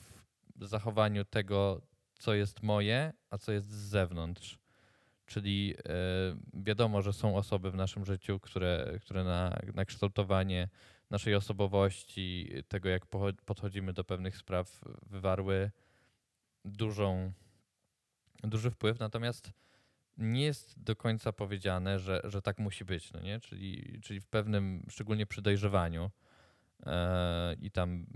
w 0.57 0.67
zachowaniu 0.67 1.25
tego, 1.25 1.83
co 2.19 2.35
jest 2.35 2.63
moje, 2.63 3.13
a 3.31 3.39
co 3.39 3.53
jest 3.53 3.71
z 3.71 3.89
zewnątrz. 3.89 4.59
Czyli 5.27 5.75
e, 5.79 5.93
wiadomo, 6.55 7.03
że 7.03 7.13
są 7.13 7.37
osoby 7.37 7.71
w 7.71 7.75
naszym 7.75 8.05
życiu, 8.05 8.41
które, 8.41 8.99
które 9.01 9.25
na, 9.25 9.59
na 9.75 9.85
kształtowanie 9.85 10.69
naszej 11.13 11.35
osobowości, 11.35 12.51
tego 12.69 12.89
jak 12.89 13.07
podchodzimy 13.45 13.93
do 13.93 14.05
pewnych 14.05 14.37
spraw, 14.37 14.81
wywarły 15.07 15.71
dużą, 16.65 17.33
duży 18.43 18.71
wpływ. 18.71 18.99
Natomiast 18.99 19.53
nie 20.19 20.45
jest 20.45 20.83
do 20.83 20.97
końca 20.97 21.33
powiedziane, 21.33 21.99
że, 21.99 22.21
że 22.25 22.43
tak 22.43 22.59
musi 22.59 22.85
być, 22.85 23.13
no 23.13 23.21
nie? 23.21 23.41
Czyli, 23.41 24.01
czyli 24.03 24.21
w 24.21 24.27
pewnym, 24.27 24.87
szczególnie 24.91 25.27
przy 25.27 25.43
dojrzewaniu 25.43 26.11
e, 26.87 27.55
i 27.61 27.71
tam 27.71 28.07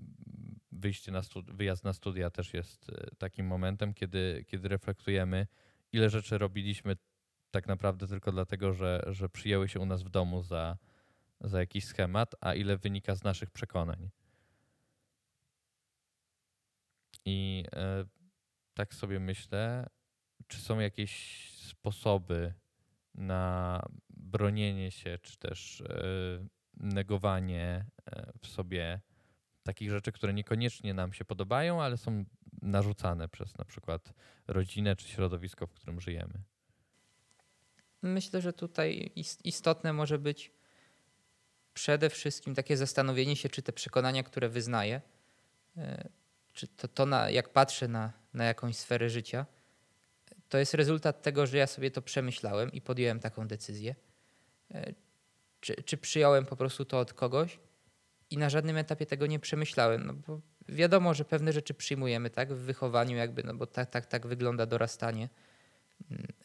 wyjście 0.72 1.12
na 1.12 1.22
wyjazd 1.47 1.84
na 1.84 1.92
studia 1.92 2.30
też 2.30 2.55
jest 2.55 2.90
e, 2.90 3.16
takim 3.18 3.47
momentem, 3.47 3.94
kiedy, 3.94 4.44
kiedy 4.47 4.68
reflektujemy, 4.68 5.47
ile 5.92 6.11
rzeczy 6.11 6.38
robiliśmy 6.38 6.97
tak 7.51 7.66
naprawdę 7.66 8.07
tylko 8.07 8.32
dlatego, 8.32 8.72
że, 8.72 9.03
że 9.07 9.28
przyjęły 9.28 9.68
się 9.68 9.80
u 9.80 9.86
nas 9.86 10.03
w 10.03 10.09
domu 10.09 10.42
za, 10.42 10.76
za 11.41 11.61
jakiś 11.61 11.84
schemat, 11.84 12.34
a 12.41 12.55
ile 12.55 12.76
wynika 12.76 13.14
z 13.14 13.24
naszych 13.24 13.51
przekonań. 13.51 14.11
I 17.24 17.64
e, 17.72 18.05
tak 18.74 18.95
sobie 18.95 19.20
myślę, 19.20 19.87
czy 20.47 20.59
są 20.59 20.78
jakieś 20.78 21.51
sposoby 21.51 22.55
na 23.14 23.82
bronienie 24.11 24.91
się, 24.91 25.18
czy 25.22 25.39
też 25.39 25.80
e, 25.80 26.47
negowanie 26.76 27.87
e, 28.07 28.32
w 28.41 28.47
sobie 28.47 29.01
takich 29.62 29.91
rzeczy, 29.91 30.12
które 30.12 30.34
niekoniecznie 30.34 30.95
nam 30.95 31.12
się 31.12 31.24
podobają, 31.24 31.82
ale 31.82 31.97
są 31.97 32.24
narzucane 32.62 33.28
przez 33.28 33.59
na 33.59 33.64
przykład 33.64 34.12
rodzinę 34.47 34.97
czy 34.97 35.09
środowisko, 35.09 35.66
w 35.66 35.72
którym 35.72 36.01
żyjemy. 36.01 36.43
Myślę, 38.03 38.41
że 38.41 38.53
tutaj 38.53 39.12
is- 39.16 39.39
istotne 39.45 39.93
może 39.93 40.18
być 40.18 40.55
przede 41.77 42.11
wszystkim 42.11 42.55
takie 42.55 42.77
zastanowienie 42.77 43.37
się, 43.37 43.49
czy 43.49 43.62
te 43.62 43.72
przekonania, 43.72 44.22
które 44.22 44.49
wyznaję, 44.49 45.01
e, 45.77 46.09
czy 46.53 46.68
to, 46.68 46.89
to 46.89 47.07
na, 47.07 47.31
jak 47.31 47.49
patrzę 47.49 47.89
na, 47.89 48.12
na 48.35 48.45
jakąś 48.45 48.77
sferę 48.77 49.11
życia, 49.11 49.47
to 50.49 50.59
jest 50.59 50.74
rezultat 50.74 51.22
tego, 51.22 51.47
że 51.47 51.59
ja 51.59 51.66
sobie 51.66 51.91
to 51.91 52.03
przemyślałem 52.03 52.72
i 52.72 52.81
podjąłem 52.81 53.20
taką 53.20 53.49
decyzję. 53.49 53.95
E, 54.74 54.95
Czy, 55.61 55.74
czy 55.83 55.97
przyjąłem 55.97 56.47
po 56.47 56.57
prostu 56.57 56.85
to 56.85 56.99
od 56.99 57.12
kogoś 57.12 57.59
i 58.31 58.39
na 58.39 58.51
żadnym 58.51 58.77
etapie 58.77 59.07
tego 59.07 59.27
nie 59.27 59.39
przemyślałem. 59.39 60.07
No 60.07 60.14
bo 60.14 60.41
wiadomo, 60.68 61.14
że 61.14 61.24
pewne 61.24 61.53
rzeczy 61.53 61.74
przyjmujemy 61.74 62.31
tak 62.31 62.53
w 62.53 62.59
wychowaniu, 62.59 63.16
jakby, 63.16 63.43
no 63.45 63.55
bo 63.55 63.66
tak, 63.66 63.91
tak, 63.91 64.07
tak 64.07 64.27
wygląda 64.27 64.66
dorastanie 64.66 65.29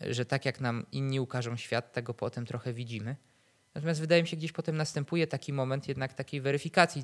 że 0.02 0.26
tak 0.26 0.46
jak 0.46 0.60
nam 0.60 0.86
inni 0.92 1.20
ukażą 1.20 1.58
świat, 1.58 1.94
tego 1.94 2.14
potem 2.14 2.46
trochę 2.46 2.74
widzimy. 2.74 3.16
Natomiast 3.76 4.02
wydaje 4.02 4.22
mi 4.22 4.28
się, 4.28 4.38
gdzieś 4.38 4.52
potem 4.52 4.78
następuje 4.78 5.28
taki 5.28 5.54
moment 5.54 5.88
jednak 5.88 6.14
takiej 6.14 6.42
weryfikacji. 6.42 7.04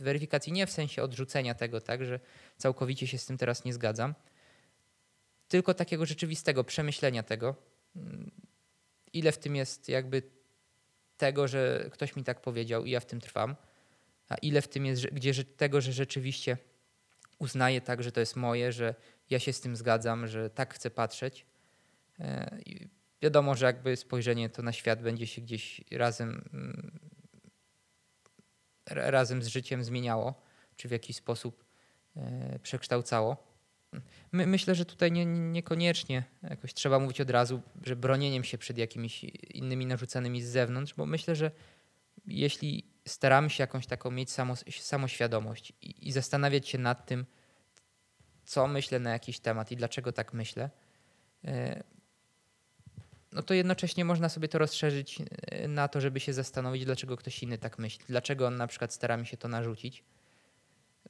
Weryfikacji 0.00 0.52
nie 0.52 0.66
w 0.66 0.70
sensie 0.70 1.02
odrzucenia 1.02 1.54
tego, 1.54 1.80
tak, 1.80 2.04
że 2.04 2.20
całkowicie 2.56 3.06
się 3.06 3.18
z 3.18 3.26
tym 3.26 3.38
teraz 3.38 3.64
nie 3.64 3.74
zgadzam, 3.74 4.14
tylko 5.48 5.74
takiego 5.74 6.06
rzeczywistego 6.06 6.64
przemyślenia 6.64 7.22
tego, 7.22 7.54
mm, 7.96 8.30
ile 9.12 9.32
w 9.32 9.38
tym 9.38 9.56
jest 9.56 9.88
jakby 9.88 10.22
tego, 11.16 11.48
że 11.48 11.90
ktoś 11.92 12.16
mi 12.16 12.24
tak 12.24 12.40
powiedział 12.40 12.84
i 12.84 12.90
ja 12.90 13.00
w 13.00 13.06
tym 13.06 13.20
trwam, 13.20 13.56
a 14.28 14.34
ile 14.34 14.62
w 14.62 14.68
tym 14.68 14.86
jest 14.86 15.06
gdzie, 15.06 15.44
tego, 15.44 15.80
że 15.80 15.92
rzeczywiście 15.92 16.56
uznaję 17.38 17.80
tak, 17.80 18.02
że 18.02 18.12
to 18.12 18.20
jest 18.20 18.36
moje, 18.36 18.72
że 18.72 18.94
ja 19.30 19.38
się 19.38 19.52
z 19.52 19.60
tym 19.60 19.76
zgadzam, 19.76 20.26
że 20.26 20.50
tak 20.50 20.74
chcę 20.74 20.90
patrzeć. 20.90 21.46
Wiadomo, 23.24 23.54
że 23.54 23.66
jakby 23.66 23.96
spojrzenie 23.96 24.48
to 24.48 24.62
na 24.62 24.72
świat 24.72 25.02
będzie 25.02 25.26
się 25.26 25.42
gdzieś 25.42 25.80
razem, 25.90 26.48
mm, 26.52 26.98
ra- 28.90 29.10
razem 29.10 29.42
z 29.42 29.46
życiem 29.46 29.84
zmieniało, 29.84 30.42
czy 30.76 30.88
w 30.88 30.90
jakiś 30.90 31.16
sposób 31.16 31.64
e, 32.16 32.58
przekształcało. 32.58 33.36
My, 34.32 34.46
myślę, 34.46 34.74
że 34.74 34.84
tutaj 34.84 35.12
nie, 35.12 35.26
niekoniecznie 35.26 36.24
jakoś 36.42 36.74
trzeba 36.74 36.98
mówić 36.98 37.20
od 37.20 37.30
razu, 37.30 37.62
że 37.82 37.96
bronieniem 37.96 38.44
się 38.44 38.58
przed 38.58 38.78
jakimiś 38.78 39.24
innymi 39.54 39.86
narzucanymi 39.86 40.42
z 40.42 40.48
zewnątrz, 40.48 40.94
bo 40.94 41.06
myślę, 41.06 41.36
że 41.36 41.50
jeśli 42.26 42.84
staramy 43.06 43.50
się 43.50 43.62
jakąś 43.62 43.86
taką 43.86 44.10
mieć 44.10 44.30
samo, 44.30 44.54
samoświadomość 44.80 45.72
i, 45.82 46.08
i 46.08 46.12
zastanawiać 46.12 46.68
się 46.68 46.78
nad 46.78 47.06
tym, 47.06 47.26
co 48.44 48.66
myślę 48.66 48.98
na 48.98 49.10
jakiś 49.10 49.40
temat 49.40 49.72
i 49.72 49.76
dlaczego 49.76 50.12
tak 50.12 50.32
myślę, 50.32 50.70
e, 51.44 51.93
no 53.34 53.42
to 53.42 53.54
jednocześnie 53.54 54.04
można 54.04 54.28
sobie 54.28 54.48
to 54.48 54.58
rozszerzyć 54.58 55.18
e, 55.50 55.68
na 55.68 55.88
to, 55.88 56.00
żeby 56.00 56.20
się 56.20 56.32
zastanowić, 56.32 56.84
dlaczego 56.84 57.16
ktoś 57.16 57.42
inny 57.42 57.58
tak 57.58 57.78
myśli, 57.78 58.04
dlaczego 58.08 58.46
on 58.46 58.56
na 58.56 58.66
przykład 58.66 58.94
stara 58.94 59.16
mi 59.16 59.26
się 59.26 59.36
to 59.36 59.48
narzucić. 59.48 60.04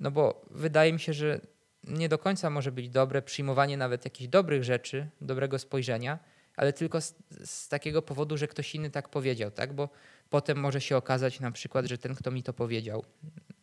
No 0.01 0.11
bo 0.11 0.45
wydaje 0.51 0.93
mi 0.93 1.01
się, 1.01 1.12
że 1.12 1.41
nie 1.85 2.09
do 2.09 2.18
końca 2.18 2.51
może 2.51 2.72
być 2.72 2.89
dobre 2.89 3.22
przyjmowanie 3.22 3.77
nawet 3.77 4.05
jakichś 4.05 4.29
dobrych 4.29 4.64
rzeczy, 4.64 5.09
dobrego 5.20 5.59
spojrzenia, 5.59 6.18
ale 6.57 6.72
tylko 6.72 7.01
z, 7.01 7.14
z, 7.45 7.68
takiego 7.68 8.03
powodu, 8.03 8.37
że 8.37 8.49
ktoś 8.49 8.75
inny 8.75 8.91
tak 8.91 9.09
powiedział, 9.09 9.51
tak? 9.51 9.72
Bo 9.72 9.89
potem 10.31 10.59
może 10.59 10.81
się 10.81 10.97
okazać 10.97 11.41
na 11.41 11.51
przykład, 11.51 11.87
że 11.87 11.99
ten, 11.99 12.14
kto 12.14 12.31
mi 12.31 12.43
to 12.43 12.53
powiedział, 12.53 13.05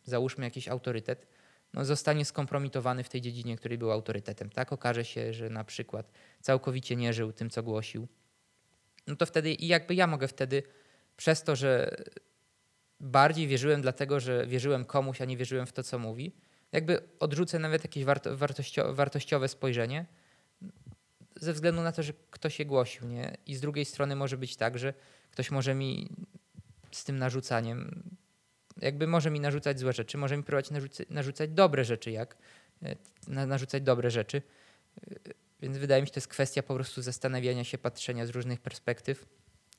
załóżmy 0.06 0.46
jakiś 0.46 0.68
autorytet, 0.68 1.28
no 1.74 1.86
zostanie 1.86 2.26
skompromitowany 2.26 3.04
w 3.04 3.10
tej 3.10 3.22
dziedzinie, 3.22 3.58
której 3.58 3.78
był 3.78 3.92
autorytetem, 3.92 4.50
tak? 4.50 4.74
Okaże 4.74 5.06
się, 5.06 5.34
że 5.34 5.50
na 5.50 5.64
przykład 5.64 6.12
całkowicie 6.42 6.96
nie 6.96 7.14
żył 7.14 7.34
tym, 7.34 7.50
co 7.50 7.64
głosił. 7.64 8.08
No 9.08 9.16
to 9.16 9.26
wtedy 9.26 9.54
i 9.54 9.68
jakby 9.68 9.96
ja 9.96 10.08
mogę 10.08 10.28
wtedy 10.28 10.64
przez 11.18 11.44
to, 11.44 11.56
że 11.56 11.96
bardziej 13.00 13.48
wierzyłem 13.48 13.82
dlatego, 13.82 14.20
że 14.20 14.48
wierzyłem 14.48 14.86
komuś, 14.86 15.22
a 15.22 15.26
nie 15.26 15.38
wierzyłem 15.38 15.66
w 15.66 15.72
to, 15.72 15.84
co 15.84 16.00
mówi, 16.00 16.36
jakby 16.72 17.02
odrzucę 17.20 17.60
nawet 17.60 17.84
jakieś 17.84 18.04
warto, 18.04 18.38
wartościo, 18.38 18.94
wartościowe 18.94 19.48
spojrzenie 19.48 20.06
ze 21.36 21.54
względu 21.54 21.82
na 21.82 21.92
to, 21.92 22.04
że 22.04 22.14
ktoś 22.32 22.60
je 22.60 22.66
głosił. 22.66 23.08
Nie? 23.08 23.38
I 23.46 23.56
z 23.56 23.62
drugiej 23.62 23.86
strony 23.86 24.16
może 24.16 24.38
być 24.38 24.56
tak, 24.56 24.78
że 24.78 24.94
ktoś 25.32 25.52
może 25.52 25.76
mi 25.76 26.10
z 26.92 27.04
tym 27.04 27.18
narzucaniem, 27.18 28.04
jakby 28.78 29.08
może 29.08 29.32
mi 29.32 29.40
narzucać 29.40 29.80
złe 29.80 29.94
rzeczy, 29.94 30.18
może 30.18 30.38
mi 30.38 30.44
próbować 30.44 30.72
narzucać, 30.72 31.10
narzucać 31.10 31.50
dobre 31.50 31.86
rzeczy, 31.86 32.12
jak 32.12 32.38
e, 32.84 32.96
narzucać 33.28 33.84
dobre 33.84 34.12
rzeczy. 34.12 34.42
Więc 35.62 35.78
wydaje 35.78 36.02
mi 36.02 36.08
się, 36.08 36.14
to 36.14 36.18
jest 36.18 36.28
kwestia 36.28 36.64
po 36.64 36.76
prostu 36.76 37.02
zastanawiania 37.02 37.64
się, 37.64 37.78
patrzenia 37.78 38.26
z 38.26 38.30
różnych 38.30 38.60
perspektyw. 38.60 39.26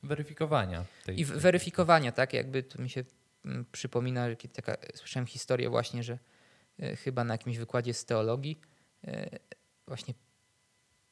Weryfikowania. 0.02 0.84
Tej, 1.04 1.20
I 1.20 1.24
weryfikowania, 1.24 2.12
tak? 2.12 2.32
Jakby 2.32 2.62
to 2.62 2.82
mi 2.82 2.90
się 2.90 3.04
mm, 3.44 3.64
przypomina, 3.72 4.26
taka, 4.52 4.76
słyszałem 4.94 5.26
historię 5.26 5.70
właśnie, 5.70 6.02
że 6.02 6.18
E, 6.78 6.96
chyba 6.96 7.24
na 7.24 7.34
jakimś 7.34 7.58
wykładzie 7.58 7.94
z 7.94 8.04
teologii, 8.04 8.60
e, 9.04 9.38
właśnie 9.86 10.14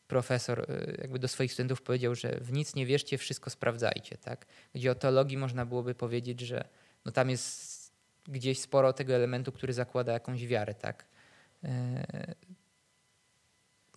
profesor 0.06 0.60
e, 0.60 0.94
jakby 1.00 1.18
do 1.18 1.28
swoich 1.28 1.52
studentów 1.52 1.82
powiedział, 1.82 2.14
że 2.14 2.40
w 2.40 2.52
nic 2.52 2.74
nie 2.74 2.86
wierzcie, 2.86 3.18
wszystko 3.18 3.50
sprawdzajcie. 3.50 4.16
Tak? 4.16 4.46
Gdzie 4.74 4.90
o 4.90 4.94
teologii 4.94 5.36
można 5.36 5.66
byłoby 5.66 5.94
powiedzieć, 5.94 6.40
że 6.40 6.68
no 7.04 7.12
tam 7.12 7.30
jest 7.30 7.80
gdzieś 8.28 8.60
sporo 8.60 8.92
tego 8.92 9.14
elementu, 9.14 9.52
który 9.52 9.72
zakłada 9.72 10.12
jakąś 10.12 10.46
wiarę. 10.46 10.74
Tak? 10.74 11.06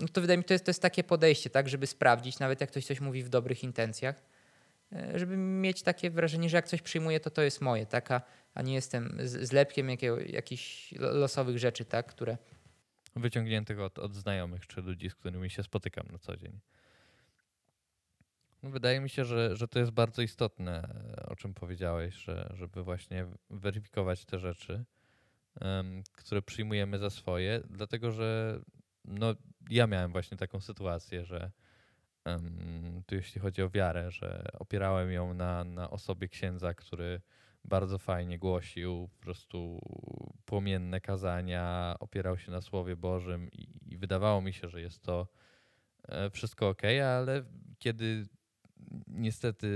No 0.04 0.10
to 0.14 0.22
wydaje 0.22 0.38
mi 0.38 0.44
się, 0.44 0.48
to 0.48 0.54
jest, 0.54 0.66
to 0.66 0.70
jest 0.70 0.82
takie 0.82 1.04
podejście, 1.04 1.50
tak, 1.50 1.70
żeby 1.70 1.88
sprawdzić, 1.88 2.40
nawet 2.40 2.62
jak 2.62 2.70
ktoś 2.70 2.86
coś 2.86 3.02
mówi 3.02 3.24
w 3.24 3.30
dobrych 3.30 3.64
intencjach, 3.64 4.24
żeby 5.16 5.38
mieć 5.38 5.84
takie 5.84 6.10
wrażenie, 6.10 6.50
że 6.50 6.58
jak 6.58 6.68
coś 6.68 6.82
przyjmuję, 6.82 7.20
to 7.20 7.30
to 7.30 7.42
jest 7.42 7.62
moje, 7.62 7.86
tak? 7.86 8.12
a, 8.12 8.22
a 8.54 8.62
nie 8.62 8.74
jestem 8.74 9.18
zlepkiem 9.24 9.90
jakiego, 9.90 10.20
jakichś 10.20 10.94
losowych 11.00 11.58
rzeczy, 11.58 11.86
tak? 11.86 12.06
które... 12.06 12.38
Wyciągniętych 13.16 13.80
od, 13.80 14.00
od 14.00 14.16
znajomych 14.16 14.68
czy 14.68 14.82
ludzi, 14.82 15.10
z 15.10 15.16
którymi 15.16 15.50
się 15.50 15.64
spotykam 15.64 16.08
na 16.12 16.18
co 16.18 16.38
dzień. 16.38 16.60
No, 18.64 18.70
wydaje 18.70 19.00
mi 19.00 19.10
się, 19.10 19.26
że, 19.26 19.56
że 19.56 19.68
to 19.68 19.80
jest 19.80 19.92
bardzo 19.92 20.22
istotne, 20.22 20.88
o 21.28 21.36
czym 21.36 21.54
powiedziałeś, 21.54 22.16
że, 22.16 22.54
żeby 22.54 22.84
właśnie 22.84 23.26
weryfikować 23.50 24.26
te 24.26 24.40
rzeczy, 24.40 24.84
um, 25.62 26.04
które 26.12 26.42
przyjmujemy 26.42 26.98
za 26.98 27.10
swoje, 27.10 27.62
dlatego 27.70 28.12
że 28.12 28.60
no, 29.06 29.36
ja 29.70 29.88
miałem 29.88 30.12
właśnie 30.12 30.38
taką 30.38 30.60
sytuację, 30.60 31.26
że 31.26 31.52
tu 33.06 33.16
jeśli 33.16 33.42
chodzi 33.42 33.62
o 33.62 33.70
wiarę, 33.70 34.12
że 34.12 34.46
opierałem 34.54 35.12
ją 35.12 35.34
na, 35.34 35.64
na 35.64 35.90
osobie 35.90 36.28
księdza, 36.28 36.74
który 36.74 37.22
bardzo 37.64 37.98
fajnie 37.98 38.40
głosił 38.40 39.10
po 39.12 39.20
prostu 39.20 39.80
płomienne 40.46 41.02
kazania, 41.02 41.96
opierał 42.00 42.38
się 42.38 42.52
na 42.52 42.62
Słowie 42.62 42.96
Bożym 42.96 43.52
i, 43.52 43.94
i 43.94 43.98
wydawało 43.98 44.42
mi 44.42 44.54
się, 44.54 44.70
że 44.70 44.82
jest 44.82 45.02
to 45.02 45.28
e, 46.08 46.30
wszystko 46.30 46.70
ok, 46.70 46.82
ale 47.18 47.44
kiedy 47.80 48.26
niestety 49.08 49.68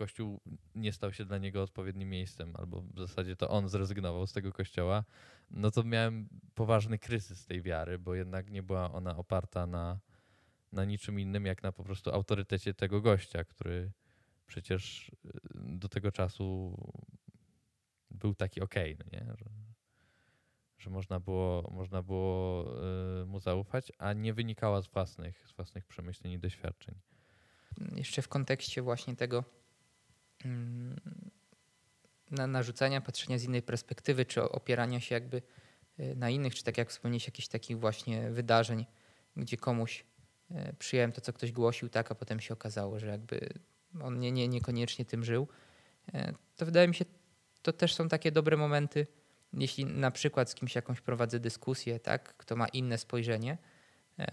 Kościół 0.00 0.40
nie 0.74 0.92
stał 0.92 1.12
się 1.12 1.24
dla 1.24 1.38
niego 1.38 1.62
odpowiednim 1.62 2.08
miejscem, 2.08 2.56
albo 2.56 2.82
w 2.82 2.98
zasadzie 2.98 3.36
to 3.36 3.48
on 3.50 3.68
zrezygnował 3.68 4.26
z 4.26 4.32
tego 4.32 4.52
kościoła, 4.52 5.04
no 5.50 5.70
to 5.70 5.84
miałem 5.84 6.28
poważny 6.54 6.98
kryzys 6.98 7.46
tej 7.46 7.62
wiary, 7.62 7.98
bo 7.98 8.14
jednak 8.14 8.50
nie 8.50 8.62
była 8.62 8.92
ona 8.92 9.16
oparta 9.16 9.66
na, 9.66 10.00
na 10.72 10.84
niczym 10.84 11.20
innym, 11.20 11.46
jak 11.46 11.62
na 11.62 11.72
po 11.72 11.84
prostu 11.84 12.10
autorytecie 12.10 12.74
tego 12.74 13.00
gościa, 13.00 13.44
który 13.44 13.92
przecież 14.46 15.08
y, 15.08 15.12
do 15.54 15.88
tego 15.88 16.12
czasu 16.12 16.76
był 18.10 18.34
taki 18.34 18.60
okej, 18.60 18.94
okay, 18.94 19.06
no 19.06 19.18
nie? 19.18 19.36
Że, 19.36 19.50
że 20.78 20.90
można 20.90 21.20
było, 21.20 21.70
można 21.72 22.02
było 22.02 22.64
y, 23.22 23.26
mu 23.26 23.40
zaufać, 23.40 23.92
a 23.98 24.12
nie 24.12 24.34
wynikała 24.34 24.82
z 24.82 24.88
własnych, 24.88 25.48
z 25.48 25.52
własnych 25.52 25.86
przemyśleń 25.86 26.32
i 26.32 26.38
doświadczeń. 26.38 26.94
Jeszcze 27.96 28.22
w 28.22 28.28
kontekście 28.28 28.82
właśnie 28.82 29.16
tego 29.16 29.59
na 32.30 32.46
narzucania, 32.46 33.00
patrzenia 33.00 33.38
z 33.38 33.44
innej 33.44 33.62
perspektywy, 33.62 34.24
czy 34.24 34.42
opierania 34.42 35.00
się 35.00 35.14
jakby 35.14 35.42
y, 36.00 36.16
na 36.16 36.30
innych, 36.30 36.54
czy 36.54 36.64
tak 36.64 36.78
jak 36.78 36.90
wspomnieć, 36.90 37.26
jakichś 37.26 37.48
takich 37.48 37.78
właśnie 37.78 38.30
wydarzeń, 38.30 38.86
gdzie 39.36 39.56
komuś 39.56 40.04
E, 40.54 40.72
przyjąłem 40.72 41.12
to, 41.12 41.20
co 41.20 41.32
ktoś 41.32 41.52
głosił, 41.52 41.88
tak, 41.88 42.12
a 42.12 42.14
potem 42.14 42.40
się 42.40 42.54
okazało, 42.54 42.98
że 42.98 43.06
jakby 43.06 43.48
on 44.02 44.18
nie, 44.18 44.32
nie, 44.32 44.48
niekoniecznie 44.48 45.04
tym 45.04 45.24
żył, 45.24 45.48
e, 46.14 46.34
to 46.56 46.66
wydaje 46.66 46.88
mi 46.88 46.94
się, 46.94 47.04
to 47.62 47.72
też 47.72 47.94
są 47.94 48.08
takie 48.08 48.32
dobre 48.32 48.56
momenty, 48.56 49.06
jeśli 49.52 49.84
na 49.84 50.10
przykład 50.10 50.50
z 50.50 50.54
kimś 50.54 50.74
jakąś 50.74 51.00
prowadzę 51.00 51.40
dyskusję, 51.40 52.00
tak, 52.00 52.36
kto 52.36 52.56
ma 52.56 52.68
inne 52.68 52.98
spojrzenie, 52.98 53.58
e, 54.18 54.26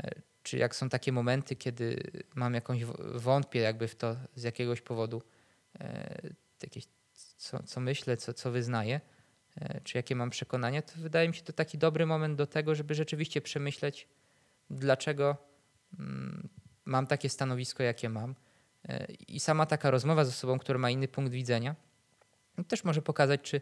czy 0.44 0.58
jak 0.58 0.76
są 0.76 0.90
takie 0.90 1.12
momenty, 1.12 1.56
kiedy 1.56 2.04
mam 2.36 2.54
jakąś 2.54 2.84
wątpię 3.16 3.60
jakby 3.60 3.88
w 3.88 3.96
to 3.96 4.16
z 4.36 4.44
jakiegoś 4.44 4.82
powodu, 4.82 5.22
jakieś, 6.64 6.88
co, 7.38 7.64
co 7.64 7.80
myślę, 7.80 8.18
co, 8.18 8.34
co 8.34 8.52
wyznaję, 8.52 9.02
czy 9.84 9.98
jakie 9.98 10.16
mam 10.16 10.30
przekonania, 10.30 10.82
to 10.82 10.94
wydaje 10.96 11.28
mi 11.28 11.36
się 11.36 11.42
to 11.42 11.54
taki 11.54 11.78
dobry 11.78 12.06
moment 12.06 12.38
do 12.38 12.48
tego, 12.48 12.76
żeby 12.76 12.96
rzeczywiście 12.96 13.42
przemyśleć, 13.42 14.08
dlaczego 14.70 15.48
Mm, 16.00 16.50
mam 16.86 17.08
takie 17.08 17.30
stanowisko, 17.30 17.84
jakie 17.84 18.10
mam. 18.10 18.36
E, 18.90 19.08
I 19.28 19.40
sama 19.40 19.66
taka 19.66 19.92
rozmowa 19.92 20.26
z 20.26 20.30
osobą, 20.30 20.60
która 20.60 20.80
ma 20.80 20.90
inny 20.90 21.08
punkt 21.08 21.32
widzenia, 21.32 21.76
no, 22.58 22.64
też 22.64 22.84
może 22.84 23.02
pokazać, 23.02 23.42
czy 23.42 23.62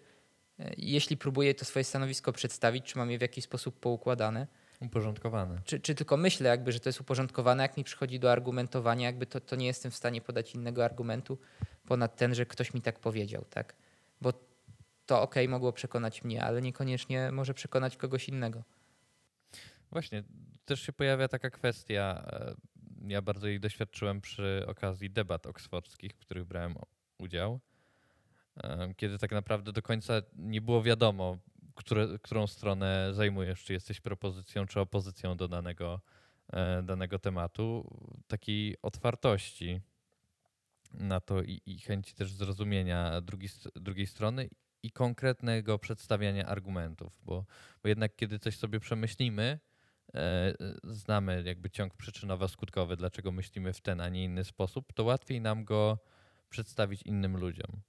e, 0.59 0.74
jeśli 0.78 1.18
próbuję 1.18 1.55
to 1.55 1.66
swoje 1.66 1.84
stanowisko 1.84 2.34
przedstawić, 2.34 2.86
czy 2.86 2.97
mam 2.97 3.11
je 3.11 3.18
w 3.18 3.22
jakiś 3.22 3.43
sposób 3.43 3.80
poukładane. 3.80 4.47
Uporządkowane. 4.82 5.61
Czy, 5.66 5.80
czy 5.80 5.95
tylko 5.95 6.18
myślę, 6.18 6.49
jakby, 6.49 6.72
że 6.72 6.80
to 6.80 6.89
jest 6.89 7.01
uporządkowane, 7.01 7.63
jak 7.63 7.78
mi 7.78 7.84
przychodzi 7.84 8.20
do 8.20 8.32
argumentowania, 8.32 9.05
jakby 9.05 9.26
to, 9.26 9.39
to 9.39 9.55
nie 9.55 9.66
jestem 9.66 9.91
w 9.91 9.95
stanie 9.95 10.22
podać 10.22 10.55
innego 10.55 10.86
argumentu 10.86 11.38
ponad 11.86 12.15
ten, 12.15 12.36
że 12.36 12.45
ktoś 12.45 12.73
mi 12.73 12.81
tak 12.81 12.99
powiedział, 12.99 13.45
tak? 13.49 13.75
Bo 14.21 14.33
to 15.05 15.21
ok, 15.21 15.36
mogło 15.47 15.73
przekonać 15.73 16.23
mnie, 16.23 16.43
ale 16.43 16.61
niekoniecznie 16.61 17.31
może 17.31 17.53
przekonać 17.53 17.97
kogoś 17.97 18.29
innego. 18.29 18.63
Właśnie, 19.91 20.23
też 20.65 20.81
się 20.81 20.93
pojawia 20.93 21.27
taka 21.27 21.49
kwestia, 21.49 22.25
e, 22.31 22.55
ja 23.07 23.21
bardzo 23.21 23.47
jej 23.47 23.59
doświadczyłem 23.59 24.21
przy 24.21 24.65
okazji 24.67 25.09
debat 25.09 25.45
oksfordzkich, 25.45 26.11
w 26.11 26.17
których 26.17 26.45
brałem 26.45 26.75
udział, 27.17 27.59
e, 28.63 28.93
kiedy 28.97 29.17
tak 29.17 29.31
naprawdę 29.31 29.71
do 29.71 29.81
końca 29.81 30.13
nie 30.36 30.61
było 30.61 30.83
wiadomo, 30.83 31.38
które, 31.75 32.07
którą 32.21 32.47
stronę 32.47 33.09
zajmujesz, 33.13 33.63
czy 33.63 33.73
jesteś 33.73 34.01
propozycją, 34.01 34.65
czy 34.65 34.79
opozycją 34.79 35.38
do 35.38 35.47
danego, 35.47 36.01
e, 36.53 36.83
danego 36.83 37.19
tematu, 37.19 37.97
takiej 38.27 38.75
otwartości 38.81 39.81
na 40.98 41.20
to 41.20 41.43
i, 41.43 41.62
i 41.66 41.80
chęci 41.80 42.14
też 42.14 42.34
zrozumienia 42.34 43.22
drugi, 43.22 43.48
drugiej 43.76 44.08
strony 44.08 44.50
i 44.84 44.91
konkretnego 44.91 45.80
przedstawiania 45.80 46.46
argumentów, 46.46 47.20
bo, 47.24 47.46
bo 47.84 47.89
jednak 47.89 48.16
kiedy 48.16 48.39
coś 48.39 48.58
sobie 48.58 48.80
przemyślimy, 48.80 49.60
E, 50.16 50.54
znamy 50.84 51.43
jakby 51.46 51.70
ciąg 51.70 51.93
przyczynowo-skutkowy, 51.93 52.96
dlaczego 52.96 53.32
myślimy 53.32 53.74
w 53.74 53.82
ten, 53.82 54.02
a 54.02 54.10
nie 54.10 54.24
inny 54.24 54.43
sposób, 54.43 54.93
to 54.93 55.04
łatwiej 55.04 55.41
nam 55.41 55.66
go 55.66 55.98
przedstawić 56.50 57.02
innym 57.02 57.38
ludziom. 57.38 57.82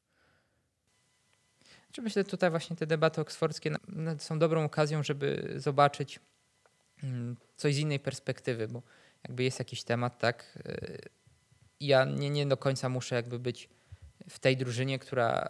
Czy 1.93 2.03
myślę, 2.03 2.23
że 2.23 2.29
tutaj 2.29 2.51
właśnie 2.51 2.77
te 2.77 2.87
debaty 2.87 3.21
oksfordzkie 3.21 3.75
są 4.19 4.39
dobrą 4.39 4.65
okazją, 4.65 5.03
żeby 5.03 5.55
zobaczyć, 5.57 6.21
mm, 7.03 7.37
coś 7.57 7.75
z 7.75 7.79
innej 7.79 8.01
perspektywy, 8.01 8.69
bo 8.69 8.83
jakby 9.25 9.45
jest 9.45 9.59
jakiś 9.59 9.85
temat, 9.85 10.19
tak, 10.19 10.59
y, 10.67 10.99
ja 11.81 12.05
nie, 12.05 12.31
nie 12.31 12.47
do 12.47 12.57
końca 12.57 12.89
muszę 12.89 13.15
jakby 13.15 13.39
być 13.39 13.69
w 14.29 14.39
tej 14.39 14.57
drużynie, 14.57 14.99
która 14.99 15.49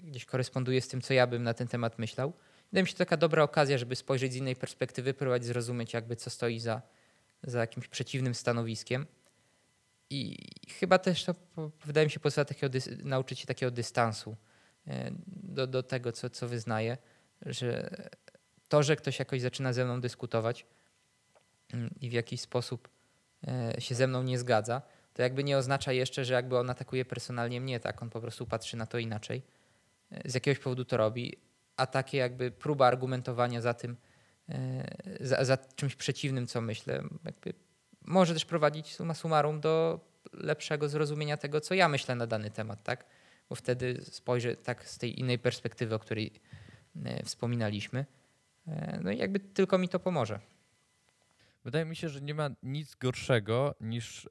gdzieś 0.00 0.24
koresponduje 0.24 0.80
z 0.80 0.88
tym, 0.88 1.00
co 1.00 1.14
ja 1.14 1.26
bym 1.26 1.42
na 1.42 1.54
ten 1.54 1.68
temat 1.68 1.98
myślał. 1.98 2.32
Wydaje 2.72 2.82
mi 2.82 2.88
się 2.88 2.94
to 2.94 2.98
taka 2.98 3.16
dobra 3.16 3.42
okazja, 3.42 3.78
żeby 3.78 3.96
spojrzeć 3.96 4.32
z 4.32 4.36
innej 4.36 4.56
perspektywy, 4.56 5.14
próbować 5.14 5.44
zrozumieć 5.44 5.92
jakby 5.92 6.16
co 6.16 6.30
stoi 6.30 6.60
za, 6.60 6.82
za 7.42 7.60
jakimś 7.60 7.88
przeciwnym 7.88 8.34
stanowiskiem. 8.34 9.06
I 10.10 10.36
chyba 10.80 10.98
też 10.98 11.24
to 11.24 11.34
wydaje 11.84 12.06
mi 12.06 12.10
się 12.10 12.20
pozwala 12.20 12.44
takiego, 12.44 12.78
nauczyć 13.04 13.40
się 13.40 13.46
takiego 13.46 13.70
dystansu 13.70 14.36
e, 14.86 15.10
do, 15.26 15.66
do 15.66 15.82
tego, 15.82 16.12
co, 16.12 16.30
co 16.30 16.48
wyznaję, 16.48 16.98
że 17.46 17.90
to, 18.68 18.82
że 18.82 18.96
ktoś 18.96 19.18
jakoś 19.18 19.40
zaczyna 19.40 19.72
ze 19.72 19.84
mną 19.84 20.00
dyskutować 20.00 20.66
mm, 21.72 21.94
i 22.00 22.10
w 22.10 22.12
jakiś 22.12 22.40
sposób 22.40 22.88
e, 23.48 23.80
się 23.80 23.94
ze 23.94 24.06
mną 24.06 24.22
nie 24.22 24.38
zgadza, 24.38 24.82
to 25.18 25.22
jakby 25.22 25.44
nie 25.44 25.58
oznacza 25.58 25.92
jeszcze, 25.92 26.24
że 26.24 26.34
jakby 26.34 26.58
on 26.58 26.70
atakuje 26.70 27.04
personalnie 27.04 27.60
mnie, 27.60 27.80
tak? 27.80 28.02
On 28.02 28.10
po 28.10 28.20
prostu 28.20 28.46
patrzy 28.46 28.76
na 28.76 28.86
to 28.86 28.98
inaczej. 28.98 29.42
E, 30.10 30.30
z 30.30 30.34
jakiegoś 30.34 30.58
powodu 30.58 30.84
to 30.84 30.96
robi, 30.96 31.36
a 31.76 31.86
takie 31.86 32.18
jakby 32.18 32.50
próba 32.50 32.86
argumentowania 32.86 33.60
za 33.60 33.74
tym, 33.74 33.96
za, 35.20 35.44
za 35.44 35.56
czymś 35.56 35.94
przeciwnym, 35.96 36.46
co 36.46 36.60
myślę, 36.60 37.02
może 38.04 38.34
też 38.34 38.44
prowadzić 38.44 38.94
summa 38.94 39.14
summarum 39.14 39.60
do 39.60 40.00
lepszego 40.32 40.88
zrozumienia 40.88 41.36
tego, 41.36 41.60
co 41.60 41.74
ja 41.74 41.88
myślę 41.88 42.14
na 42.14 42.26
dany 42.26 42.50
temat, 42.50 42.82
tak? 42.82 43.04
Bo 43.48 43.54
wtedy 43.54 44.00
spojrzę 44.04 44.56
tak 44.56 44.84
z 44.88 44.98
tej 44.98 45.20
innej 45.20 45.38
perspektywy, 45.38 45.94
o 45.94 45.98
której 45.98 46.32
e, 47.04 47.22
wspominaliśmy. 47.22 48.06
E, 48.66 49.00
no 49.02 49.10
i 49.10 49.18
jakby 49.18 49.40
tylko 49.40 49.78
mi 49.78 49.88
to 49.88 50.00
pomoże. 50.00 50.40
Wydaje 51.68 51.84
mi 51.84 51.96
się, 51.96 52.08
że 52.08 52.20
nie 52.20 52.34
ma 52.34 52.50
nic 52.62 52.94
gorszego 52.94 53.74
niż 53.80 54.26
e, 54.26 54.28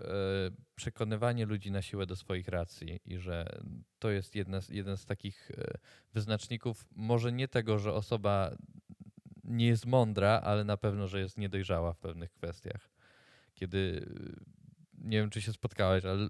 przekonywanie 0.75 1.45
ludzi 1.45 1.71
na 1.71 1.81
siłę 1.81 2.05
do 2.05 2.15
swoich 2.15 2.47
racji 2.47 2.99
i 3.05 3.17
że 3.17 3.59
to 3.99 4.09
jest 4.09 4.35
jedna, 4.35 4.59
jeden 4.69 4.97
z 4.97 5.05
takich 5.05 5.51
wyznaczników, 6.13 6.85
może 6.95 7.31
nie 7.31 7.47
tego, 7.47 7.79
że 7.79 7.93
osoba 7.93 8.51
nie 9.43 9.67
jest 9.67 9.85
mądra, 9.85 10.41
ale 10.43 10.63
na 10.63 10.77
pewno, 10.77 11.07
że 11.07 11.19
jest 11.19 11.37
niedojrzała 11.37 11.93
w 11.93 11.99
pewnych 11.99 12.31
kwestiach. 12.31 12.89
Kiedy 13.53 14.09
nie 14.97 15.17
wiem, 15.17 15.29
czy 15.29 15.41
się 15.41 15.53
spotkałeś, 15.53 16.05
ale 16.05 16.29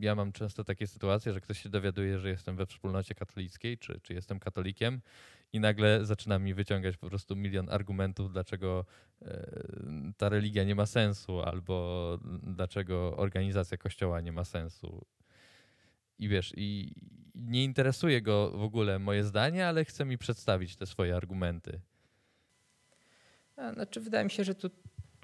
ja 0.00 0.14
mam 0.14 0.32
często 0.32 0.64
takie 0.64 0.86
sytuacje, 0.86 1.32
że 1.32 1.40
ktoś 1.40 1.62
się 1.62 1.68
dowiaduje, 1.68 2.18
że 2.18 2.28
jestem 2.28 2.56
we 2.56 2.66
wspólnocie 2.66 3.14
katolickiej, 3.14 3.78
czy, 3.78 4.00
czy 4.02 4.14
jestem 4.14 4.40
katolikiem 4.40 5.00
i 5.52 5.60
nagle 5.60 6.06
zaczyna 6.06 6.38
mi 6.38 6.54
wyciągać 6.54 6.96
po 6.96 7.08
prostu 7.08 7.36
milion 7.36 7.68
argumentów, 7.70 8.32
dlaczego 8.32 8.84
e, 9.22 9.50
ta 10.16 10.28
religia 10.28 10.64
nie 10.64 10.74
ma 10.74 10.86
sensu, 10.86 11.40
albo 11.40 12.18
dlaczego 12.42 13.16
organizacja 13.16 13.76
kościoła 13.76 14.20
nie 14.20 14.32
ma 14.32 14.44
sensu. 14.44 15.06
I 16.18 16.28
wiesz, 16.28 16.52
i 16.56 16.94
nie 17.34 17.64
interesuje 17.64 18.22
go 18.22 18.50
w 18.50 18.62
ogóle 18.62 18.98
moje 18.98 19.24
zdanie, 19.24 19.68
ale 19.68 19.84
chce 19.84 20.04
mi 20.04 20.18
przedstawić 20.18 20.76
te 20.76 20.86
swoje 20.86 21.16
argumenty. 21.16 21.80
Znaczy, 23.74 24.00
wydaje 24.00 24.24
mi 24.24 24.30
się, 24.30 24.44
że 24.44 24.54
tu 24.54 24.70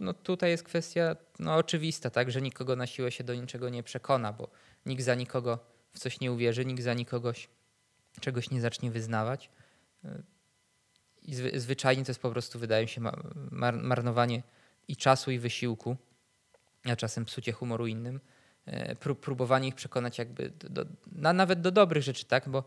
no 0.00 0.14
tutaj 0.14 0.50
jest 0.50 0.62
kwestia 0.62 1.16
no, 1.38 1.54
oczywista, 1.54 2.10
tak, 2.10 2.30
że 2.30 2.42
nikogo 2.42 2.76
na 2.76 2.86
siłę 2.86 3.12
się 3.12 3.24
do 3.24 3.34
niczego 3.34 3.68
nie 3.68 3.82
przekona, 3.82 4.32
bo 4.32 4.50
nikt 4.86 5.02
za 5.02 5.14
nikogo 5.14 5.58
w 5.92 5.98
coś 5.98 6.20
nie 6.20 6.32
uwierzy, 6.32 6.64
nikt 6.64 6.82
za 6.82 6.94
nikogoś 6.94 7.48
czegoś 8.20 8.50
nie 8.50 8.60
zacznie 8.60 8.90
wyznawać. 8.90 9.50
I 11.22 11.34
zwy, 11.34 11.60
zwyczajnie 11.60 12.04
to 12.04 12.10
jest 12.10 12.20
po 12.20 12.30
prostu, 12.30 12.58
wydaje 12.58 12.84
mi 12.84 12.88
się, 12.88 13.00
mar, 13.50 13.76
marnowanie 13.76 14.42
i 14.88 14.96
czasu, 14.96 15.30
i 15.30 15.38
wysiłku, 15.38 15.96
a 16.84 16.96
czasem 16.96 17.24
psucie 17.24 17.52
humoru 17.52 17.86
innym. 17.86 18.20
E, 18.66 18.96
prób, 18.96 19.20
próbowanie 19.20 19.68
ich 19.68 19.74
przekonać 19.74 20.18
jakby 20.18 20.50
do, 20.50 20.84
na, 21.12 21.32
nawet 21.32 21.60
do 21.60 21.70
dobrych 21.70 22.02
rzeczy, 22.02 22.24
tak, 22.24 22.48
bo 22.48 22.64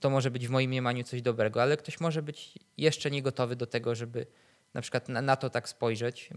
to 0.00 0.10
może 0.10 0.30
być 0.30 0.48
w 0.48 0.50
moim 0.50 0.70
mniemaniu 0.70 1.04
coś 1.04 1.22
dobrego, 1.22 1.62
ale 1.62 1.76
ktoś 1.76 2.00
może 2.00 2.22
być 2.22 2.58
jeszcze 2.76 3.10
nie 3.10 3.22
gotowy 3.22 3.56
do 3.56 3.66
tego, 3.66 3.94
żeby 3.94 4.26
na 4.74 4.80
przykład 4.80 5.08
na, 5.08 5.22
na 5.22 5.36
to 5.36 5.50
tak 5.50 5.68
spojrzeć, 5.68 6.30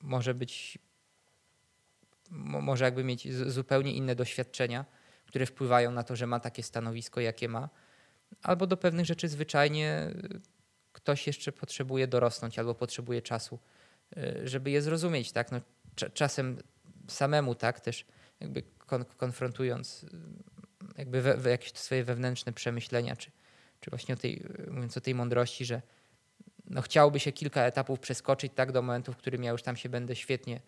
może 0.00 0.34
być, 0.34 0.78
może 2.30 2.84
jakby 2.84 3.04
mieć 3.04 3.32
zupełnie 3.32 3.92
inne 3.92 4.14
doświadczenia, 4.14 4.84
które 5.26 5.46
wpływają 5.46 5.90
na 5.90 6.02
to, 6.02 6.16
że 6.16 6.26
ma 6.26 6.40
takie 6.40 6.62
stanowisko, 6.62 7.20
jakie 7.20 7.48
ma, 7.48 7.68
albo 8.42 8.66
do 8.66 8.76
pewnych 8.76 9.06
rzeczy 9.06 9.28
zwyczajnie 9.28 10.14
ktoś 10.92 11.26
jeszcze 11.26 11.52
potrzebuje 11.52 12.06
dorosnąć 12.06 12.58
albo 12.58 12.74
potrzebuje 12.74 13.22
czasu, 13.22 13.58
y, 14.16 14.48
żeby 14.48 14.70
je 14.70 14.82
zrozumieć, 14.82 15.32
tak? 15.32 15.52
No, 15.52 15.60
czasem 16.14 16.58
samemu, 17.08 17.54
tak, 17.54 17.80
też 17.80 18.06
jakby 18.40 18.62
kon 18.78 19.04
konfrontując 19.04 20.04
y, 20.04 20.08
jakby 20.98 21.22
we, 21.22 21.36
we 21.36 21.50
jakieś 21.50 21.72
swoje 21.72 22.04
wewnętrzne 22.04 22.52
przemyślenia, 22.52 23.16
czy, 23.16 23.30
czy 23.80 23.90
właśnie 23.90 24.14
o 24.14 24.18
tej, 24.18 24.42
mówiąc 24.70 24.96
o 24.96 25.00
tej 25.00 25.14
mądrości, 25.14 25.64
że 25.64 25.82
no 26.70 26.82
chciałoby 26.82 27.20
się 27.20 27.32
kilka 27.32 27.62
etapów 27.62 28.00
przeskoczyć 28.00 28.52
tak 28.54 28.72
do 28.72 28.82
momentu, 28.82 29.12
w 29.12 29.16
którym 29.16 29.44
ja 29.44 29.50
już 29.50 29.62
tam 29.62 29.76
się 29.76 29.88
będę 29.88 30.16
świetnie, 30.16 30.60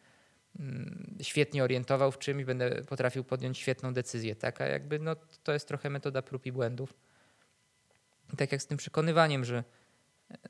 mm, 0.58 1.16
świetnie 1.22 1.64
orientował 1.64 2.12
w 2.12 2.18
czymś, 2.18 2.44
będę 2.44 2.84
potrafił 2.84 3.24
podjąć 3.24 3.58
świetną 3.58 3.94
decyzję. 3.94 4.36
Tak? 4.36 4.60
A 4.60 4.66
jakby 4.66 4.98
no, 4.98 5.16
to 5.42 5.52
jest 5.52 5.68
trochę 5.68 5.90
metoda 5.90 6.22
prób 6.22 6.46
i 6.46 6.52
błędów. 6.52 6.94
I 8.32 8.36
tak 8.36 8.52
jak 8.52 8.62
z 8.62 8.66
tym 8.66 8.78
przekonywaniem, 8.78 9.44
że 9.44 9.64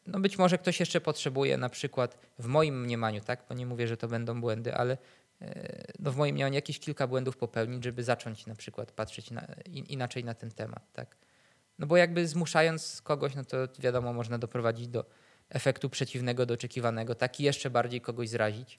no 0.06 0.20
być 0.20 0.38
może 0.38 0.58
ktoś 0.58 0.80
jeszcze 0.80 1.00
potrzebuje 1.00 1.56
na 1.56 1.68
przykład 1.68 2.18
w 2.38 2.46
moim 2.46 2.80
mniemaniu, 2.80 3.20
tak, 3.20 3.44
bo 3.48 3.54
nie 3.54 3.66
mówię, 3.66 3.88
że 3.88 3.96
to 3.96 4.08
będą 4.08 4.40
błędy, 4.40 4.74
ale 4.74 4.98
e, 5.42 5.84
no 5.98 6.12
w 6.12 6.16
moim 6.16 6.34
mniemaniu 6.34 6.54
jakieś 6.54 6.78
kilka 6.78 7.06
błędów 7.06 7.36
popełnić, 7.36 7.84
żeby 7.84 8.04
zacząć 8.04 8.46
na 8.46 8.54
przykład 8.54 8.92
patrzeć 8.92 9.30
na, 9.30 9.46
inaczej 9.66 10.24
na 10.24 10.34
ten 10.34 10.50
temat. 10.50 10.92
Tak? 10.92 11.16
No 11.78 11.86
bo 11.86 11.96
jakby 11.96 12.28
zmuszając 12.28 13.02
kogoś, 13.02 13.34
no 13.34 13.44
to 13.44 13.56
wiadomo, 13.78 14.12
można 14.12 14.38
doprowadzić 14.38 14.88
do 14.88 15.04
efektu 15.48 15.90
przeciwnego 15.90 16.46
do 16.46 16.54
oczekiwanego, 16.54 17.14
taki 17.14 17.44
jeszcze 17.44 17.70
bardziej 17.70 18.00
kogoś 18.00 18.28
zrazić 18.28 18.78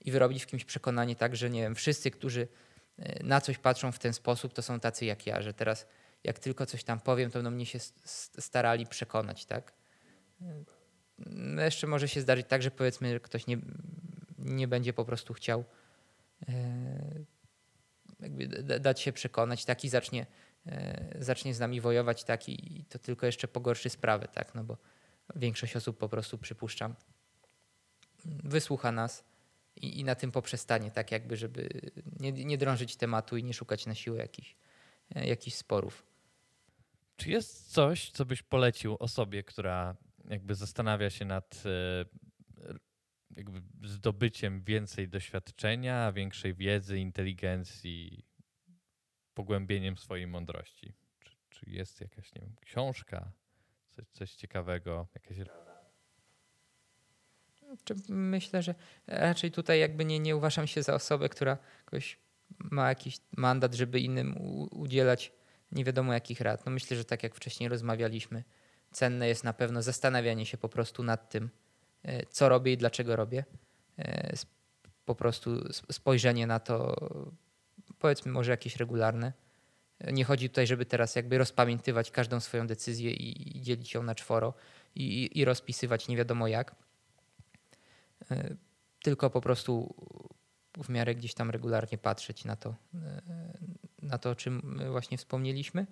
i 0.00 0.10
wyrobić 0.10 0.42
w 0.42 0.46
kimś 0.46 0.64
przekonanie 0.64 1.16
tak, 1.16 1.36
że 1.36 1.50
nie 1.50 1.60
wiem, 1.60 1.74
wszyscy, 1.74 2.10
którzy 2.10 2.48
e, 2.98 3.24
na 3.24 3.40
coś 3.40 3.58
patrzą 3.58 3.92
w 3.92 3.98
ten 3.98 4.12
sposób, 4.12 4.52
to 4.52 4.62
są 4.62 4.80
tacy 4.80 5.04
jak 5.04 5.26
ja, 5.26 5.42
że 5.42 5.54
teraz 5.54 5.86
jak 6.24 6.38
tylko 6.38 6.66
coś 6.66 6.84
tam 6.84 7.00
powiem, 7.00 7.30
to 7.30 7.38
będą 7.38 7.50
mnie 7.50 7.66
się 7.66 7.78
starali 8.38 8.86
przekonać, 8.86 9.46
tak? 9.46 9.72
No 11.26 11.62
jeszcze 11.62 11.86
może 11.86 12.08
się 12.08 12.20
zdarzyć 12.20 12.46
tak, 12.46 12.62
że 12.62 12.70
powiedzmy, 12.70 13.12
że 13.12 13.20
ktoś 13.20 13.46
nie, 13.46 13.58
nie 14.38 14.68
będzie 14.68 14.92
po 14.92 15.04
prostu 15.04 15.34
chciał 15.34 15.64
e, 16.48 17.24
dać 18.80 19.00
się 19.00 19.12
przekonać, 19.12 19.64
taki 19.64 19.88
zacznie, 19.88 20.26
e, 20.66 21.16
zacznie 21.18 21.54
z 21.54 21.60
nami 21.60 21.80
wojować, 21.80 22.24
taki 22.24 22.78
i 22.78 22.84
to 22.84 22.98
tylko 22.98 23.26
jeszcze 23.26 23.48
pogorszy 23.48 23.90
sprawę, 23.90 24.28
tak? 24.28 24.54
No 24.54 24.64
bo 24.64 24.76
większość 25.36 25.76
osób 25.76 25.98
po 25.98 26.08
prostu 26.08 26.38
przypuszczam, 26.38 26.94
wysłucha 28.24 28.92
nas 28.92 29.24
i, 29.76 30.00
i 30.00 30.04
na 30.04 30.14
tym 30.14 30.32
poprzestanie, 30.32 30.90
tak 30.90 31.12
jakby, 31.12 31.36
żeby 31.36 31.68
nie, 32.20 32.32
nie 32.32 32.58
drążyć 32.58 32.96
tematu 32.96 33.36
i 33.36 33.44
nie 33.44 33.54
szukać 33.54 33.86
na 33.86 33.94
siłę 33.94 34.18
jakichś, 34.18 34.56
e, 35.14 35.26
jakichś 35.26 35.56
sporów. 35.56 36.09
Czy 37.20 37.30
jest 37.30 37.72
coś, 37.72 38.10
co 38.10 38.24
byś 38.24 38.42
polecił 38.42 38.96
osobie, 38.98 39.42
która 39.42 39.96
jakby 40.24 40.54
zastanawia 40.54 41.10
się 41.10 41.24
nad 41.24 41.62
e, 41.66 42.04
jakby 43.36 43.88
zdobyciem 43.88 44.62
więcej 44.62 45.08
doświadczenia, 45.08 46.12
większej 46.12 46.54
wiedzy, 46.54 46.98
inteligencji, 46.98 48.26
pogłębieniem 49.34 49.96
swojej 49.96 50.26
mądrości? 50.26 50.94
Czy, 51.20 51.36
czy 51.50 51.70
jest 51.70 52.00
jakaś 52.00 52.34
nie 52.34 52.40
wiem, 52.40 52.56
książka, 52.60 53.32
coś, 53.90 54.08
coś 54.08 54.34
ciekawego, 54.34 55.08
jakaś? 55.14 55.36
Myślę, 58.08 58.62
że 58.62 58.74
raczej 59.06 59.50
tutaj 59.50 59.80
jakby 59.80 60.04
nie, 60.04 60.18
nie 60.18 60.36
uważam 60.36 60.66
się 60.66 60.82
za 60.82 60.94
osobę, 60.94 61.28
która 61.28 61.58
jakoś 61.78 62.18
ma 62.58 62.88
jakiś 62.88 63.20
mandat, 63.36 63.74
żeby 63.74 64.00
innym 64.00 64.34
udzielać 64.70 65.39
nie 65.72 65.84
wiadomo 65.84 66.12
jakich 66.12 66.40
rad. 66.40 66.66
No 66.66 66.72
myślę, 66.72 66.96
że 66.96 67.04
tak 67.04 67.22
jak 67.22 67.34
wcześniej 67.34 67.68
rozmawialiśmy, 67.68 68.44
cenne 68.90 69.28
jest 69.28 69.44
na 69.44 69.52
pewno 69.52 69.82
zastanawianie 69.82 70.46
się 70.46 70.58
po 70.58 70.68
prostu 70.68 71.02
nad 71.02 71.28
tym, 71.28 71.50
e, 72.02 72.26
co 72.26 72.48
robię 72.48 72.72
i 72.72 72.76
dlaczego 72.76 73.16
robię. 73.16 73.44
E, 73.98 74.32
po 75.04 75.14
prostu 75.14 75.50
spojrzenie 75.92 76.46
na 76.46 76.60
to, 76.60 76.96
powiedzmy 77.98 78.32
może 78.32 78.50
jakieś 78.50 78.76
regularne 78.76 79.32
nie 80.12 80.24
chodzi 80.24 80.48
tutaj, 80.48 80.66
żeby 80.66 80.86
teraz 80.86 81.16
jakby 81.16 81.38
rozpamiętywać 81.38 82.10
każdą 82.10 82.40
swoją 82.40 82.66
decyzję 82.66 83.10
i, 83.10 83.60
dzielić 83.62 83.94
ją 83.94 84.02
na 84.02 84.14
czworo 84.14 84.54
i, 84.94 85.30
i, 85.38 85.44
rozpisywać 85.44 86.08
nie 86.08 86.16
wiadomo 86.16 86.48
jak. 86.48 86.74
E, 88.30 88.54
tylko 89.02 89.30
po 89.30 89.40
prostu 89.40 89.94
w 90.78 90.88
miarę 90.88 91.14
gdzieś 91.14 91.34
tam 91.34 91.50
regularnie 91.50 91.98
patrzeć 91.98 92.44
na 92.44 92.56
to, 92.56 92.74
e, 92.94 93.22
na 94.02 94.18
to, 94.18 94.30
o 94.30 94.34
czym 94.34 94.80
właśnie 94.90 95.18
wspomnieliśmy. 95.18 95.86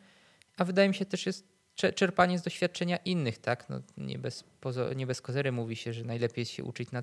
A 0.57 0.64
wydaje 0.64 0.89
mi 0.89 0.95
się 0.95 1.05
też 1.07 1.26
jest 1.26 1.47
czerpanie 1.95 2.39
z 2.39 2.43
doświadczenia 2.43 2.97
innych, 2.97 3.39
tak? 3.39 3.68
No, 3.68 3.83
nie, 3.97 4.18
bez 4.18 4.45
pozo- 4.61 4.97
nie 4.97 5.07
bez 5.07 5.20
kozery 5.20 5.53
mówi 5.53 5.76
się, 5.76 5.93
że 5.93 6.05
najlepiej 6.05 6.45
się 6.45 6.64
uczyć 6.64 6.91
na 6.93 7.03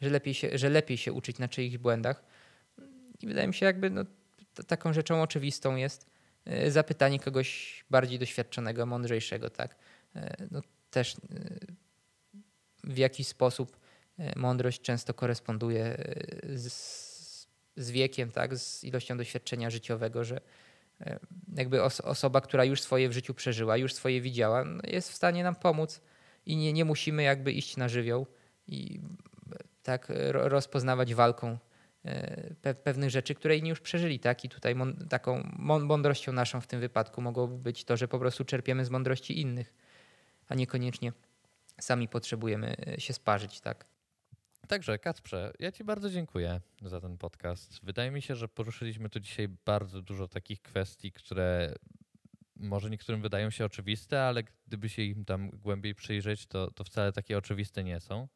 że 0.00 0.10
lepiej 0.10 0.34
się, 0.34 0.58
że 0.58 0.70
lepiej 0.70 0.96
się 0.96 1.12
uczyć 1.12 1.38
na 1.38 1.48
czyichś 1.48 1.76
błędach. 1.76 2.24
I 3.20 3.26
wydaje 3.26 3.46
mi 3.48 3.54
się, 3.54 3.66
jakby 3.66 3.90
no, 3.90 4.04
taką 4.66 4.92
rzeczą 4.92 5.22
oczywistą 5.22 5.76
jest 5.76 6.06
e, 6.44 6.70
zapytanie 6.70 7.20
kogoś 7.20 7.84
bardziej 7.90 8.18
doświadczonego, 8.18 8.86
mądrzejszego, 8.86 9.50
tak? 9.50 9.76
E, 10.16 10.46
No, 10.50 10.60
też 10.90 11.14
e, 11.14 11.18
w 12.84 12.98
jakiś 12.98 13.26
sposób 13.26 13.76
e, 13.76 13.85
mądrość 14.36 14.80
często 14.80 15.14
koresponduje 15.14 15.84
e, 15.84 16.58
z, 16.58 17.48
z 17.76 17.90
wiekiem, 17.90 18.30
tak? 18.30 18.56
Z 18.56 18.84
ilością 18.84 19.16
doświadczenia 19.16 19.70
życiowego, 19.70 20.24
że 20.24 20.40
e, 21.00 21.18
jakby 21.56 21.82
os- 21.82 22.00
osoba, 22.00 22.40
która 22.40 22.64
już 22.64 22.80
swoje 22.82 23.08
w 23.08 23.12
życiu 23.12 23.34
przeżyła, 23.34 23.76
już 23.76 23.94
swoje 23.94 24.20
widziała, 24.20 24.64
no, 24.64 24.82
jest 24.84 25.10
w 25.10 25.14
stanie 25.14 25.44
nam 25.44 25.54
pomóc 25.54 26.00
i 26.46 26.56
nie, 26.56 26.72
nie 26.72 26.84
musimy 26.84 27.22
jakby 27.22 27.52
iść 27.52 27.76
na 27.76 27.88
żywioł 27.88 28.26
i 28.66 29.00
e, 29.52 29.56
tak 29.82 30.06
ro- 30.08 30.48
rozpoznawać 30.48 31.14
walką 31.14 31.58
e, 32.04 32.54
pe- 32.62 32.74
pewnych 32.74 33.10
rzeczy, 33.10 33.34
które 33.34 33.56
inni 33.56 33.68
już 33.68 33.80
przeżyli, 33.80 34.20
tak? 34.20 34.44
I 34.44 34.48
tutaj 34.48 34.74
taką 35.08 35.42
mą- 35.58 35.84
mądrością 35.84 36.32
naszą 36.32 36.60
w 36.60 36.66
tym 36.66 36.80
wypadku 36.80 37.22
mogłoby 37.22 37.58
być 37.58 37.84
to, 37.84 37.96
że 37.96 38.08
po 38.08 38.18
prostu 38.18 38.44
czerpiemy 38.44 38.84
z 38.84 38.90
mądrości 38.90 39.40
innych, 39.40 39.74
a 40.48 40.54
niekoniecznie 40.54 41.12
sami 41.80 42.08
potrzebujemy 42.08 42.76
e, 42.86 43.00
się 43.00 43.12
sparzyć, 43.12 43.60
tak? 43.60 43.84
Także 44.68 44.98
Kacprze, 44.98 45.52
ja 45.58 45.72
Ci 45.72 45.84
bardzo 45.84 46.10
dziękuję 46.10 46.60
za 46.82 47.00
ten 47.00 47.18
podcast. 47.18 47.80
Wydaje 47.82 48.10
mi 48.10 48.22
się, 48.22 48.34
że 48.34 48.48
poruszyliśmy 48.48 49.10
tu 49.10 49.20
dzisiaj 49.20 49.48
bardzo 49.48 50.02
dużo 50.02 50.28
takich 50.28 50.62
kwestii, 50.62 51.12
które 51.12 51.74
może 52.56 52.90
niektórym 52.90 53.22
wydają 53.22 53.50
się 53.50 53.64
oczywiste, 53.64 54.22
ale 54.22 54.42
gdyby 54.66 54.88
się 54.88 55.02
im 55.02 55.24
tam 55.24 55.50
głębiej 55.50 55.94
przyjrzeć, 55.94 56.46
to, 56.46 56.70
to 56.70 56.84
wcale 56.84 57.12
takie 57.12 57.38
oczywiste 57.38 57.84
nie 57.84 58.00
są. 58.00 58.28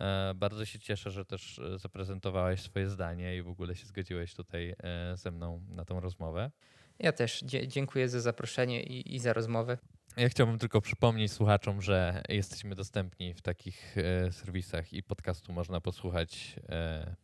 E, 0.00 0.32
bardzo 0.34 0.64
się 0.64 0.78
cieszę, 0.78 1.10
że 1.10 1.24
też 1.24 1.58
e, 1.58 1.78
zaprezentowałeś 1.78 2.60
swoje 2.60 2.88
zdanie 2.88 3.36
i 3.36 3.42
w 3.42 3.48
ogóle 3.48 3.76
się 3.76 3.86
zgodziłeś 3.86 4.34
tutaj 4.34 4.74
e, 4.82 5.16
ze 5.16 5.30
mną 5.30 5.62
na 5.68 5.84
tą 5.84 6.00
rozmowę. 6.00 6.50
Ja 6.98 7.12
też 7.12 7.44
dziękuję 7.66 8.08
za 8.08 8.20
zaproszenie 8.20 8.82
i, 8.82 9.14
i 9.14 9.18
za 9.18 9.32
rozmowę. 9.32 9.78
Ja 10.16 10.28
chciałbym 10.28 10.58
tylko 10.58 10.80
przypomnieć 10.80 11.32
słuchaczom, 11.32 11.82
że 11.82 12.22
jesteśmy 12.28 12.74
dostępni 12.74 13.34
w 13.34 13.42
takich 13.42 13.98
e, 13.98 14.32
serwisach 14.32 14.92
i 14.92 15.02
podcastu 15.02 15.52
można 15.52 15.80
posłuchać 15.80 16.56
e, 16.68 17.16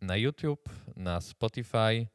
na 0.00 0.16
YouTube, 0.16 0.68
na 0.96 1.20
Spotify, 1.20 2.06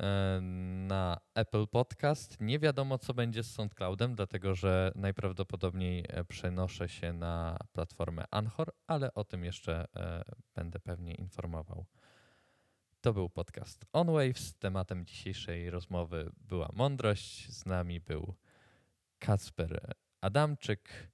e, 0.00 0.40
na 0.86 1.20
Apple 1.34 1.66
Podcast. 1.66 2.40
Nie 2.40 2.58
wiadomo, 2.58 2.98
co 2.98 3.14
będzie 3.14 3.42
z 3.42 3.52
SoundCloudem, 3.54 4.14
dlatego 4.14 4.54
że 4.54 4.92
najprawdopodobniej 4.94 6.04
e, 6.08 6.24
przenoszę 6.24 6.88
się 6.88 7.12
na 7.12 7.58
platformę 7.72 8.24
Anchor, 8.30 8.72
ale 8.86 9.14
o 9.14 9.24
tym 9.24 9.44
jeszcze 9.44 9.86
e, 9.96 10.22
będę 10.54 10.80
pewnie 10.80 11.14
informował. 11.14 11.86
To 13.00 13.12
był 13.12 13.28
podcast 13.28 13.84
On 13.92 14.06
Waves. 14.06 14.54
Tematem 14.58 15.06
dzisiejszej 15.06 15.70
rozmowy 15.70 16.30
była 16.38 16.70
mądrość. 16.72 17.52
Z 17.52 17.66
nami 17.66 18.00
był 18.00 18.34
Kacper 19.18 19.94
Adamczyk. 20.20 21.10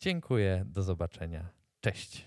Dziękuję, 0.00 0.64
do 0.66 0.82
zobaczenia. 0.82 1.48
Cześć. 1.80 2.24